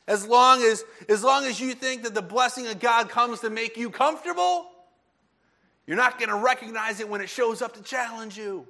As 0.06 0.28
long 0.28 0.62
as, 0.62 0.84
as 1.08 1.24
long 1.24 1.46
as 1.46 1.62
you 1.62 1.74
think 1.74 2.04
that 2.04 2.14
the 2.14 2.22
blessing 2.22 2.68
of 2.68 2.80
God 2.80 3.10
comes 3.10 3.40
to 3.40 3.50
make 3.50 3.78
you 3.78 3.90
comfortable, 3.90 4.68
you're 5.88 5.98
not 5.98 6.20
going 6.20 6.30
to 6.30 6.36
recognize 6.36 7.00
it 7.00 7.08
when 7.08 7.22
it 7.22 7.30
shows 7.30 7.62
up 7.62 7.74
to 7.76 7.82
challenge 7.82 8.38
you. 8.38 8.68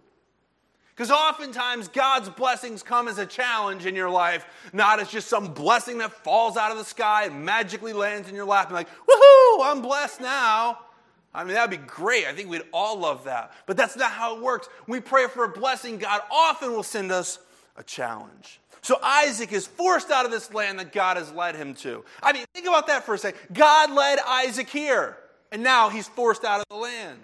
Because 0.96 1.10
oftentimes 1.10 1.88
God's 1.88 2.30
blessings 2.30 2.84
come 2.84 3.08
as 3.08 3.18
a 3.18 3.26
challenge 3.26 3.88
in 3.88 3.96
your 3.96 4.12
life, 4.12 4.46
not 4.74 5.00
as 5.00 5.10
just 5.10 5.28
some 5.28 5.54
blessing 5.56 5.98
that 6.00 6.12
falls 6.24 6.56
out 6.56 6.72
of 6.72 6.78
the 6.78 6.86
sky 6.86 7.26
and 7.26 7.44
magically 7.44 7.94
lands 7.94 8.30
in 8.30 8.36
your 8.36 8.46
lap 8.46 8.68
and 8.68 8.76
like, 8.76 8.88
woohoo, 8.90 9.58
I'm 9.64 9.82
blessed 9.82 10.22
now. 10.22 10.78
I 11.34 11.44
mean, 11.44 11.56
that 11.56 11.70
would 11.70 11.80
be 11.80 11.86
great. 11.86 12.26
I 12.28 12.34
think 12.34 12.50
we'd 12.50 12.62
all 12.72 13.00
love 13.00 13.24
that. 13.24 13.54
But 13.66 13.76
that's 13.76 13.96
not 13.96 14.12
how 14.12 14.38
it 14.38 14.44
works. 14.44 14.68
When 14.86 15.00
we 15.00 15.02
pray 15.02 15.28
for 15.28 15.46
a 15.46 15.50
blessing, 15.50 15.98
God 15.98 16.22
often 16.32 16.72
will 16.72 16.84
send 16.84 17.12
us 17.12 17.40
a 17.76 17.84
challenge. 17.84 18.60
So 18.82 19.00
Isaac 19.02 19.52
is 19.54 19.66
forced 19.66 20.12
out 20.12 20.26
of 20.26 20.32
this 20.32 20.54
land 20.54 20.78
that 20.80 20.92
God 20.92 21.18
has 21.18 21.32
led 21.32 21.56
him 21.56 21.74
to. 21.76 22.04
I 22.22 22.34
mean, 22.34 22.46
think 22.54 22.68
about 22.68 22.88
that 22.88 23.06
for 23.06 23.16
a 23.16 23.18
second. 23.18 23.40
God 23.54 23.92
led 23.92 24.20
Isaac 24.28 24.70
here, 24.70 25.18
and 25.52 25.64
now 25.64 25.90
he's 25.90 26.08
forced 26.08 26.44
out 26.44 26.60
of 26.60 26.66
the 26.70 26.76
land. 26.76 27.20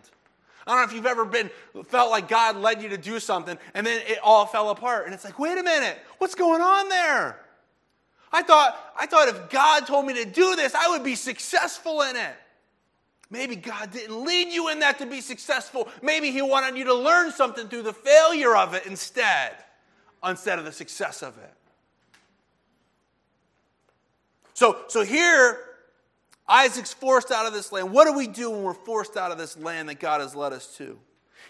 I 0.65 0.74
don't 0.74 0.82
know 0.82 0.88
if 0.88 0.93
you've 0.93 1.06
ever 1.08 1.26
been 1.26 1.50
felt 1.88 2.12
like 2.12 2.28
God 2.28 2.56
led 2.56 2.84
you 2.84 2.89
to 2.89 2.98
do 2.98 3.19
something 3.19 3.58
and 3.74 3.88
then 3.88 4.04
it 4.06 4.19
all 4.22 4.45
fell 4.45 4.69
apart. 4.69 5.06
And 5.06 5.15
it's 5.15 5.26
like, 5.26 5.39
wait 5.39 5.58
a 5.58 5.63
minute, 5.63 5.98
what's 6.19 6.36
going 6.36 6.62
on 6.62 6.89
there? 6.89 7.39
I 8.32 8.43
thought, 8.43 8.78
I 8.95 9.08
thought 9.08 9.30
if 9.30 9.50
God 9.50 9.88
told 9.88 10.06
me 10.06 10.13
to 10.13 10.26
do 10.26 10.56
this, 10.56 10.76
I 10.76 10.89
would 10.89 11.04
be 11.04 11.15
successful 11.15 12.04
in 12.04 12.15
it. 12.15 12.36
Maybe 13.31 13.55
God 13.55 13.91
didn't 13.91 14.23
lead 14.25 14.51
you 14.51 14.69
in 14.69 14.79
that 14.79 14.97
to 14.99 15.05
be 15.05 15.21
successful. 15.21 15.87
Maybe 16.01 16.31
He 16.31 16.41
wanted 16.41 16.77
you 16.77 16.85
to 16.85 16.95
learn 16.95 17.31
something 17.31 17.67
through 17.67 17.83
the 17.83 17.93
failure 17.93 18.55
of 18.55 18.73
it 18.73 18.85
instead, 18.85 19.53
instead 20.25 20.57
of 20.57 20.65
the 20.65 20.71
success 20.71 21.21
of 21.21 21.37
it. 21.37 21.53
So, 24.55 24.79
so 24.87 25.03
here, 25.03 25.59
Isaac's 26.47 26.91
forced 26.91 27.31
out 27.31 27.45
of 27.45 27.53
this 27.53 27.71
land. 27.71 27.91
What 27.91 28.05
do 28.05 28.13
we 28.13 28.27
do 28.27 28.49
when 28.49 28.63
we're 28.63 28.73
forced 28.73 29.15
out 29.15 29.31
of 29.31 29.37
this 29.37 29.55
land 29.55 29.87
that 29.89 29.99
God 29.99 30.21
has 30.21 30.35
led 30.35 30.51
us 30.51 30.75
to? 30.77 30.97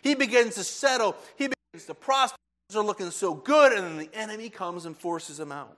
He 0.02 0.14
begins 0.16 0.56
to 0.56 0.64
settle, 0.64 1.16
he 1.38 1.48
begins 1.48 1.88
to 1.88 1.94
prosper. 1.94 2.38
Things 2.68 2.78
are 2.78 2.86
looking 2.86 3.10
so 3.10 3.34
good, 3.34 3.72
and 3.72 3.84
then 3.84 3.98
the 3.98 4.10
enemy 4.14 4.50
comes 4.50 4.86
and 4.86 4.96
forces 4.96 5.40
him 5.40 5.52
out. 5.52 5.76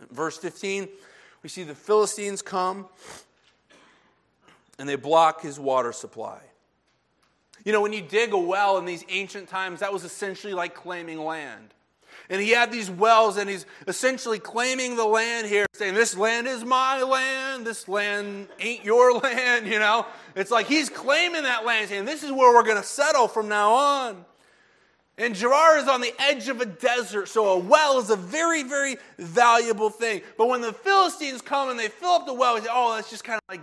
In 0.00 0.06
verse 0.10 0.38
15, 0.38 0.88
we 1.42 1.48
see 1.48 1.64
the 1.64 1.74
Philistines 1.74 2.40
come 2.40 2.86
and 4.78 4.88
they 4.88 4.96
block 4.96 5.42
his 5.42 5.58
water 5.58 5.92
supply. 5.92 6.40
You 7.64 7.72
know, 7.72 7.80
when 7.80 7.92
you 7.92 8.00
dig 8.00 8.32
a 8.32 8.38
well 8.38 8.78
in 8.78 8.84
these 8.84 9.04
ancient 9.08 9.48
times, 9.48 9.80
that 9.80 9.92
was 9.92 10.04
essentially 10.04 10.54
like 10.54 10.74
claiming 10.74 11.18
land. 11.18 11.74
And 12.30 12.42
he 12.42 12.50
had 12.50 12.70
these 12.70 12.90
wells, 12.90 13.38
and 13.38 13.48
he's 13.48 13.64
essentially 13.86 14.38
claiming 14.38 14.96
the 14.96 15.04
land 15.04 15.46
here, 15.46 15.66
saying, 15.72 15.94
This 15.94 16.16
land 16.16 16.46
is 16.46 16.64
my 16.64 17.02
land, 17.02 17.66
this 17.66 17.88
land 17.88 18.48
ain't 18.60 18.84
your 18.84 19.18
land, 19.18 19.66
you 19.66 19.78
know? 19.78 20.06
It's 20.36 20.50
like 20.50 20.66
he's 20.66 20.90
claiming 20.90 21.44
that 21.44 21.64
land, 21.64 21.88
saying, 21.88 22.04
This 22.04 22.22
is 22.22 22.30
where 22.30 22.54
we're 22.54 22.64
going 22.64 22.76
to 22.76 22.82
settle 22.82 23.28
from 23.28 23.48
now 23.48 23.72
on. 23.72 24.24
And 25.16 25.34
Gerar 25.34 25.78
is 25.78 25.88
on 25.88 26.00
the 26.00 26.14
edge 26.20 26.48
of 26.48 26.60
a 26.60 26.66
desert, 26.66 27.28
so 27.28 27.48
a 27.48 27.58
well 27.58 27.98
is 27.98 28.10
a 28.10 28.16
very, 28.16 28.62
very 28.62 28.96
valuable 29.18 29.90
thing. 29.90 30.20
But 30.36 30.48
when 30.48 30.60
the 30.60 30.72
Philistines 30.72 31.40
come 31.40 31.70
and 31.70 31.78
they 31.78 31.88
fill 31.88 32.10
up 32.10 32.26
the 32.26 32.34
well, 32.34 32.54
we 32.54 32.60
say, 32.60 32.68
Oh, 32.70 32.94
that's 32.94 33.10
just 33.10 33.24
kind 33.24 33.38
of 33.38 33.42
like, 33.48 33.62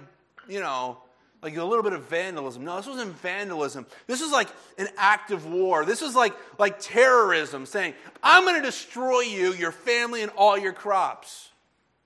you 0.49 0.60
know, 0.60 0.97
like 1.41 1.56
a 1.58 1.63
little 1.63 1.84
bit 1.84 1.93
of 1.93 2.06
vandalism. 2.10 2.63
No, 2.63 2.76
this 2.78 2.88
wasn't 2.88 3.13
vandalism. 3.19 3.86
This 4.08 4.21
was 4.21 4.32
like 4.32 4.50
an 4.78 4.88
act 4.98 5.32
of 5.32 5.45
war. 5.45 5.86
This 5.86 6.02
was 6.02 6.15
like, 6.15 6.34
like 6.58 6.80
terrorism 6.80 7.65
saying, 7.65 7.93
I'm 8.24 8.43
going 8.43 8.56
to 8.56 8.65
destroy 8.65 9.21
you, 9.21 9.54
your 9.54 9.71
family, 9.71 10.24
and 10.24 10.32
all 10.36 10.58
your 10.58 10.74
crops 10.74 11.50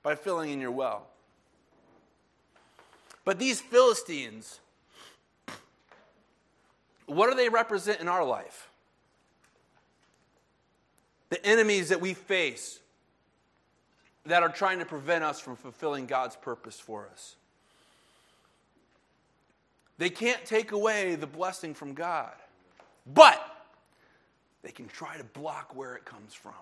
by 0.04 0.16
filling 0.16 0.52
in 0.52 0.60
your 0.60 0.72
well. 0.72 1.08
But 3.24 3.40
these 3.40 3.62
Philistines, 3.62 4.60
what 7.06 7.30
do 7.30 7.36
they 7.36 7.50
represent 7.50 8.02
in 8.02 8.08
our 8.08 8.26
life? 8.26 8.70
The 11.30 11.46
enemies 11.46 11.90
that 11.90 12.02
we 12.02 12.14
face 12.14 12.80
that 14.26 14.44
are 14.44 14.50
trying 14.50 14.80
to 14.80 14.86
prevent 14.86 15.24
us 15.24 15.40
from 15.40 15.56
fulfilling 15.56 16.08
God's 16.08 16.36
purpose 16.36 16.80
for 16.80 17.08
us. 17.12 17.36
They 20.00 20.10
can't 20.10 20.44
take 20.46 20.72
away 20.72 21.16
the 21.16 21.28
blessing 21.28 21.74
from 21.74 21.94
God, 21.94 22.32
but 23.14 23.40
they 24.64 24.72
can 24.72 24.88
try 24.88 25.18
to 25.18 25.26
block 25.26 25.76
where 25.76 25.96
it 25.96 26.06
comes 26.06 26.34
from. 26.34 26.54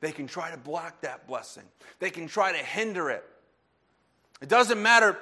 They 0.00 0.12
can 0.12 0.28
try 0.28 0.52
to 0.52 0.56
block 0.56 1.00
that 1.02 1.26
blessing, 1.26 1.64
they 1.98 2.08
can 2.08 2.28
try 2.28 2.52
to 2.52 2.58
hinder 2.58 3.10
it. 3.10 3.24
It 4.40 4.48
doesn't 4.48 4.80
matter 4.80 5.18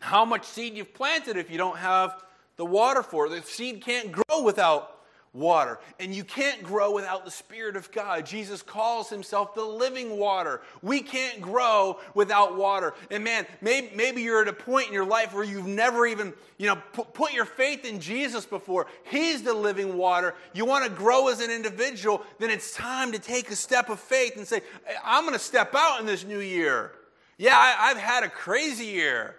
how 0.00 0.24
much 0.24 0.44
seed 0.44 0.74
you've 0.74 0.94
planted 0.94 1.36
if 1.36 1.50
you 1.50 1.58
don't 1.58 1.76
have 1.76 2.24
the 2.56 2.64
water 2.64 3.02
for 3.02 3.26
it. 3.26 3.30
The 3.30 3.42
seed 3.42 3.82
can't 3.82 4.10
grow 4.10 4.42
without 4.42 4.93
water. 5.34 5.80
And 5.98 6.14
you 6.14 6.24
can't 6.24 6.62
grow 6.62 6.92
without 6.92 7.24
the 7.24 7.30
Spirit 7.30 7.76
of 7.76 7.90
God. 7.90 8.24
Jesus 8.24 8.62
calls 8.62 9.10
himself 9.10 9.54
the 9.54 9.64
living 9.64 10.16
water. 10.16 10.62
We 10.80 11.00
can't 11.00 11.42
grow 11.42 11.98
without 12.14 12.56
water. 12.56 12.94
And 13.10 13.24
man, 13.24 13.44
maybe, 13.60 13.90
maybe 13.94 14.22
you're 14.22 14.42
at 14.42 14.48
a 14.48 14.52
point 14.52 14.86
in 14.86 14.94
your 14.94 15.04
life 15.04 15.34
where 15.34 15.44
you've 15.44 15.66
never 15.66 16.06
even, 16.06 16.32
you 16.56 16.68
know, 16.68 16.76
put, 16.92 17.12
put 17.12 17.32
your 17.32 17.44
faith 17.44 17.84
in 17.84 18.00
Jesus 18.00 18.46
before. 18.46 18.86
He's 19.04 19.42
the 19.42 19.52
living 19.52 19.98
water. 19.98 20.34
You 20.54 20.64
want 20.64 20.84
to 20.84 20.90
grow 20.90 21.28
as 21.28 21.40
an 21.40 21.50
individual, 21.50 22.22
then 22.38 22.50
it's 22.50 22.72
time 22.72 23.10
to 23.12 23.18
take 23.18 23.50
a 23.50 23.56
step 23.56 23.90
of 23.90 23.98
faith 23.98 24.36
and 24.36 24.46
say, 24.46 24.62
I'm 25.04 25.24
going 25.24 25.34
to 25.34 25.44
step 25.44 25.74
out 25.74 26.00
in 26.00 26.06
this 26.06 26.24
new 26.24 26.40
year. 26.40 26.92
Yeah, 27.36 27.56
I, 27.56 27.90
I've 27.90 27.98
had 27.98 28.22
a 28.22 28.28
crazy 28.28 28.86
year, 28.86 29.34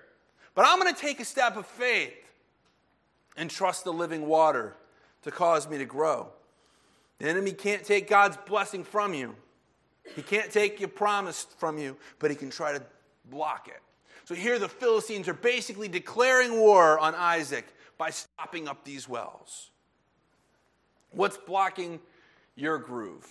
but 0.54 0.66
I'm 0.68 0.80
going 0.82 0.94
to 0.94 1.00
take 1.00 1.22
a 1.22 1.26
step 1.26 1.56
of 1.56 1.66
faith 1.66 2.14
and 3.38 3.50
trust 3.50 3.86
the 3.86 3.94
living 3.94 4.28
water 4.28 4.76
to 5.26 5.32
cause 5.32 5.68
me 5.68 5.80
to 5.80 5.86
grow. 5.86 6.30
The 7.18 7.28
enemy 7.28 7.52
can't 7.52 7.84
take 7.84 8.08
God's 8.08 8.38
blessing 8.48 8.84
from 8.84 9.14
you. 9.14 9.36
He 10.16 10.22
can't 10.22 10.52
take 10.52 10.80
your 10.80 10.90
promise 10.90 11.48
from 11.58 11.80
you, 11.80 11.98
but 12.20 12.30
he 12.30 12.38
can 12.38 12.52
try 12.52 12.74
to 12.74 12.84
block 13.32 13.68
it. 13.68 13.82
So 14.26 14.36
here 14.36 14.60
the 14.60 14.70
Philistines 14.70 15.28
are 15.28 15.34
basically 15.34 15.88
declaring 15.88 16.60
war 16.60 17.00
on 17.00 17.16
Isaac 17.16 17.66
by 17.98 18.12
stopping 18.12 18.68
up 18.68 18.86
these 18.86 19.10
wells. 19.10 19.72
What's 21.10 21.38
blocking 21.38 22.00
your 22.56 22.78
groove? 22.78 23.28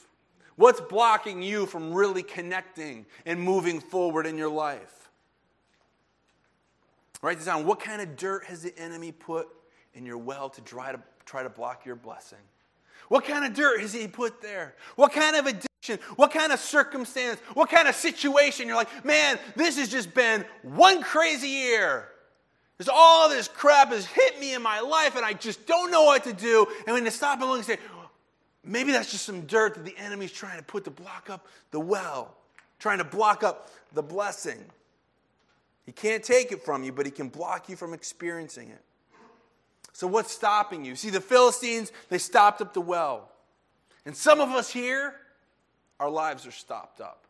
What's 0.56 0.80
blocking 0.80 1.42
you 1.42 1.66
from 1.66 1.92
really 1.92 2.24
connecting 2.24 3.06
and 3.24 3.40
moving 3.40 3.78
forward 3.78 4.26
in 4.26 4.36
your 4.36 4.50
life? 4.50 5.10
Write 7.22 7.36
this 7.36 7.46
down. 7.46 7.66
What 7.66 7.78
kind 7.78 8.02
of 8.02 8.16
dirt 8.16 8.46
has 8.46 8.62
the 8.62 8.76
enemy 8.76 9.12
put 9.12 9.46
in 9.94 10.04
your 10.04 10.18
well 10.18 10.48
to 10.50 10.60
try 10.60 10.90
to 10.90 11.00
try 11.24 11.42
to 11.42 11.50
block 11.50 11.84
your 11.84 11.96
blessing? 11.96 12.38
What 13.08 13.24
kind 13.24 13.44
of 13.44 13.54
dirt 13.54 13.80
has 13.80 13.92
he 13.92 14.08
put 14.08 14.40
there? 14.40 14.74
What 14.96 15.12
kind 15.12 15.36
of 15.36 15.46
addiction? 15.46 15.98
What 16.16 16.32
kind 16.32 16.52
of 16.52 16.58
circumstance? 16.58 17.38
What 17.52 17.70
kind 17.70 17.88
of 17.88 17.94
situation? 17.94 18.66
You're 18.66 18.76
like, 18.76 19.04
man, 19.04 19.38
this 19.56 19.78
has 19.78 19.88
just 19.88 20.14
been 20.14 20.44
one 20.62 21.02
crazy 21.02 21.48
year. 21.48 22.08
There's 22.78 22.88
all 22.92 23.28
this 23.28 23.46
crap 23.46 23.90
has 23.90 24.06
hit 24.06 24.40
me 24.40 24.54
in 24.54 24.62
my 24.62 24.80
life, 24.80 25.16
and 25.16 25.24
I 25.24 25.32
just 25.32 25.66
don't 25.66 25.90
know 25.90 26.04
what 26.04 26.24
to 26.24 26.32
do. 26.32 26.66
And 26.86 26.94
when 26.94 27.04
you 27.04 27.10
stop 27.10 27.40
and 27.40 27.48
look 27.48 27.58
and 27.58 27.66
say, 27.66 27.78
maybe 28.64 28.92
that's 28.92 29.10
just 29.10 29.24
some 29.24 29.42
dirt 29.42 29.74
that 29.74 29.84
the 29.84 29.96
enemy's 29.96 30.32
trying 30.32 30.58
to 30.58 30.64
put 30.64 30.84
to 30.84 30.90
block 30.90 31.28
up 31.30 31.46
the 31.70 31.80
well, 31.80 32.34
trying 32.78 32.98
to 32.98 33.04
block 33.04 33.44
up 33.44 33.70
the 33.92 34.02
blessing. 34.02 34.58
He 35.86 35.92
can't 35.92 36.24
take 36.24 36.50
it 36.50 36.64
from 36.64 36.82
you, 36.82 36.92
but 36.92 37.06
he 37.06 37.12
can 37.12 37.28
block 37.28 37.68
you 37.68 37.76
from 37.76 37.92
experiencing 37.92 38.70
it. 38.70 38.82
So, 39.94 40.08
what's 40.08 40.32
stopping 40.32 40.84
you? 40.84 40.96
See, 40.96 41.10
the 41.10 41.20
Philistines, 41.20 41.92
they 42.08 42.18
stopped 42.18 42.60
up 42.60 42.74
the 42.74 42.80
well. 42.80 43.30
And 44.04 44.16
some 44.16 44.40
of 44.40 44.50
us 44.50 44.68
here, 44.68 45.14
our 46.00 46.10
lives 46.10 46.46
are 46.46 46.52
stopped 46.52 47.00
up. 47.00 47.24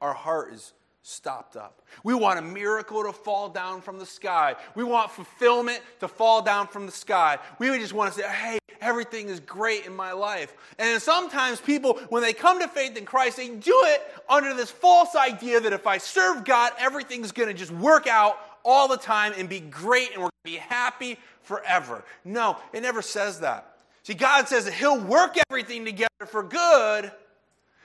Our 0.00 0.14
heart 0.14 0.54
is 0.54 0.72
stopped 1.02 1.54
up. 1.54 1.82
We 2.04 2.14
want 2.14 2.38
a 2.38 2.42
miracle 2.42 3.04
to 3.04 3.12
fall 3.12 3.50
down 3.50 3.82
from 3.82 3.98
the 3.98 4.06
sky. 4.06 4.56
We 4.74 4.84
want 4.84 5.10
fulfillment 5.10 5.82
to 6.00 6.08
fall 6.08 6.40
down 6.40 6.68
from 6.68 6.86
the 6.86 6.92
sky. 6.92 7.38
We 7.58 7.68
just 7.78 7.92
want 7.92 8.14
to 8.14 8.20
say, 8.20 8.26
hey, 8.26 8.58
everything 8.80 9.28
is 9.28 9.40
great 9.40 9.84
in 9.84 9.94
my 9.94 10.12
life. 10.12 10.54
And 10.78 11.00
sometimes 11.02 11.60
people, 11.60 11.98
when 12.08 12.22
they 12.22 12.32
come 12.32 12.58
to 12.60 12.68
faith 12.68 12.96
in 12.96 13.04
Christ, 13.04 13.36
they 13.36 13.48
do 13.48 13.82
it 13.86 14.02
under 14.30 14.54
this 14.54 14.70
false 14.70 15.14
idea 15.14 15.60
that 15.60 15.74
if 15.74 15.86
I 15.86 15.98
serve 15.98 16.44
God, 16.44 16.72
everything's 16.78 17.32
going 17.32 17.48
to 17.48 17.54
just 17.54 17.72
work 17.72 18.06
out 18.06 18.38
all 18.64 18.88
the 18.88 18.96
time 18.96 19.34
and 19.36 19.46
be 19.46 19.60
great 19.60 20.12
and 20.14 20.22
we're 20.22 20.30
be 20.48 20.56
happy 20.56 21.18
forever. 21.42 22.04
No, 22.24 22.56
it 22.72 22.82
never 22.82 23.02
says 23.02 23.40
that. 23.40 23.76
See, 24.02 24.14
God 24.14 24.48
says 24.48 24.64
that 24.64 24.74
He'll 24.74 25.00
work 25.00 25.36
everything 25.50 25.84
together 25.84 26.08
for 26.26 26.42
good, 26.42 27.12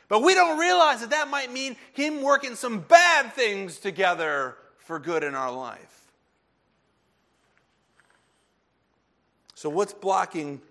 but 0.08 0.22
we 0.22 0.34
don't 0.34 0.58
realize 0.58 1.02
that 1.02 1.10
that 1.10 1.30
might 1.30 1.52
mean 1.52 1.76
Him 1.94 2.22
working 2.22 2.56
some 2.56 2.80
bad 2.80 3.34
things 3.34 3.78
together 3.78 4.56
for 4.78 5.00
good 5.00 5.24
in 5.24 5.36
our 5.36 5.52
life. 5.52 6.12
So, 9.56 9.70
what's 9.70 9.94
blocking 9.94 10.62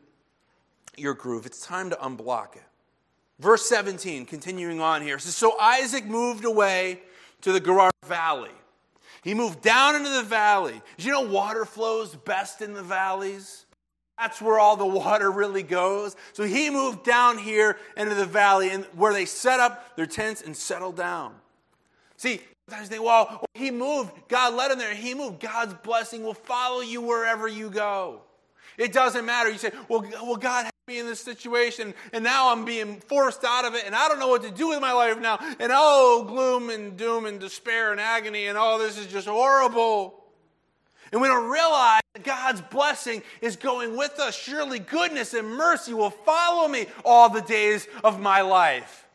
your 0.97 1.15
groove? 1.15 1.47
It's 1.47 1.65
time 1.65 1.91
to 1.91 1.97
unblock 1.97 2.57
it. 2.57 2.63
Verse 3.39 3.67
17, 3.69 4.27
continuing 4.27 4.81
on 4.81 5.03
here, 5.03 5.19
says, 5.19 5.35
So 5.35 5.59
Isaac 5.59 6.05
moved 6.05 6.45
away 6.45 7.01
to 7.41 7.53
the 7.53 7.61
Gerar 7.61 7.91
Valley. 8.07 8.51
He 9.23 9.35
moved 9.35 9.63
down 9.63 9.95
into 9.95 10.11
the 10.11 10.23
valley. 10.23 10.83
Did 10.97 11.07
you 11.07 11.13
know 11.13 11.23
water 11.23 11.65
flows 11.65 12.15
best 12.15 12.61
in 12.61 12.75
the 12.75 12.83
valleys? 12.83 13.67
That's 14.19 14.43
where 14.43 14.59
all 14.59 14.77
the 14.77 14.87
water 15.03 15.31
really 15.31 15.63
goes. 15.63 16.17
So 16.33 16.45
he 16.45 16.71
moved 16.71 17.05
down 17.05 17.39
here 17.39 17.79
into 17.97 18.15
the 18.15 18.27
valley 18.27 18.71
and 18.71 18.85
where 18.97 19.13
they 19.13 19.25
set 19.25 19.61
up 19.61 19.97
their 19.97 20.07
tents 20.07 20.43
and 20.43 20.57
settled 20.57 20.97
down. 20.97 21.35
See, 22.17 22.41
sometimes 22.69 22.89
they 22.89 22.97
think, 22.97 23.07
well, 23.07 23.45
he 23.55 23.71
moved. 23.71 24.13
God 24.29 24.55
led 24.55 24.71
him 24.71 24.79
there. 24.79 24.95
He 24.95 25.15
moved. 25.15 25.41
God's 25.41 25.75
blessing 25.75 26.23
will 26.23 26.35
follow 26.35 26.81
you 26.81 27.01
wherever 27.01 27.47
you 27.47 27.71
go. 27.71 28.23
It 28.77 28.93
doesn't 28.93 29.25
matter. 29.25 29.51
You 29.51 29.59
say, 29.59 29.73
well, 29.89 30.05
well 30.23 30.37
God 30.37 30.72
me 30.89 30.99
in 30.99 31.07
this 31.07 31.21
situation 31.21 31.95
and 32.13 32.25
now 32.25 32.51
I'm 32.51 32.65
being 32.65 32.99
forced 32.99 33.45
out 33.45 33.65
of 33.65 33.77
it 33.77 33.85
and 33.87 33.95
I 33.95 34.09
don't 34.09 34.19
know 34.19 34.27
what 34.27 34.43
to 34.43 34.51
do 34.51 34.71
with 34.71 34.81
my 34.81 34.93
life 34.93 35.17
now. 35.21 35.39
And 35.61 35.71
oh, 35.73 36.25
gloom 36.27 36.71
and 36.71 36.97
doom 36.97 37.25
and 37.25 37.39
despair 37.39 37.93
and 37.93 38.01
agony 38.01 38.49
and 38.49 38.59
oh, 38.59 38.81
this 38.81 38.99
is 38.99 39.07
just 39.07 39.29
horrible. 39.29 40.25
And 41.13 41.21
we 41.21 41.29
don't 41.29 41.49
realize 41.49 42.01
that 42.15 42.25
God's 42.25 42.63
blessing 42.63 43.23
is 43.41 43.55
going 43.55 43.97
with 43.97 44.19
us. 44.19 44.35
Surely 44.35 44.81
goodness 44.81 45.35
and 45.35 45.47
mercy 45.47 45.95
will 45.95 46.11
follow 46.11 46.67
me 46.67 46.87
all 47.05 47.29
the 47.29 47.43
days 47.43 47.87
of 48.03 48.19
my 48.19 48.41
life. 48.41 49.07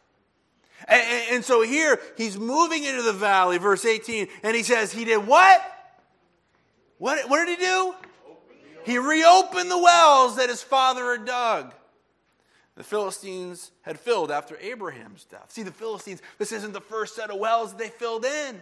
And, 0.88 1.03
and, 1.03 1.36
and 1.36 1.43
so 1.43 1.63
here 1.63 1.99
he's 2.15 2.38
moving 2.38 2.86
into 2.86 3.01
the 3.01 3.12
valley, 3.12 3.58
verse 3.58 3.84
18, 3.84 4.30
and 4.41 4.56
he 4.56 4.63
says, 4.63 4.93
He 4.93 5.03
did 5.03 5.27
what? 5.27 5.62
What, 6.97 7.30
what 7.30 7.45
did 7.45 7.60
he 7.60 7.65
do? 7.65 7.93
He 8.88 8.97
reopened 8.97 9.69
the 9.69 9.78
wells 9.78 10.38
that 10.38 10.47
his 10.47 10.63
father 10.63 11.12
had 11.12 11.26
dug. 11.26 11.73
The 12.76 12.86
Philistines 12.86 13.71
had 13.82 14.00
filled 14.00 14.32
after 14.32 14.56
Abraham's 14.62 15.26
death. 15.26 15.52
See, 15.52 15.63
the 15.63 15.71
Philistines, 15.71 16.21
this 16.38 16.54
isn't 16.54 16.71
the 16.71 16.80
first 16.80 17.13
set 17.13 17.30
of 17.30 17.38
wells 17.38 17.73
they 17.73 17.89
filled 17.89 18.23
in. 18.23 18.62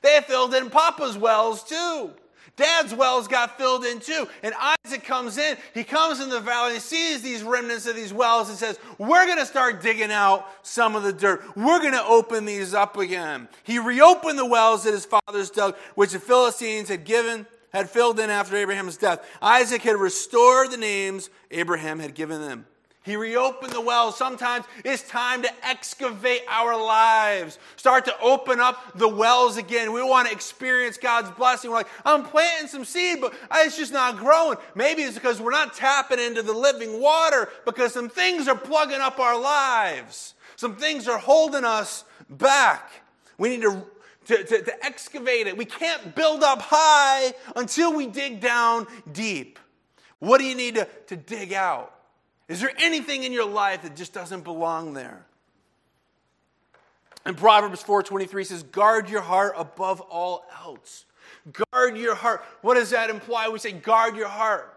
They 0.00 0.18
filled 0.26 0.54
in 0.54 0.70
Papa's 0.70 1.18
wells 1.18 1.62
too. 1.62 2.10
Dad's 2.56 2.94
wells 2.94 3.28
got 3.28 3.58
filled 3.58 3.84
in 3.84 4.00
too. 4.00 4.26
And 4.42 4.54
Isaac 4.86 5.04
comes 5.04 5.36
in. 5.36 5.58
He 5.74 5.84
comes 5.84 6.20
in 6.20 6.30
the 6.30 6.40
valley 6.40 6.72
and 6.72 6.82
sees 6.82 7.20
these 7.20 7.42
remnants 7.42 7.86
of 7.86 7.96
these 7.96 8.14
wells 8.14 8.48
and 8.48 8.56
says, 8.56 8.78
We're 8.96 9.26
going 9.26 9.36
to 9.36 9.44
start 9.44 9.82
digging 9.82 10.10
out 10.10 10.46
some 10.62 10.96
of 10.96 11.02
the 11.02 11.12
dirt. 11.12 11.44
We're 11.54 11.80
going 11.80 11.92
to 11.92 12.04
open 12.04 12.46
these 12.46 12.72
up 12.72 12.96
again. 12.96 13.46
He 13.62 13.78
reopened 13.78 14.38
the 14.38 14.46
wells 14.46 14.84
that 14.84 14.94
his 14.94 15.04
fathers 15.04 15.50
dug, 15.50 15.76
which 15.96 16.12
the 16.12 16.18
Philistines 16.18 16.88
had 16.88 17.04
given 17.04 17.44
had 17.76 17.90
filled 17.90 18.18
in 18.18 18.30
after 18.30 18.56
Abraham's 18.56 18.96
death. 18.96 19.24
Isaac 19.40 19.82
had 19.82 19.96
restored 19.96 20.70
the 20.70 20.76
names 20.76 21.30
Abraham 21.50 21.98
had 21.98 22.14
given 22.14 22.40
them. 22.40 22.66
He 23.02 23.14
reopened 23.14 23.72
the 23.72 23.80
wells. 23.80 24.18
Sometimes 24.18 24.64
it's 24.84 25.08
time 25.08 25.42
to 25.42 25.50
excavate 25.64 26.42
our 26.48 26.76
lives. 26.76 27.56
Start 27.76 28.04
to 28.06 28.20
open 28.20 28.58
up 28.58 28.98
the 28.98 29.08
wells 29.08 29.58
again. 29.58 29.92
We 29.92 30.02
want 30.02 30.26
to 30.26 30.34
experience 30.34 30.98
God's 30.98 31.30
blessing. 31.30 31.70
We're 31.70 31.76
like, 31.76 31.88
I'm 32.04 32.24
planting 32.24 32.66
some 32.66 32.84
seed, 32.84 33.20
but 33.20 33.32
it's 33.54 33.76
just 33.76 33.92
not 33.92 34.16
growing. 34.16 34.58
Maybe 34.74 35.02
it's 35.02 35.14
because 35.14 35.40
we're 35.40 35.52
not 35.52 35.72
tapping 35.72 36.18
into 36.18 36.42
the 36.42 36.52
living 36.52 37.00
water 37.00 37.48
because 37.64 37.92
some 37.94 38.08
things 38.08 38.48
are 38.48 38.56
plugging 38.56 39.00
up 39.00 39.20
our 39.20 39.40
lives. 39.40 40.34
Some 40.56 40.74
things 40.74 41.06
are 41.06 41.18
holding 41.18 41.64
us 41.64 42.04
back. 42.28 42.90
We 43.38 43.50
need 43.50 43.62
to 43.62 43.84
to, 44.26 44.44
to, 44.44 44.62
to 44.62 44.84
excavate 44.84 45.46
it. 45.46 45.56
We 45.56 45.64
can't 45.64 46.14
build 46.14 46.42
up 46.42 46.60
high 46.62 47.32
until 47.54 47.94
we 47.94 48.06
dig 48.06 48.40
down 48.40 48.86
deep. 49.10 49.58
What 50.18 50.38
do 50.38 50.44
you 50.44 50.54
need 50.54 50.76
to, 50.76 50.88
to 51.08 51.16
dig 51.16 51.52
out? 51.52 51.92
Is 52.48 52.60
there 52.60 52.72
anything 52.78 53.24
in 53.24 53.32
your 53.32 53.46
life 53.46 53.82
that 53.82 53.96
just 53.96 54.12
doesn't 54.12 54.44
belong 54.44 54.94
there? 54.94 55.26
And 57.24 57.36
Proverbs 57.36 57.82
4:23 57.82 58.44
says, 58.44 58.62
"Guard 58.62 59.10
your 59.10 59.20
heart 59.20 59.54
above 59.56 60.00
all 60.00 60.46
else." 60.62 61.04
Guard 61.72 61.96
your 61.96 62.14
heart. 62.14 62.44
What 62.62 62.74
does 62.74 62.90
that 62.90 63.10
imply? 63.10 63.48
We 63.48 63.58
say 63.58 63.72
guard 63.72 64.16
your 64.16 64.28
heart. 64.28 64.72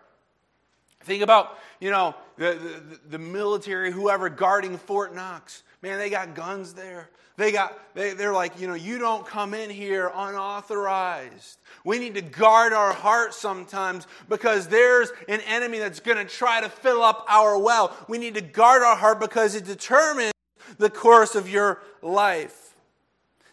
Think 1.02 1.24
about, 1.24 1.58
you 1.80 1.90
know, 1.92 2.16
the, 2.38 2.54
the, 2.56 3.00
the 3.12 3.20
military, 3.20 3.92
whoever 3.92 4.30
guarding 4.30 4.78
Fort 4.78 5.16
Knox. 5.16 5.64
Man, 5.82 5.98
they 5.98 6.10
got 6.10 6.36
guns 6.36 6.74
there. 6.74 7.10
They 7.38 7.54
got, 7.54 7.80
they, 7.96 8.14
they're 8.14 8.34
like, 8.34 8.60
you 8.60 8.68
know, 8.68 8.74
you 8.74 9.00
don't 9.00 9.26
come 9.26 9.54
in 9.54 9.70
here 9.70 10.12
unauthorized. 10.14 11.58
We 11.86 11.98
need 11.98 12.16
to 12.16 12.22
guard 12.22 12.74
our 12.74 12.92
heart 12.92 13.34
sometimes 13.34 14.08
because 14.28 14.68
there's 14.68 15.14
an 15.30 15.40
enemy 15.48 15.80
that's 15.80 16.02
going 16.02 16.18
to 16.18 16.26
try 16.26 16.60
to 16.60 16.68
fill 16.68 17.02
up 17.02 17.26
our 17.30 17.58
well. 17.58 17.96
We 18.10 18.18
need 18.18 18.34
to 18.34 18.42
guard 18.42 18.82
our 18.82 18.98
heart 18.98 19.22
because 19.22 19.56
it 19.56 19.64
determines 19.64 20.34
the 20.78 20.90
course 20.90 21.34
of 21.34 21.50
your 21.50 21.82
life. 22.02 22.76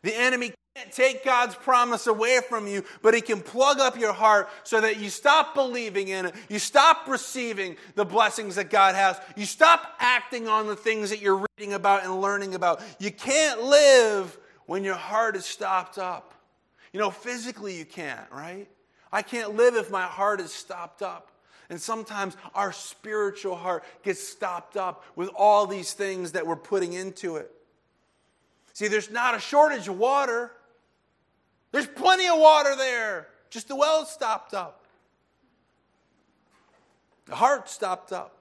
The 0.02 0.16
enemy 0.16 0.52
can't 0.76 0.92
take 0.92 1.24
God's 1.24 1.54
promise 1.54 2.06
away 2.06 2.40
from 2.46 2.66
you, 2.66 2.84
but 3.00 3.14
He 3.14 3.22
can 3.22 3.40
plug 3.40 3.80
up 3.80 3.98
your 3.98 4.12
heart 4.12 4.50
so 4.62 4.78
that 4.78 4.98
you 5.00 5.08
stop 5.08 5.54
believing 5.54 6.08
in 6.08 6.26
it. 6.26 6.34
You 6.50 6.58
stop 6.58 7.08
receiving 7.08 7.76
the 7.94 8.04
blessings 8.04 8.56
that 8.56 8.68
God 8.68 8.94
has. 8.94 9.18
You 9.36 9.46
stop 9.46 9.94
acting 9.98 10.48
on 10.48 10.66
the 10.66 10.76
things 10.76 11.08
that 11.08 11.22
you're 11.22 11.46
reading 11.56 11.72
about 11.72 12.04
and 12.04 12.20
learning 12.20 12.54
about. 12.54 12.82
You 12.98 13.10
can't 13.10 13.62
live 13.62 14.36
when 14.66 14.84
your 14.84 14.96
heart 14.96 15.34
is 15.34 15.46
stopped 15.46 15.96
up. 15.96 16.34
You 16.92 17.00
know, 17.00 17.10
physically 17.10 17.78
you 17.78 17.86
can't, 17.86 18.30
right? 18.30 18.68
I 19.10 19.22
can't 19.22 19.56
live 19.56 19.76
if 19.76 19.90
my 19.90 20.02
heart 20.02 20.42
is 20.42 20.52
stopped 20.52 21.00
up. 21.00 21.30
And 21.70 21.80
sometimes 21.80 22.36
our 22.54 22.72
spiritual 22.72 23.56
heart 23.56 23.82
gets 24.02 24.22
stopped 24.22 24.76
up 24.76 25.04
with 25.16 25.30
all 25.34 25.66
these 25.66 25.94
things 25.94 26.32
that 26.32 26.46
we're 26.46 26.54
putting 26.54 26.92
into 26.92 27.36
it. 27.36 27.50
See, 28.74 28.88
there's 28.88 29.10
not 29.10 29.34
a 29.34 29.40
shortage 29.40 29.88
of 29.88 29.98
water. 29.98 30.52
There's 31.76 31.86
plenty 31.86 32.26
of 32.26 32.38
water 32.38 32.74
there. 32.74 33.28
Just 33.50 33.68
the 33.68 33.76
well 33.76 34.06
stopped 34.06 34.54
up. 34.54 34.86
The 37.26 37.34
heart 37.34 37.68
stopped 37.68 38.14
up. 38.14 38.34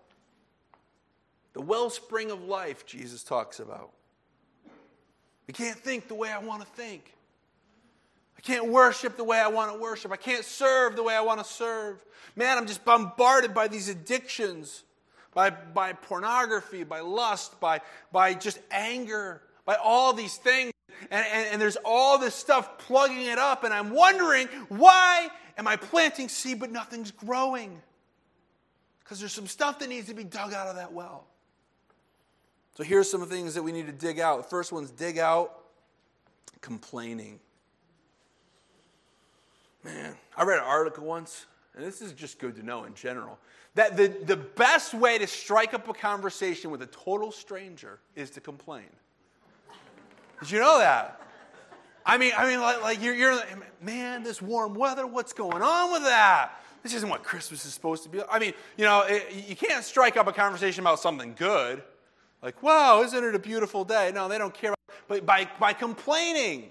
The 1.51 1.59
wellspring 1.59 2.31
of 2.31 2.45
life, 2.45 2.85
Jesus 2.85 3.23
talks 3.23 3.59
about. 3.59 3.91
I 5.49 5.51
can't 5.51 5.77
think 5.77 6.07
the 6.07 6.15
way 6.15 6.31
I 6.31 6.37
want 6.37 6.61
to 6.61 6.67
think. 6.81 7.13
I 8.37 8.41
can't 8.41 8.67
worship 8.67 9.17
the 9.17 9.25
way 9.25 9.37
I 9.37 9.49
want 9.49 9.73
to 9.73 9.77
worship. 9.77 10.13
I 10.13 10.15
can't 10.15 10.45
serve 10.45 10.95
the 10.95 11.03
way 11.03 11.13
I 11.13 11.19
want 11.19 11.39
to 11.39 11.45
serve. 11.45 12.01
Man, 12.37 12.57
I'm 12.57 12.65
just 12.65 12.85
bombarded 12.85 13.53
by 13.53 13.67
these 13.67 13.89
addictions, 13.89 14.85
by, 15.33 15.49
by 15.49 15.91
pornography, 15.91 16.85
by 16.85 17.01
lust, 17.01 17.59
by, 17.59 17.81
by 18.13 18.33
just 18.33 18.59
anger, 18.71 19.41
by 19.65 19.75
all 19.75 20.13
these 20.13 20.37
things 20.37 20.71
and, 21.11 21.25
and, 21.31 21.47
and 21.53 21.61
there's 21.61 21.77
all 21.85 22.17
this 22.17 22.35
stuff 22.35 22.77
plugging 22.77 23.25
it 23.25 23.37
up, 23.37 23.63
and 23.63 23.73
I'm 23.73 23.91
wondering 23.91 24.47
why 24.69 25.29
am 25.57 25.67
I 25.67 25.75
planting 25.75 26.29
seed 26.29 26.59
but 26.59 26.71
nothing's 26.71 27.11
growing? 27.11 27.81
Because 29.03 29.19
there's 29.19 29.33
some 29.33 29.47
stuff 29.47 29.79
that 29.79 29.89
needs 29.89 30.07
to 30.07 30.13
be 30.13 30.23
dug 30.23 30.53
out 30.53 30.67
of 30.67 30.75
that 30.75 30.91
well. 30.93 31.25
So 32.75 32.83
here's 32.83 33.09
some 33.09 33.25
things 33.25 33.53
that 33.53 33.63
we 33.63 33.71
need 33.71 33.85
to 33.85 33.93
dig 33.93 34.19
out. 34.19 34.43
The 34.43 34.49
first 34.49 34.71
one's 34.71 34.91
dig 34.91 35.17
out 35.17 35.59
complaining. 36.61 37.39
Man, 39.83 40.15
I 40.35 40.43
read 40.43 40.57
an 40.57 40.65
article 40.65 41.05
once, 41.05 41.45
and 41.75 41.85
this 41.85 42.01
is 42.01 42.11
just 42.11 42.39
good 42.39 42.55
to 42.55 42.63
know 42.63 42.85
in 42.85 42.95
general, 42.95 43.37
that 43.75 43.95
the, 43.95 44.07
the 44.07 44.35
best 44.35 44.93
way 44.93 45.17
to 45.19 45.27
strike 45.27 45.73
up 45.73 45.87
a 45.87 45.93
conversation 45.93 46.71
with 46.71 46.81
a 46.81 46.87
total 46.87 47.31
stranger 47.31 47.99
is 48.15 48.31
to 48.31 48.41
complain. 48.41 48.89
Did 50.39 50.51
you 50.51 50.59
know 50.59 50.79
that? 50.79 51.21
I 52.05 52.17
mean, 52.17 52.33
I 52.37 52.47
mean, 52.47 52.61
like, 52.61 52.81
like 52.81 53.01
you're, 53.01 53.15
you're, 53.15 53.39
man, 53.81 54.23
this 54.23 54.41
warm 54.41 54.75
weather, 54.75 55.07
what's 55.07 55.33
going 55.33 55.61
on 55.61 55.91
with 55.91 56.03
that? 56.03 56.51
This 56.83 56.93
isn't 56.93 57.09
what 57.09 57.23
Christmas 57.23 57.65
is 57.65 57.73
supposed 57.73 58.03
to 58.03 58.09
be. 58.09 58.21
I 58.29 58.37
mean, 58.37 58.53
you 58.77 58.85
know, 58.85 59.01
it, 59.07 59.47
you 59.47 59.55
can't 59.55 59.83
strike 59.83 60.17
up 60.17 60.27
a 60.27 60.31
conversation 60.31 60.81
about 60.81 60.99
something 60.99 61.33
good. 61.35 61.81
Like, 62.43 62.61
wow, 62.61 63.01
isn't 63.01 63.23
it 63.23 63.33
a 63.33 63.39
beautiful 63.39 63.83
day? 63.83 64.11
No, 64.13 64.27
they 64.27 64.37
don't 64.37 64.53
care. 64.53 64.75
But 65.07 65.25
by, 65.25 65.49
by 65.59 65.73
complaining, 65.73 66.69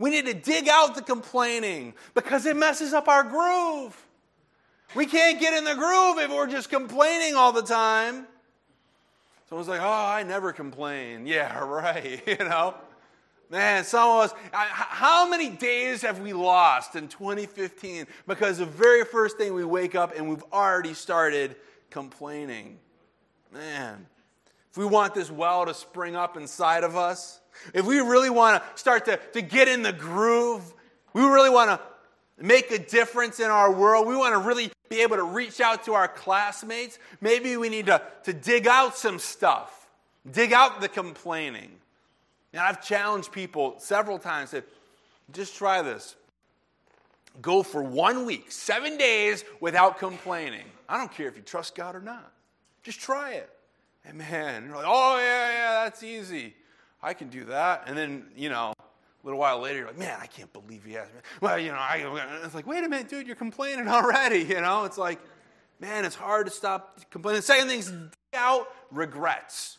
we 0.00 0.10
need 0.10 0.26
to 0.26 0.34
dig 0.34 0.68
out 0.68 0.96
the 0.96 1.02
complaining 1.02 1.94
because 2.14 2.44
it 2.44 2.56
messes 2.56 2.92
up 2.92 3.06
our 3.06 3.22
groove. 3.22 3.96
We 4.96 5.06
can't 5.06 5.38
get 5.38 5.54
in 5.54 5.62
the 5.64 5.74
groove 5.74 6.18
if 6.18 6.30
we're 6.30 6.48
just 6.48 6.68
complaining 6.68 7.36
all 7.36 7.52
the 7.52 7.62
time. 7.62 8.26
Someone's 9.48 9.68
like, 9.68 9.80
oh, 9.80 9.84
I 9.84 10.24
never 10.24 10.52
complain. 10.52 11.26
Yeah, 11.26 11.58
right, 11.60 12.20
you 12.26 12.36
know. 12.38 12.74
Man, 13.50 13.84
some 13.84 14.08
of 14.08 14.24
us, 14.24 14.34
how 14.52 15.28
many 15.28 15.50
days 15.50 16.02
have 16.02 16.20
we 16.20 16.32
lost 16.32 16.96
in 16.96 17.08
2015 17.08 18.06
because 18.26 18.58
the 18.58 18.64
very 18.64 19.04
first 19.04 19.36
thing 19.36 19.52
we 19.52 19.64
wake 19.64 19.94
up 19.94 20.16
and 20.16 20.28
we've 20.28 20.44
already 20.52 20.94
started 20.94 21.56
complaining? 21.90 22.78
Man, 23.52 24.06
if 24.70 24.78
we 24.78 24.86
want 24.86 25.14
this 25.14 25.30
well 25.30 25.66
to 25.66 25.74
spring 25.74 26.16
up 26.16 26.38
inside 26.38 26.82
of 26.82 26.96
us, 26.96 27.40
if 27.74 27.84
we 27.84 27.98
really 27.98 28.30
want 28.30 28.62
to 28.62 28.78
start 28.80 29.04
to, 29.04 29.18
to 29.34 29.42
get 29.42 29.68
in 29.68 29.82
the 29.82 29.92
groove, 29.92 30.72
we 31.12 31.22
really 31.22 31.50
want 31.50 31.68
to 31.70 31.80
make 32.42 32.70
a 32.70 32.78
difference 32.78 33.38
in 33.38 33.50
our 33.50 33.70
world, 33.70 34.06
we 34.06 34.16
want 34.16 34.32
to 34.34 34.38
really 34.38 34.70
be 34.88 35.02
able 35.02 35.16
to 35.16 35.24
reach 35.24 35.60
out 35.60 35.84
to 35.84 35.94
our 35.94 36.08
classmates, 36.08 36.98
maybe 37.20 37.56
we 37.56 37.68
need 37.68 37.86
to, 37.86 38.02
to 38.24 38.32
dig 38.32 38.66
out 38.66 38.96
some 38.96 39.18
stuff, 39.18 39.88
dig 40.30 40.52
out 40.52 40.80
the 40.80 40.88
complaining. 40.88 41.70
And 42.52 42.60
I've 42.60 42.82
challenged 42.84 43.32
people 43.32 43.76
several 43.78 44.18
times 44.18 44.50
that 44.50 44.64
just 45.32 45.56
try 45.56 45.82
this. 45.82 46.16
Go 47.40 47.62
for 47.62 47.82
one 47.82 48.26
week, 48.26 48.52
seven 48.52 48.98
days 48.98 49.44
without 49.60 49.98
complaining. 49.98 50.66
I 50.88 50.98
don't 50.98 51.10
care 51.10 51.28
if 51.28 51.36
you 51.36 51.42
trust 51.42 51.74
God 51.74 51.96
or 51.96 52.00
not. 52.00 52.30
Just 52.82 53.00
try 53.00 53.32
it. 53.32 53.50
And 54.04 54.18
man, 54.18 54.66
you're 54.66 54.76
like, 54.76 54.84
oh, 54.86 55.18
yeah, 55.18 55.52
yeah, 55.52 55.84
that's 55.84 56.02
easy. 56.02 56.54
I 57.02 57.14
can 57.14 57.28
do 57.28 57.44
that. 57.46 57.84
And 57.86 57.96
then, 57.96 58.26
you 58.36 58.48
know, 58.50 58.74
a 58.78 59.26
little 59.26 59.38
while 59.38 59.60
later, 59.60 59.78
you're 59.78 59.86
like, 59.86 59.98
man, 59.98 60.18
I 60.20 60.26
can't 60.26 60.52
believe 60.52 60.84
he 60.84 60.96
asked 60.96 61.14
me. 61.14 61.20
Well, 61.40 61.58
you 61.58 61.70
know, 61.70 61.78
I, 61.78 62.40
it's 62.44 62.54
like, 62.54 62.66
wait 62.66 62.84
a 62.84 62.88
minute, 62.88 63.08
dude, 63.08 63.26
you're 63.26 63.36
complaining 63.36 63.88
already. 63.88 64.40
You 64.40 64.60
know, 64.60 64.84
it's 64.84 64.98
like, 64.98 65.20
man, 65.80 66.04
it's 66.04 66.16
hard 66.16 66.46
to 66.46 66.52
stop 66.52 67.00
complaining. 67.10 67.38
The 67.38 67.46
second 67.46 67.68
thing 67.68 67.78
is 67.78 67.90
dig 67.90 68.10
out 68.34 68.68
regrets. 68.90 69.78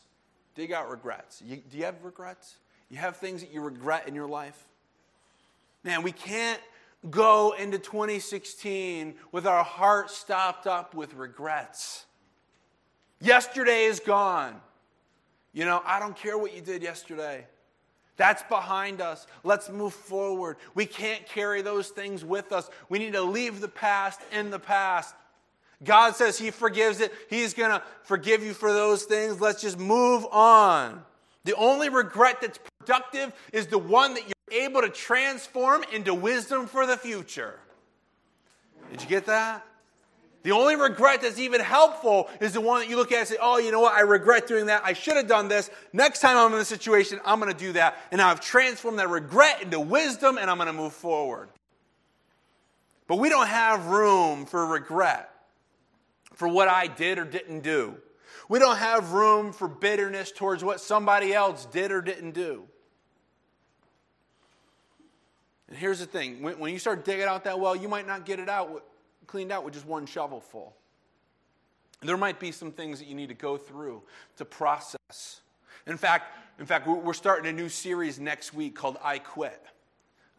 Dig 0.56 0.72
out 0.72 0.90
regrets. 0.90 1.42
You, 1.46 1.58
do 1.58 1.78
you 1.78 1.86
have 1.86 1.96
regrets? 2.04 2.56
You 2.90 2.98
have 2.98 3.18
things 3.18 3.42
that 3.42 3.52
you 3.52 3.62
regret 3.62 4.08
in 4.08 4.16
your 4.16 4.28
life? 4.28 4.68
Man, 5.84 6.04
we 6.04 6.12
can't 6.12 6.62
go 7.10 7.54
into 7.58 7.78
2016 7.78 9.16
with 9.32 9.46
our 9.46 9.64
heart 9.64 10.10
stopped 10.10 10.68
up 10.68 10.94
with 10.96 11.14
regrets. 11.16 12.06
Yesterday 13.20 13.86
is 13.86 14.00
gone. 14.00 14.60
You 15.54 15.66
know, 15.66 15.82
I 15.86 16.00
don't 16.00 16.16
care 16.16 16.38
what 16.38 16.56
you 16.56 16.62
did 16.62 16.82
yesterday. 16.82 17.46
That's 18.16 18.44
behind 18.44 19.02
us. 19.02 19.28
Let's 19.44 19.70
move 19.70 19.94
forward. 19.94 20.58
We 20.76 20.86
can't 20.86 21.26
carry 21.26 21.62
those 21.62 21.90
things 21.90 22.24
with 22.24 22.52
us. 22.52 22.70
We 22.90 23.00
need 23.00 23.14
to 23.14 23.22
leave 23.22 23.60
the 23.60 23.68
past 23.68 24.20
in 24.32 24.52
the 24.52 24.60
past. 24.60 25.16
God 25.84 26.16
says 26.16 26.38
He 26.38 26.52
forgives 26.52 27.02
it. 27.02 27.12
He's 27.30 27.54
going 27.54 27.72
to 27.72 27.82
forgive 28.04 28.44
you 28.44 28.54
for 28.54 28.72
those 28.72 29.04
things. 29.04 29.42
Let's 29.42 29.62
just 29.62 29.80
move 29.80 30.26
on. 30.32 31.04
The 31.44 31.56
only 31.56 31.90
regret 31.90 32.38
that's 32.42 32.60
productive 32.84 33.34
is 33.52 33.68
the 33.68 33.78
one 33.78 34.14
that 34.14 34.24
you're 34.24 34.64
able 34.64 34.82
to 34.82 34.90
transform 34.90 35.84
into 35.92 36.14
wisdom 36.14 36.68
for 36.68 36.86
the 36.86 36.98
future. 36.98 37.60
Did 38.92 39.02
you 39.02 39.08
get 39.08 39.26
that? 39.26 39.66
The 40.44 40.52
only 40.52 40.76
regret 40.76 41.22
that's 41.22 41.40
even 41.40 41.62
helpful 41.62 42.30
is 42.42 42.52
the 42.52 42.60
one 42.60 42.82
that 42.82 42.90
you 42.90 42.98
look 42.98 43.14
at 43.14 43.20
and 43.20 43.28
say, 43.30 43.38
oh, 43.42 43.60
you 43.60 43.72
know 43.72 43.80
what? 43.80 43.94
I 43.94 44.02
regret 44.02 44.46
doing 44.46 44.66
that. 44.66 44.82
I 44.84 44.92
should 44.92 45.16
have 45.16 45.28
done 45.28 45.48
this. 45.48 45.70
Next 45.94 46.20
time 46.20 46.36
I'm 46.36 46.52
in 46.52 46.60
this 46.60 46.68
situation, 46.68 47.22
I'm 47.24 47.40
going 47.40 47.52
to 47.52 47.58
do 47.58 47.72
that. 47.74 47.98
And 48.12 48.22
I've 48.22 48.42
transformed 48.42 49.00
that 49.00 49.10
regret 49.10 49.62
into 49.62 49.80
wisdom 49.80 50.38
and 50.38 50.50
I'm 50.52 50.58
going 50.58 50.68
to 50.68 50.74
move 50.74 50.94
forward. 50.94 51.48
But 53.08 53.20
we 53.20 53.30
don't 53.30 53.48
have 53.48 53.86
room 53.86 54.46
for 54.46 54.66
regret 54.66 55.30
for 56.34 56.48
what 56.50 56.68
I 56.68 56.88
did 56.88 57.20
or 57.20 57.26
didn't 57.26 57.62
do. 57.62 57.96
We 58.50 58.60
don't 58.60 58.78
have 58.78 59.14
room 59.14 59.54
for 59.54 59.70
bitterness 59.70 60.32
towards 60.32 60.64
what 60.64 60.82
somebody 60.82 61.34
else 61.34 61.66
did 61.66 61.92
or 61.92 62.02
didn't 62.02 62.32
do. 62.32 62.68
And 65.74 65.80
here's 65.80 65.98
the 65.98 66.06
thing 66.06 66.44
when, 66.44 66.60
when 66.60 66.72
you 66.72 66.78
start 66.78 67.04
digging 67.04 67.26
out 67.26 67.46
that 67.46 67.60
well, 67.60 67.76
you 67.76 67.88
might 67.88 68.06
not 68.06 68.28
get 68.28 68.40
it 68.40 68.48
out 68.48 68.86
cleaned 69.26 69.52
out 69.52 69.66
with 69.66 69.74
just 69.74 69.88
one 69.88 70.06
shovelful. 70.06 70.72
There 72.02 72.16
might 72.16 72.40
be 72.40 72.52
some 72.52 72.72
things 72.72 73.00
that 73.00 73.08
you 73.08 73.16
need 73.16 73.30
to 73.30 73.34
go 73.34 73.58
through 73.58 74.04
to 74.38 74.46
process. 74.46 75.42
In 75.88 75.98
fact, 75.98 76.38
in 76.60 76.68
fact, 76.68 76.86
we're 76.86 77.14
starting 77.14 77.50
a 77.50 77.52
new 77.52 77.70
series 77.70 78.20
next 78.20 78.54
week 78.54 78.76
called 78.76 78.98
I 79.04 79.18
Quit. 79.18 79.66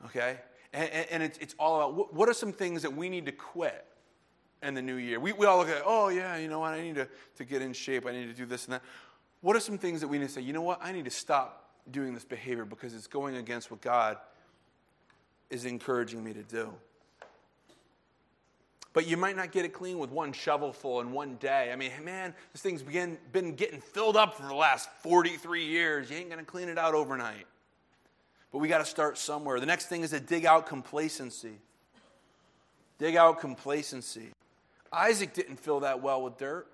Okay? 0.04 0.38
And, 0.72 0.88
and 1.10 1.22
it's, 1.24 1.38
it's 1.38 1.56
all 1.58 1.80
about 1.80 2.14
what, 2.14 2.28
are 2.28 2.32
some 2.32 2.52
things 2.52 2.82
that 2.82 2.94
we 2.94 3.08
need 3.08 3.26
to 3.26 3.32
quit 3.32 3.84
in 4.62 4.74
the 4.74 4.82
new 4.82 4.94
year? 4.94 5.18
We, 5.18 5.32
we 5.32 5.46
all 5.46 5.58
look 5.58 5.68
at, 5.68 5.82
oh, 5.84 6.10
yeah, 6.10 6.36
you 6.36 6.46
know 6.46 6.60
what? 6.60 6.74
I 6.74 6.80
need 6.80 6.94
to, 6.94 7.08
to 7.38 7.44
get 7.44 7.60
in 7.60 7.72
shape. 7.72 8.06
I 8.06 8.12
need 8.12 8.26
to 8.26 8.34
do 8.34 8.46
this 8.46 8.66
and 8.66 8.74
that. 8.74 8.82
What 9.40 9.56
are 9.56 9.60
some 9.60 9.78
things 9.78 10.00
that 10.00 10.06
we 10.06 10.18
need 10.18 10.28
to 10.28 10.32
say, 10.32 10.42
you 10.42 10.52
know 10.52 10.62
what? 10.62 10.78
I 10.80 10.92
need 10.92 11.06
to 11.06 11.10
stop 11.10 11.72
doing 11.90 12.14
this 12.14 12.24
behavior 12.24 12.64
because 12.64 12.94
it's 12.94 13.08
going 13.08 13.34
against 13.34 13.72
what 13.72 13.80
God 13.80 14.18
is 15.50 15.64
encouraging 15.64 16.22
me 16.22 16.32
to 16.32 16.42
do. 16.42 16.72
But 18.94 19.08
you 19.08 19.16
might 19.16 19.36
not 19.36 19.50
get 19.50 19.64
it 19.64 19.72
clean 19.72 19.98
with 19.98 20.10
one 20.10 20.32
shovelful 20.32 21.00
in 21.00 21.12
one 21.12 21.34
day. 21.36 21.70
I 21.72 21.76
mean, 21.76 21.90
man, 22.04 22.32
this 22.52 22.62
thing's 22.62 22.82
begin, 22.82 23.18
been 23.32 23.56
getting 23.56 23.80
filled 23.80 24.16
up 24.16 24.34
for 24.36 24.42
the 24.42 24.54
last 24.54 24.88
43 25.02 25.64
years. 25.64 26.10
You 26.10 26.16
ain't 26.16 26.30
going 26.30 26.38
to 26.38 26.48
clean 26.48 26.68
it 26.68 26.78
out 26.78 26.94
overnight. 26.94 27.46
But 28.52 28.58
we 28.58 28.68
got 28.68 28.78
to 28.78 28.84
start 28.84 29.18
somewhere. 29.18 29.58
The 29.58 29.66
next 29.66 29.86
thing 29.86 30.02
is 30.02 30.10
to 30.10 30.20
dig 30.20 30.46
out 30.46 30.66
complacency. 30.66 31.58
Dig 32.98 33.16
out 33.16 33.40
complacency. 33.40 34.28
Isaac 34.92 35.34
didn't 35.34 35.56
fill 35.56 35.80
that 35.80 36.00
well 36.00 36.22
with 36.22 36.38
dirt. 36.38 36.68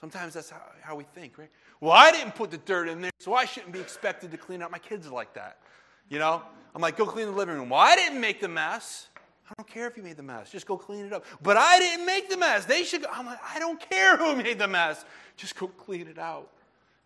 Sometimes 0.00 0.34
that's 0.34 0.50
how, 0.50 0.62
how 0.80 0.94
we 0.94 1.02
think, 1.02 1.36
right? 1.36 1.50
Well, 1.80 1.92
I 1.92 2.12
didn't 2.12 2.36
put 2.36 2.52
the 2.52 2.58
dirt 2.58 2.88
in 2.88 3.00
there, 3.00 3.10
so 3.18 3.34
I 3.34 3.44
shouldn't 3.44 3.72
be 3.72 3.80
expected 3.80 4.30
to 4.30 4.36
clean 4.36 4.62
up. 4.62 4.70
My 4.70 4.78
kids 4.78 5.10
like 5.10 5.34
that. 5.34 5.58
You 6.08 6.18
know? 6.18 6.42
I'm 6.74 6.82
like, 6.82 6.96
go 6.96 7.06
clean 7.06 7.26
the 7.26 7.32
living 7.32 7.56
room. 7.56 7.70
Well, 7.70 7.80
I 7.80 7.96
didn't 7.96 8.20
make 8.20 8.40
the 8.40 8.48
mess. 8.48 9.08
I 9.50 9.54
don't 9.56 9.68
care 9.68 9.86
if 9.86 9.96
you 9.96 10.02
made 10.02 10.16
the 10.16 10.22
mess. 10.22 10.50
Just 10.50 10.66
go 10.66 10.76
clean 10.76 11.06
it 11.06 11.12
up. 11.12 11.24
But 11.42 11.56
I 11.56 11.78
didn't 11.78 12.04
make 12.04 12.28
the 12.28 12.36
mess. 12.36 12.66
They 12.66 12.84
should 12.84 13.02
go. 13.02 13.08
I'm 13.12 13.26
like, 13.26 13.40
I 13.42 13.58
don't 13.58 13.80
care 13.80 14.16
who 14.16 14.36
made 14.42 14.58
the 14.58 14.68
mess. 14.68 15.04
Just 15.36 15.56
go 15.56 15.68
clean 15.68 16.06
it 16.06 16.18
out. 16.18 16.50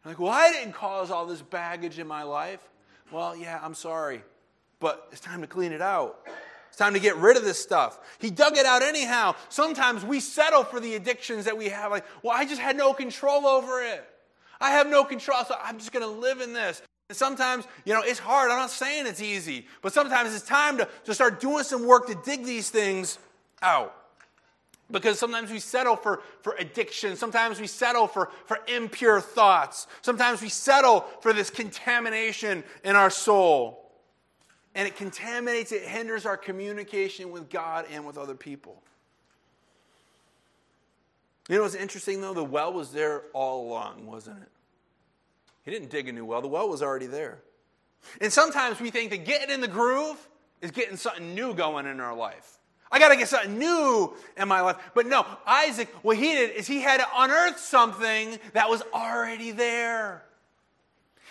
I'm 0.04 0.10
like, 0.10 0.18
well, 0.18 0.32
I 0.32 0.50
didn't 0.50 0.72
cause 0.72 1.10
all 1.10 1.26
this 1.26 1.42
baggage 1.42 1.98
in 1.98 2.06
my 2.06 2.24
life. 2.24 2.60
Well, 3.12 3.36
yeah, 3.36 3.60
I'm 3.62 3.74
sorry. 3.74 4.22
But 4.80 5.08
it's 5.12 5.20
time 5.20 5.40
to 5.42 5.46
clean 5.46 5.72
it 5.72 5.82
out. 5.82 6.26
It's 6.68 6.76
time 6.78 6.94
to 6.94 7.00
get 7.00 7.16
rid 7.16 7.36
of 7.36 7.44
this 7.44 7.62
stuff. 7.62 8.00
He 8.18 8.30
dug 8.30 8.56
it 8.56 8.66
out 8.66 8.82
anyhow. 8.82 9.36
Sometimes 9.48 10.04
we 10.04 10.18
settle 10.18 10.64
for 10.64 10.80
the 10.80 10.94
addictions 10.94 11.44
that 11.44 11.56
we 11.56 11.68
have. 11.68 11.92
Like, 11.92 12.04
well, 12.22 12.34
I 12.36 12.44
just 12.44 12.60
had 12.60 12.76
no 12.76 12.92
control 12.94 13.46
over 13.46 13.82
it. 13.82 14.04
I 14.60 14.70
have 14.70 14.88
no 14.88 15.04
control, 15.04 15.44
so 15.44 15.54
I'm 15.62 15.78
just 15.78 15.92
going 15.92 16.02
to 16.02 16.20
live 16.20 16.40
in 16.40 16.52
this. 16.52 16.82
And 17.12 17.16
sometimes, 17.18 17.66
you 17.84 17.92
know, 17.92 18.00
it's 18.00 18.18
hard. 18.18 18.50
I'm 18.50 18.56
not 18.56 18.70
saying 18.70 19.06
it's 19.06 19.20
easy, 19.20 19.66
but 19.82 19.92
sometimes 19.92 20.34
it's 20.34 20.46
time 20.46 20.78
to, 20.78 20.88
to 21.04 21.12
start 21.12 21.42
doing 21.42 21.62
some 21.62 21.86
work 21.86 22.06
to 22.06 22.14
dig 22.24 22.42
these 22.42 22.70
things 22.70 23.18
out. 23.60 23.94
Because 24.90 25.18
sometimes 25.18 25.50
we 25.50 25.58
settle 25.58 25.94
for, 25.94 26.22
for 26.40 26.56
addiction. 26.58 27.14
Sometimes 27.16 27.60
we 27.60 27.66
settle 27.66 28.06
for, 28.06 28.30
for 28.46 28.60
impure 28.66 29.20
thoughts. 29.20 29.88
Sometimes 30.00 30.40
we 30.40 30.48
settle 30.48 31.04
for 31.20 31.34
this 31.34 31.50
contamination 31.50 32.64
in 32.82 32.96
our 32.96 33.10
soul. 33.10 33.92
And 34.74 34.88
it 34.88 34.96
contaminates, 34.96 35.70
it 35.70 35.82
hinders 35.82 36.24
our 36.24 36.38
communication 36.38 37.30
with 37.30 37.50
God 37.50 37.84
and 37.92 38.06
with 38.06 38.16
other 38.16 38.34
people. 38.34 38.82
You 41.50 41.56
know 41.56 41.62
what's 41.64 41.74
interesting 41.74 42.22
though? 42.22 42.32
The 42.32 42.42
well 42.42 42.72
was 42.72 42.90
there 42.90 43.24
all 43.34 43.68
along, 43.68 44.06
wasn't 44.06 44.40
it? 44.40 44.48
He 45.64 45.70
didn't 45.70 45.90
dig 45.90 46.08
a 46.08 46.12
new 46.12 46.24
well, 46.24 46.42
the 46.42 46.48
well 46.48 46.68
was 46.68 46.82
already 46.82 47.06
there. 47.06 47.42
And 48.20 48.32
sometimes 48.32 48.80
we 48.80 48.90
think 48.90 49.10
that 49.10 49.24
getting 49.24 49.50
in 49.50 49.60
the 49.60 49.68
groove 49.68 50.16
is 50.60 50.70
getting 50.70 50.96
something 50.96 51.34
new 51.34 51.54
going 51.54 51.86
in 51.86 52.00
our 52.00 52.14
life. 52.14 52.58
I 52.90 52.98
got 52.98 53.08
to 53.08 53.16
get 53.16 53.28
something 53.28 53.58
new 53.58 54.14
in 54.36 54.48
my 54.48 54.60
life. 54.60 54.76
But 54.94 55.06
no, 55.06 55.24
Isaac, 55.46 55.88
what 56.02 56.18
he 56.18 56.32
did 56.34 56.50
is 56.50 56.66
he 56.66 56.80
had 56.80 57.00
to 57.00 57.06
unearth 57.16 57.58
something 57.58 58.38
that 58.52 58.68
was 58.68 58.82
already 58.92 59.50
there. 59.50 60.24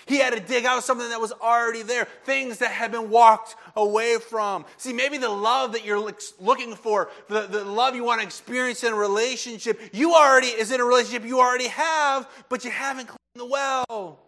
He 0.07 0.17
had 0.17 0.33
to 0.33 0.39
dig 0.39 0.65
out 0.65 0.83
something 0.83 1.09
that 1.09 1.21
was 1.21 1.31
already 1.31 1.83
there, 1.83 2.07
things 2.23 2.57
that 2.57 2.71
had 2.71 2.91
been 2.91 3.11
walked 3.11 3.55
away 3.75 4.17
from. 4.17 4.65
See, 4.77 4.93
maybe 4.93 5.19
the 5.19 5.29
love 5.29 5.73
that 5.73 5.85
you're 5.85 5.99
looking 6.39 6.73
for, 6.73 7.11
the, 7.27 7.41
the 7.41 7.63
love 7.63 7.95
you 7.95 8.03
want 8.03 8.21
to 8.21 8.25
experience 8.25 8.83
in 8.83 8.93
a 8.93 8.95
relationship, 8.95 9.79
you 9.93 10.15
already 10.15 10.47
is 10.47 10.71
in 10.71 10.81
a 10.81 10.83
relationship 10.83 11.23
you 11.23 11.39
already 11.39 11.67
have, 11.67 12.27
but 12.49 12.65
you 12.65 12.71
haven't 12.71 13.09
the 13.35 13.45
well. 13.45 14.19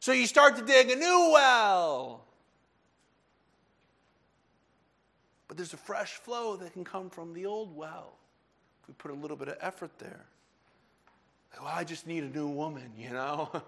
So 0.00 0.12
you 0.12 0.26
start 0.26 0.56
to 0.56 0.62
dig 0.62 0.90
a 0.90 0.96
new 0.96 1.30
well. 1.32 2.24
But 5.48 5.56
there's 5.56 5.74
a 5.74 5.78
fresh 5.78 6.14
flow 6.14 6.56
that 6.56 6.72
can 6.72 6.84
come 6.84 7.10
from 7.10 7.34
the 7.34 7.46
old 7.46 7.76
well 7.76 8.14
if 8.82 8.88
we 8.88 8.94
put 8.94 9.10
a 9.10 9.14
little 9.14 9.36
bit 9.36 9.48
of 9.48 9.56
effort 9.60 9.90
there. 9.98 10.24
Like, 11.52 11.62
well, 11.62 11.72
I 11.74 11.84
just 11.84 12.06
need 12.06 12.24
a 12.24 12.28
new 12.28 12.48
woman, 12.48 12.90
you 12.96 13.10
know? 13.10 13.50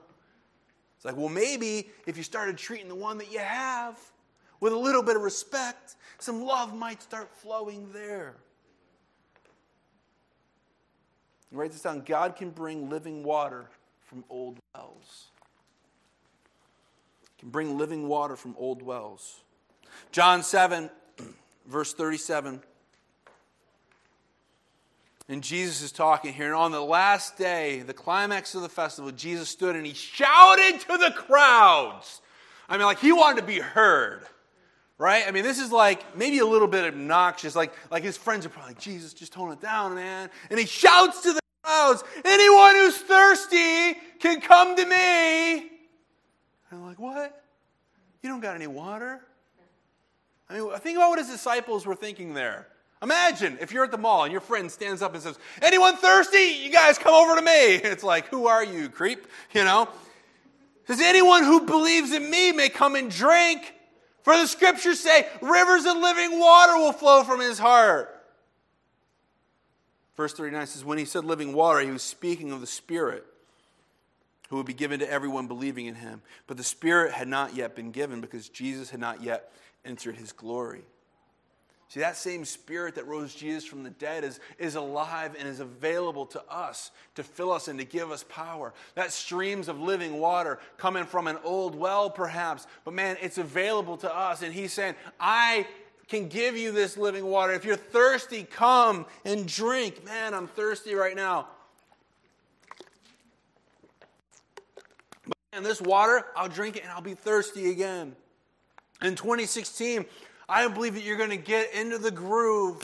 It's 0.97 1.05
like, 1.05 1.19
well, 1.19 1.29
maybe 1.29 1.91
if 2.07 2.17
you 2.17 2.23
started 2.23 2.57
treating 2.57 2.89
the 2.89 2.95
one 2.95 3.19
that 3.19 3.31
you 3.31 3.41
have 3.41 3.99
with 4.61 4.73
a 4.73 4.79
little 4.79 5.03
bit 5.03 5.17
of 5.17 5.23
respect, 5.23 5.97
some 6.19 6.43
love 6.43 6.75
might 6.75 7.03
start 7.03 7.31
flowing 7.37 7.91
there. 7.93 8.37
You 11.53 11.59
write 11.59 11.73
this 11.73 11.83
down 11.83 12.01
God 12.07 12.37
can 12.37 12.49
bring 12.49 12.89
living 12.89 13.23
water 13.23 13.69
from 14.15 14.25
old 14.31 14.61
wells. 14.77 15.27
Can 17.41 17.51
bring 17.51 17.77
living 17.77 18.07
water 18.07 18.37
from 18.37 18.55
old 18.57 18.81
wells. 18.81 19.41
John 20.13 20.45
7, 20.45 20.89
verse 21.67 21.93
37. 21.95 22.63
And 25.29 25.43
Jesus 25.43 25.83
is 25.83 25.91
talking 25.91 26.33
here. 26.33 26.47
And 26.47 26.55
on 26.55 26.71
the 26.71 26.81
last 26.81 27.37
day, 27.37 27.81
the 27.81 27.93
climax 27.93 28.55
of 28.55 28.63
the 28.63 28.69
festival, 28.69 29.11
Jesus 29.11 29.49
stood 29.49 29.75
and 29.75 29.85
he 29.85 29.95
shouted 29.95 30.79
to 30.83 30.97
the 30.97 31.11
crowds. 31.11 32.21
I 32.69 32.77
mean, 32.77 32.87
like 32.87 33.01
he 33.01 33.11
wanted 33.11 33.41
to 33.41 33.47
be 33.49 33.59
heard, 33.59 34.21
right? 34.97 35.25
I 35.27 35.33
mean, 35.33 35.43
this 35.43 35.59
is 35.59 35.73
like 35.73 36.17
maybe 36.17 36.39
a 36.39 36.47
little 36.47 36.69
bit 36.69 36.85
obnoxious. 36.85 37.57
Like, 37.57 37.73
like 37.91 38.05
his 38.05 38.17
friends 38.17 38.47
are 38.47 38.49
probably 38.49 38.75
like, 38.75 38.81
Jesus, 38.81 39.13
just 39.13 39.33
tone 39.33 39.51
it 39.51 39.61
down, 39.61 39.97
man. 39.97 40.31
And 40.51 40.61
he 40.61 40.67
shouts 40.67 41.23
to 41.23 41.33
the 41.33 41.41
crowds, 41.65 42.05
anyone 42.25 42.75
who's 42.75 42.99
thirsty 42.99 43.99
can 44.21 44.41
come 44.41 44.77
to 44.77 44.85
me. 44.85 45.59
And 45.59 45.69
I'm 46.73 46.87
like, 46.87 46.99
what? 46.99 47.43
You 48.23 48.31
don't 48.31 48.41
got 48.41 48.55
any 48.55 48.67
water? 48.67 49.21
I 50.49 50.59
mean, 50.59 50.71
think 50.79 50.97
about 50.97 51.11
what 51.11 51.19
his 51.19 51.29
disciples 51.29 51.87
were 51.87 51.95
thinking 51.95 52.35
there. 52.35 52.69
Imagine 53.03 53.59
if 53.61 53.73
you're 53.73 53.85
at 53.85 53.91
the 53.91 53.99
mall 53.99 54.25
and 54.25 54.33
your 54.33 54.41
friend 54.41 54.71
stands 54.71 55.03
up 55.03 55.13
and 55.15 55.23
says, 55.23 55.39
Anyone 55.61 55.97
thirsty? 55.97 56.63
You 56.63 56.71
guys 56.71 56.97
come 56.97 57.13
over 57.13 57.35
to 57.37 57.43
me. 57.43 57.75
It's 57.85 58.05
like, 58.05 58.29
Who 58.29 58.47
are 58.47 58.65
you, 58.65 58.89
creep? 58.89 59.27
You 59.53 59.65
know? 59.65 59.89
Says, 60.87 61.01
Anyone 61.01 61.45
who 61.45 61.67
believes 61.67 62.13
in 62.13 62.31
me 62.31 62.53
may 62.53 62.69
come 62.69 62.95
and 62.95 63.11
drink. 63.11 63.75
For 64.23 64.35
the 64.37 64.47
scriptures 64.47 65.01
say, 65.01 65.27
Rivers 65.43 65.85
of 65.85 65.97
living 65.99 66.39
water 66.39 66.77
will 66.79 66.93
flow 66.93 67.25
from 67.25 67.41
his 67.41 67.59
heart. 67.59 68.14
Verse 70.17 70.33
39 70.33 70.67
says, 70.67 70.85
When 70.85 70.99
he 70.99 71.05
said 71.05 71.25
living 71.25 71.53
water, 71.53 71.81
he 71.81 71.91
was 71.91 72.03
speaking 72.03 72.53
of 72.53 72.61
the 72.61 72.67
Spirit 72.67 73.25
who 74.49 74.57
would 74.57 74.67
be 74.67 74.75
given 74.75 75.01
to 75.01 75.11
everyone 75.11 75.49
believing 75.49 75.87
in 75.87 75.97
him. 75.97 76.23
But 76.47 76.57
the 76.57 76.65
Spirit 76.65 77.13
had 77.13 77.29
not 77.29 77.57
yet 77.57 77.75
been 77.75 77.91
given 77.91 78.21
because 78.21 78.49
Jesus 78.49 78.91
had 78.91 79.01
not 79.01 79.23
yet 79.23 79.53
entered 79.85 80.17
his 80.17 80.33
glory. 80.33 80.83
See, 81.89 82.01
that 82.01 82.17
same 82.17 82.45
spirit 82.45 82.97
that 82.97 83.07
rose 83.07 83.35
Jesus 83.35 83.65
from 83.65 83.85
the 83.85 83.91
dead 83.91 84.25
is, 84.25 84.41
is 84.59 84.75
alive 84.75 85.37
and 85.39 85.47
is 85.47 85.61
available 85.61 86.27
to 86.27 86.43
us 86.51 86.91
to 87.15 87.23
fill 87.23 87.53
us 87.53 87.69
and 87.69 87.79
to 87.79 87.85
give 87.85 88.11
us 88.11 88.25
power. 88.29 88.75
That 88.97 89.13
streams 89.13 89.69
of 89.69 89.79
living 89.79 90.19
water 90.19 90.59
coming 90.77 91.05
from 91.05 91.29
an 91.29 91.39
old 91.45 91.77
well, 91.77 92.11
perhaps, 92.11 92.67
but 92.85 92.95
man, 92.95 93.17
it's 93.21 93.39
available 93.39 93.97
to 93.99 94.13
us. 94.13 94.43
And 94.43 94.53
he's 94.53 94.73
saying, 94.73 94.97
I 95.21 95.69
can 96.15 96.29
give 96.29 96.57
you 96.57 96.71
this 96.73 96.97
living 96.97 97.27
water. 97.27 97.53
If 97.53 97.65
you're 97.65 97.77
thirsty, 97.77 98.45
come 98.45 99.07
and 99.25 99.47
drink. 99.49 100.05
Man, 100.05 100.35
I'm 100.35 100.47
thirsty 100.47 100.95
right 100.95 101.17
now. 101.17 101.49
But 105.27 105.37
man, 105.53 105.63
this 105.63 105.81
water, 105.81 106.25
I'll 106.37 106.49
drink 106.49 106.77
it 106.77 106.85
and 106.85 106.93
I'll 106.93 107.01
be 107.01 107.15
thirsty 107.15 107.71
again. 107.71 108.15
In 109.03 109.17
2016, 109.17 110.05
I 110.49 110.69
believe 110.69 110.95
that 110.95 111.03
you're 111.03 111.17
going 111.17 111.31
to 111.31 111.37
get 111.37 111.75
into 111.75 111.99
the 111.99 112.11
groove. 112.11 112.83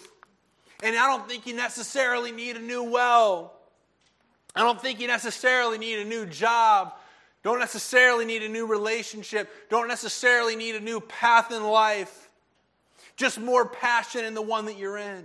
And 0.83 0.97
I 0.97 1.07
don't 1.07 1.29
think 1.29 1.47
you 1.47 1.55
necessarily 1.55 2.33
need 2.33 2.57
a 2.57 2.61
new 2.61 2.83
well. 2.83 3.55
I 4.57 4.61
don't 4.61 4.81
think 4.81 5.01
you 5.01 5.07
necessarily 5.07 5.79
need 5.79 6.01
a 6.01 6.05
new 6.05 6.27
job. 6.27 6.95
Don't 7.43 7.61
necessarily 7.61 8.25
need 8.25 8.43
a 8.43 8.49
new 8.49 8.67
relationship. 8.67 9.49
Don't 9.71 9.89
necessarily 9.89 10.57
need 10.57 10.75
a 10.75 10.81
new 10.81 11.01
path 11.01 11.53
in 11.53 11.63
life. 11.63 12.30
Just 13.21 13.39
more 13.39 13.67
passion 13.67 14.25
in 14.25 14.33
the 14.33 14.41
one 14.41 14.65
that 14.65 14.79
you're 14.79 14.97
in. 14.97 15.19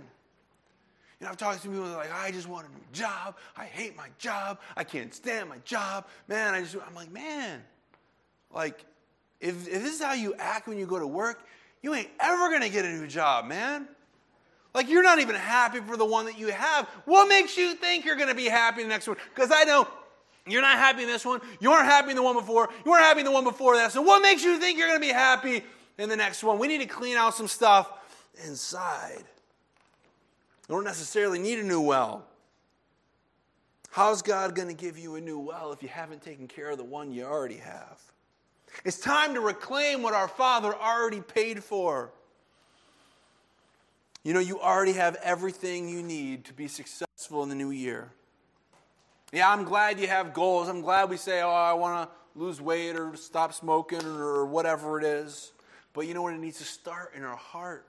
You 1.18 1.24
know, 1.24 1.30
I've 1.30 1.38
talked 1.38 1.62
to 1.62 1.68
people 1.70 1.84
like, 1.84 2.12
I 2.12 2.30
just 2.30 2.46
want 2.46 2.66
a 2.66 2.70
new 2.70 2.84
job. 2.92 3.38
I 3.56 3.64
hate 3.64 3.96
my 3.96 4.08
job. 4.18 4.58
I 4.76 4.84
can't 4.84 5.14
stand 5.14 5.48
my 5.48 5.56
job. 5.64 6.06
Man, 6.28 6.52
I 6.52 6.60
just, 6.60 6.76
I'm 6.86 6.94
like, 6.94 7.10
man, 7.10 7.62
like, 8.54 8.84
if, 9.40 9.66
if 9.66 9.82
this 9.82 9.94
is 9.94 10.02
how 10.02 10.12
you 10.12 10.34
act 10.38 10.68
when 10.68 10.76
you 10.76 10.84
go 10.84 10.98
to 10.98 11.06
work, 11.06 11.46
you 11.80 11.94
ain't 11.94 12.10
ever 12.20 12.60
to 12.60 12.68
get 12.68 12.84
a 12.84 12.90
new 12.90 13.06
job, 13.06 13.46
man. 13.46 13.88
Like 14.74 14.90
you're 14.90 15.02
not 15.02 15.18
even 15.20 15.34
happy 15.34 15.80
for 15.80 15.96
the 15.96 16.04
one 16.04 16.26
that 16.26 16.38
you 16.38 16.48
have. 16.48 16.86
What 17.06 17.30
makes 17.30 17.56
you 17.56 17.76
think 17.76 18.04
you're 18.04 18.18
to 18.18 18.34
be 18.34 18.44
happy 18.44 18.82
the 18.82 18.90
next 18.90 19.08
one? 19.08 19.16
Because 19.34 19.50
I 19.50 19.64
know 19.64 19.88
you're 20.46 20.60
not 20.60 20.76
happy 20.76 21.04
in 21.04 21.08
this 21.08 21.24
one. 21.24 21.40
You 21.60 21.70
weren't 21.70 21.86
happy 21.86 22.10
in 22.10 22.16
the 22.16 22.22
one 22.22 22.34
before. 22.34 22.68
You 22.84 22.90
weren't 22.90 23.04
happy 23.04 23.20
in 23.20 23.24
the 23.24 23.32
one 23.32 23.44
before 23.44 23.76
that. 23.76 23.90
So 23.92 24.02
what 24.02 24.20
makes 24.20 24.44
you 24.44 24.58
think 24.58 24.78
you're 24.78 24.92
to 24.92 25.00
be 25.00 25.08
happy 25.08 25.64
in 25.98 26.08
the 26.08 26.16
next 26.16 26.42
one. 26.42 26.58
We 26.58 26.68
need 26.68 26.80
to 26.80 26.86
clean 26.86 27.16
out 27.16 27.34
some 27.34 27.48
stuff 27.48 27.90
inside. 28.46 29.24
You 30.68 30.74
don't 30.74 30.84
necessarily 30.84 31.38
need 31.38 31.58
a 31.58 31.62
new 31.62 31.80
well. 31.80 32.26
How's 33.90 34.20
God 34.20 34.54
going 34.54 34.68
to 34.68 34.74
give 34.74 34.98
you 34.98 35.16
a 35.16 35.20
new 35.20 35.38
well 35.38 35.72
if 35.72 35.82
you 35.82 35.88
haven't 35.88 36.22
taken 36.22 36.48
care 36.48 36.70
of 36.70 36.78
the 36.78 36.84
one 36.84 37.12
you 37.12 37.24
already 37.24 37.56
have? 37.56 38.00
It's 38.84 38.98
time 38.98 39.34
to 39.34 39.40
reclaim 39.40 40.02
what 40.02 40.12
our 40.12 40.28
Father 40.28 40.74
already 40.74 41.22
paid 41.22 41.64
for. 41.64 42.10
You 44.22 44.34
know, 44.34 44.40
you 44.40 44.60
already 44.60 44.92
have 44.94 45.16
everything 45.22 45.88
you 45.88 46.02
need 46.02 46.44
to 46.46 46.52
be 46.52 46.68
successful 46.68 47.42
in 47.42 47.48
the 47.48 47.54
new 47.54 47.70
year. 47.70 48.10
Yeah, 49.32 49.50
I'm 49.50 49.64
glad 49.64 49.98
you 49.98 50.08
have 50.08 50.34
goals. 50.34 50.68
I'm 50.68 50.82
glad 50.82 51.08
we 51.08 51.16
say, 51.16 51.42
oh, 51.42 51.48
I 51.48 51.72
want 51.72 52.10
to 52.10 52.38
lose 52.38 52.60
weight 52.60 52.96
or 52.96 53.16
stop 53.16 53.54
smoking 53.54 54.04
or 54.04 54.44
whatever 54.44 55.00
it 55.00 55.04
is. 55.04 55.52
But 55.96 56.06
you 56.06 56.12
know 56.12 56.20
what? 56.20 56.34
It 56.34 56.40
needs 56.40 56.58
to 56.58 56.64
start 56.64 57.14
in 57.16 57.24
our 57.24 57.36
heart. 57.36 57.86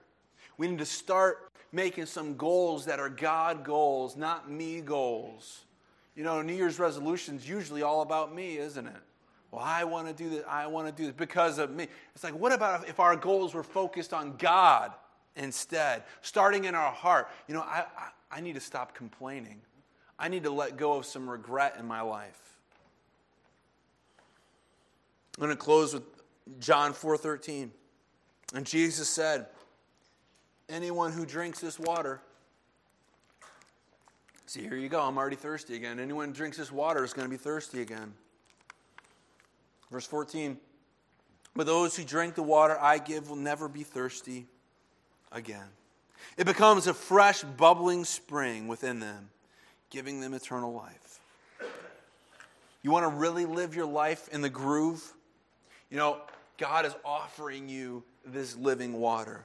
We 0.58 0.70
need 0.70 0.80
to 0.80 0.86
start 0.86 1.52
making 1.74 2.06
some 2.06 2.38
goals 2.38 2.86
that 2.86 3.02
are 3.02 3.10
God 3.10 3.66
goals, 3.66 4.16
not 4.16 4.50
me 4.50 4.80
goals. 4.80 5.66
You 6.16 6.24
know, 6.24 6.42
New 6.42 6.54
Year's 6.54 6.80
resolutions 6.80 7.48
usually 7.48 7.84
all 7.84 8.02
about 8.02 8.34
me, 8.34 8.60
isn't 8.60 8.88
it? 8.88 8.96
Well, 9.52 9.62
I 9.62 9.84
want 9.84 10.08
to 10.08 10.14
do 10.14 10.30
this. 10.30 10.46
I 10.48 10.68
want 10.68 10.88
to 10.88 10.94
do 10.94 11.08
this 11.08 11.16
because 11.18 11.60
of 11.60 11.70
me. 11.72 11.88
It's 12.16 12.24
like, 12.24 12.34
what 12.34 12.54
about 12.54 12.88
if 12.88 13.02
our 13.02 13.18
goals 13.18 13.54
were 13.54 13.62
focused 13.62 14.14
on 14.14 14.38
God 14.38 14.94
instead, 15.36 16.04
starting 16.22 16.64
in 16.64 16.76
our 16.76 16.94
heart? 16.94 17.30
You 17.50 17.56
know, 17.56 17.62
I, 17.62 17.84
I, 17.98 18.38
I 18.38 18.40
need 18.40 18.56
to 18.56 18.62
stop 18.62 18.96
complaining. 18.96 19.60
I 20.18 20.30
need 20.30 20.44
to 20.44 20.52
let 20.52 20.78
go 20.78 20.94
of 20.94 21.06
some 21.06 21.30
regret 21.30 21.76
in 21.78 21.86
my 21.86 22.00
life. 22.00 22.40
I'm 25.38 25.44
going 25.44 25.50
to 25.50 25.62
close 25.62 25.94
with 25.94 26.04
John 26.58 26.94
4:13. 26.94 27.72
And 28.54 28.66
Jesus 28.66 29.10
said, 29.10 29.48
"Anyone 30.70 31.12
who 31.12 31.26
drinks 31.26 31.60
this 31.60 31.80
water 31.80 32.22
See, 34.48 34.62
here 34.62 34.78
you 34.78 34.88
go. 34.88 35.02
I'm 35.02 35.18
already 35.18 35.36
thirsty 35.36 35.76
again. 35.76 36.00
Anyone 36.00 36.30
who 36.30 36.34
drinks 36.34 36.56
this 36.56 36.72
water 36.72 37.04
is 37.04 37.12
going 37.12 37.26
to 37.26 37.30
be 37.30 37.38
thirsty 37.38 37.82
again. 37.82 38.14
Verse 39.92 40.08
14 40.08 40.58
But 41.54 41.66
those 41.66 41.98
who 41.98 42.06
drink 42.06 42.36
the 42.36 42.44
water 42.44 42.78
I 42.80 42.98
give 42.98 43.30
will 43.30 43.36
never 43.36 43.68
be 43.68 43.84
thirsty 43.84 44.46
again. 45.34 45.68
It 46.38 46.46
becomes 46.46 46.88
a 46.88 46.94
fresh, 46.94 47.44
bubbling 47.44 48.06
spring 48.06 48.70
within 48.70 49.02
them, 49.02 49.30
giving 49.90 50.22
them 50.22 50.34
eternal 50.34 50.74
life. 50.74 51.20
You 52.84 52.92
want 52.92 53.04
to 53.04 53.10
really 53.10 53.46
live 53.46 53.76
your 53.76 53.86
life 53.86 54.30
in 54.30 54.40
the 54.40 54.50
groove? 54.50 55.04
You 55.90 55.98
know, 55.98 56.22
God 56.58 56.86
is 56.86 56.96
offering 57.04 57.68
you 57.68 58.02
this 58.34 58.56
living 58.56 58.94
water. 58.94 59.44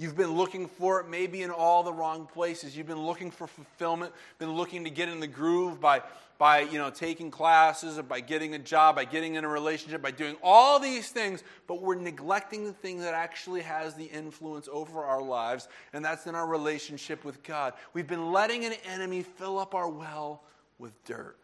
You've 0.00 0.16
been 0.16 0.32
looking 0.32 0.68
for 0.68 1.00
it 1.00 1.08
maybe 1.08 1.42
in 1.42 1.50
all 1.50 1.82
the 1.82 1.92
wrong 1.92 2.26
places. 2.26 2.76
You've 2.76 2.86
been 2.86 3.04
looking 3.04 3.32
for 3.32 3.48
fulfillment, 3.48 4.12
been 4.38 4.52
looking 4.52 4.84
to 4.84 4.90
get 4.90 5.08
in 5.08 5.18
the 5.18 5.26
groove 5.26 5.80
by, 5.80 6.02
by 6.38 6.60
you 6.60 6.78
know, 6.78 6.88
taking 6.88 7.32
classes, 7.32 7.98
or 7.98 8.04
by 8.04 8.20
getting 8.20 8.54
a 8.54 8.60
job, 8.60 8.94
by 8.94 9.04
getting 9.04 9.34
in 9.34 9.44
a 9.44 9.48
relationship, 9.48 10.00
by 10.00 10.12
doing 10.12 10.36
all 10.40 10.78
these 10.78 11.08
things, 11.08 11.42
but 11.66 11.82
we're 11.82 11.96
neglecting 11.96 12.64
the 12.64 12.72
thing 12.72 13.00
that 13.00 13.12
actually 13.12 13.62
has 13.62 13.94
the 13.94 14.04
influence 14.04 14.68
over 14.70 15.02
our 15.02 15.20
lives, 15.20 15.66
and 15.92 16.04
that's 16.04 16.28
in 16.28 16.36
our 16.36 16.46
relationship 16.46 17.24
with 17.24 17.42
God. 17.42 17.72
We've 17.92 18.06
been 18.06 18.30
letting 18.30 18.64
an 18.64 18.74
enemy 18.86 19.24
fill 19.24 19.58
up 19.58 19.74
our 19.74 19.88
well 19.88 20.44
with 20.78 20.92
dirt. 21.04 21.36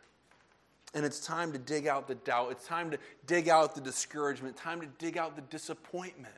And 0.95 1.05
it's 1.05 1.21
time 1.21 1.53
to 1.53 1.59
dig 1.59 1.87
out 1.87 2.07
the 2.07 2.15
doubt. 2.15 2.53
It's 2.53 2.67
time 2.67 2.91
to 2.93 2.99
dig 3.27 3.49
out 3.49 3.75
the 3.75 3.81
discouragement. 3.81 4.57
Time 4.57 4.81
to 4.81 4.87
dig 4.99 5.19
out 5.19 5.35
the 5.35 5.43
disappointment 5.43 6.35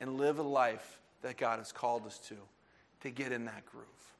and 0.00 0.16
live 0.16 0.38
a 0.38 0.42
life 0.42 1.00
that 1.22 1.36
God 1.36 1.58
has 1.58 1.72
called 1.72 2.06
us 2.06 2.18
to, 2.28 2.36
to 3.00 3.10
get 3.10 3.32
in 3.32 3.44
that 3.46 3.66
groove. 3.66 4.13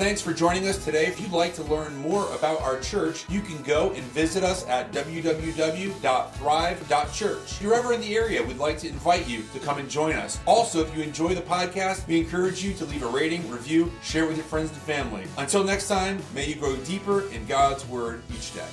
Thanks 0.00 0.22
for 0.22 0.32
joining 0.32 0.66
us 0.66 0.82
today. 0.82 1.04
If 1.04 1.20
you'd 1.20 1.30
like 1.30 1.52
to 1.56 1.62
learn 1.64 1.94
more 1.98 2.26
about 2.32 2.62
our 2.62 2.80
church, 2.80 3.26
you 3.28 3.42
can 3.42 3.62
go 3.62 3.90
and 3.90 4.02
visit 4.04 4.42
us 4.42 4.66
at 4.66 4.92
www.thrive.church. 4.92 7.52
If 7.52 7.60
you're 7.60 7.74
ever 7.74 7.92
in 7.92 8.00
the 8.00 8.16
area, 8.16 8.42
we'd 8.42 8.56
like 8.56 8.78
to 8.78 8.88
invite 8.88 9.28
you 9.28 9.44
to 9.52 9.58
come 9.58 9.76
and 9.76 9.90
join 9.90 10.16
us. 10.16 10.40
Also, 10.46 10.80
if 10.80 10.96
you 10.96 11.02
enjoy 11.02 11.34
the 11.34 11.42
podcast, 11.42 12.08
we 12.08 12.18
encourage 12.18 12.64
you 12.64 12.72
to 12.72 12.86
leave 12.86 13.02
a 13.02 13.08
rating, 13.08 13.46
review, 13.50 13.92
share 14.02 14.26
with 14.26 14.38
your 14.38 14.46
friends 14.46 14.70
and 14.70 14.80
family. 14.80 15.26
Until 15.36 15.64
next 15.64 15.86
time, 15.86 16.18
may 16.34 16.46
you 16.46 16.54
grow 16.54 16.76
deeper 16.76 17.28
in 17.28 17.44
God's 17.44 17.86
Word 17.86 18.22
each 18.34 18.54
day. 18.54 18.68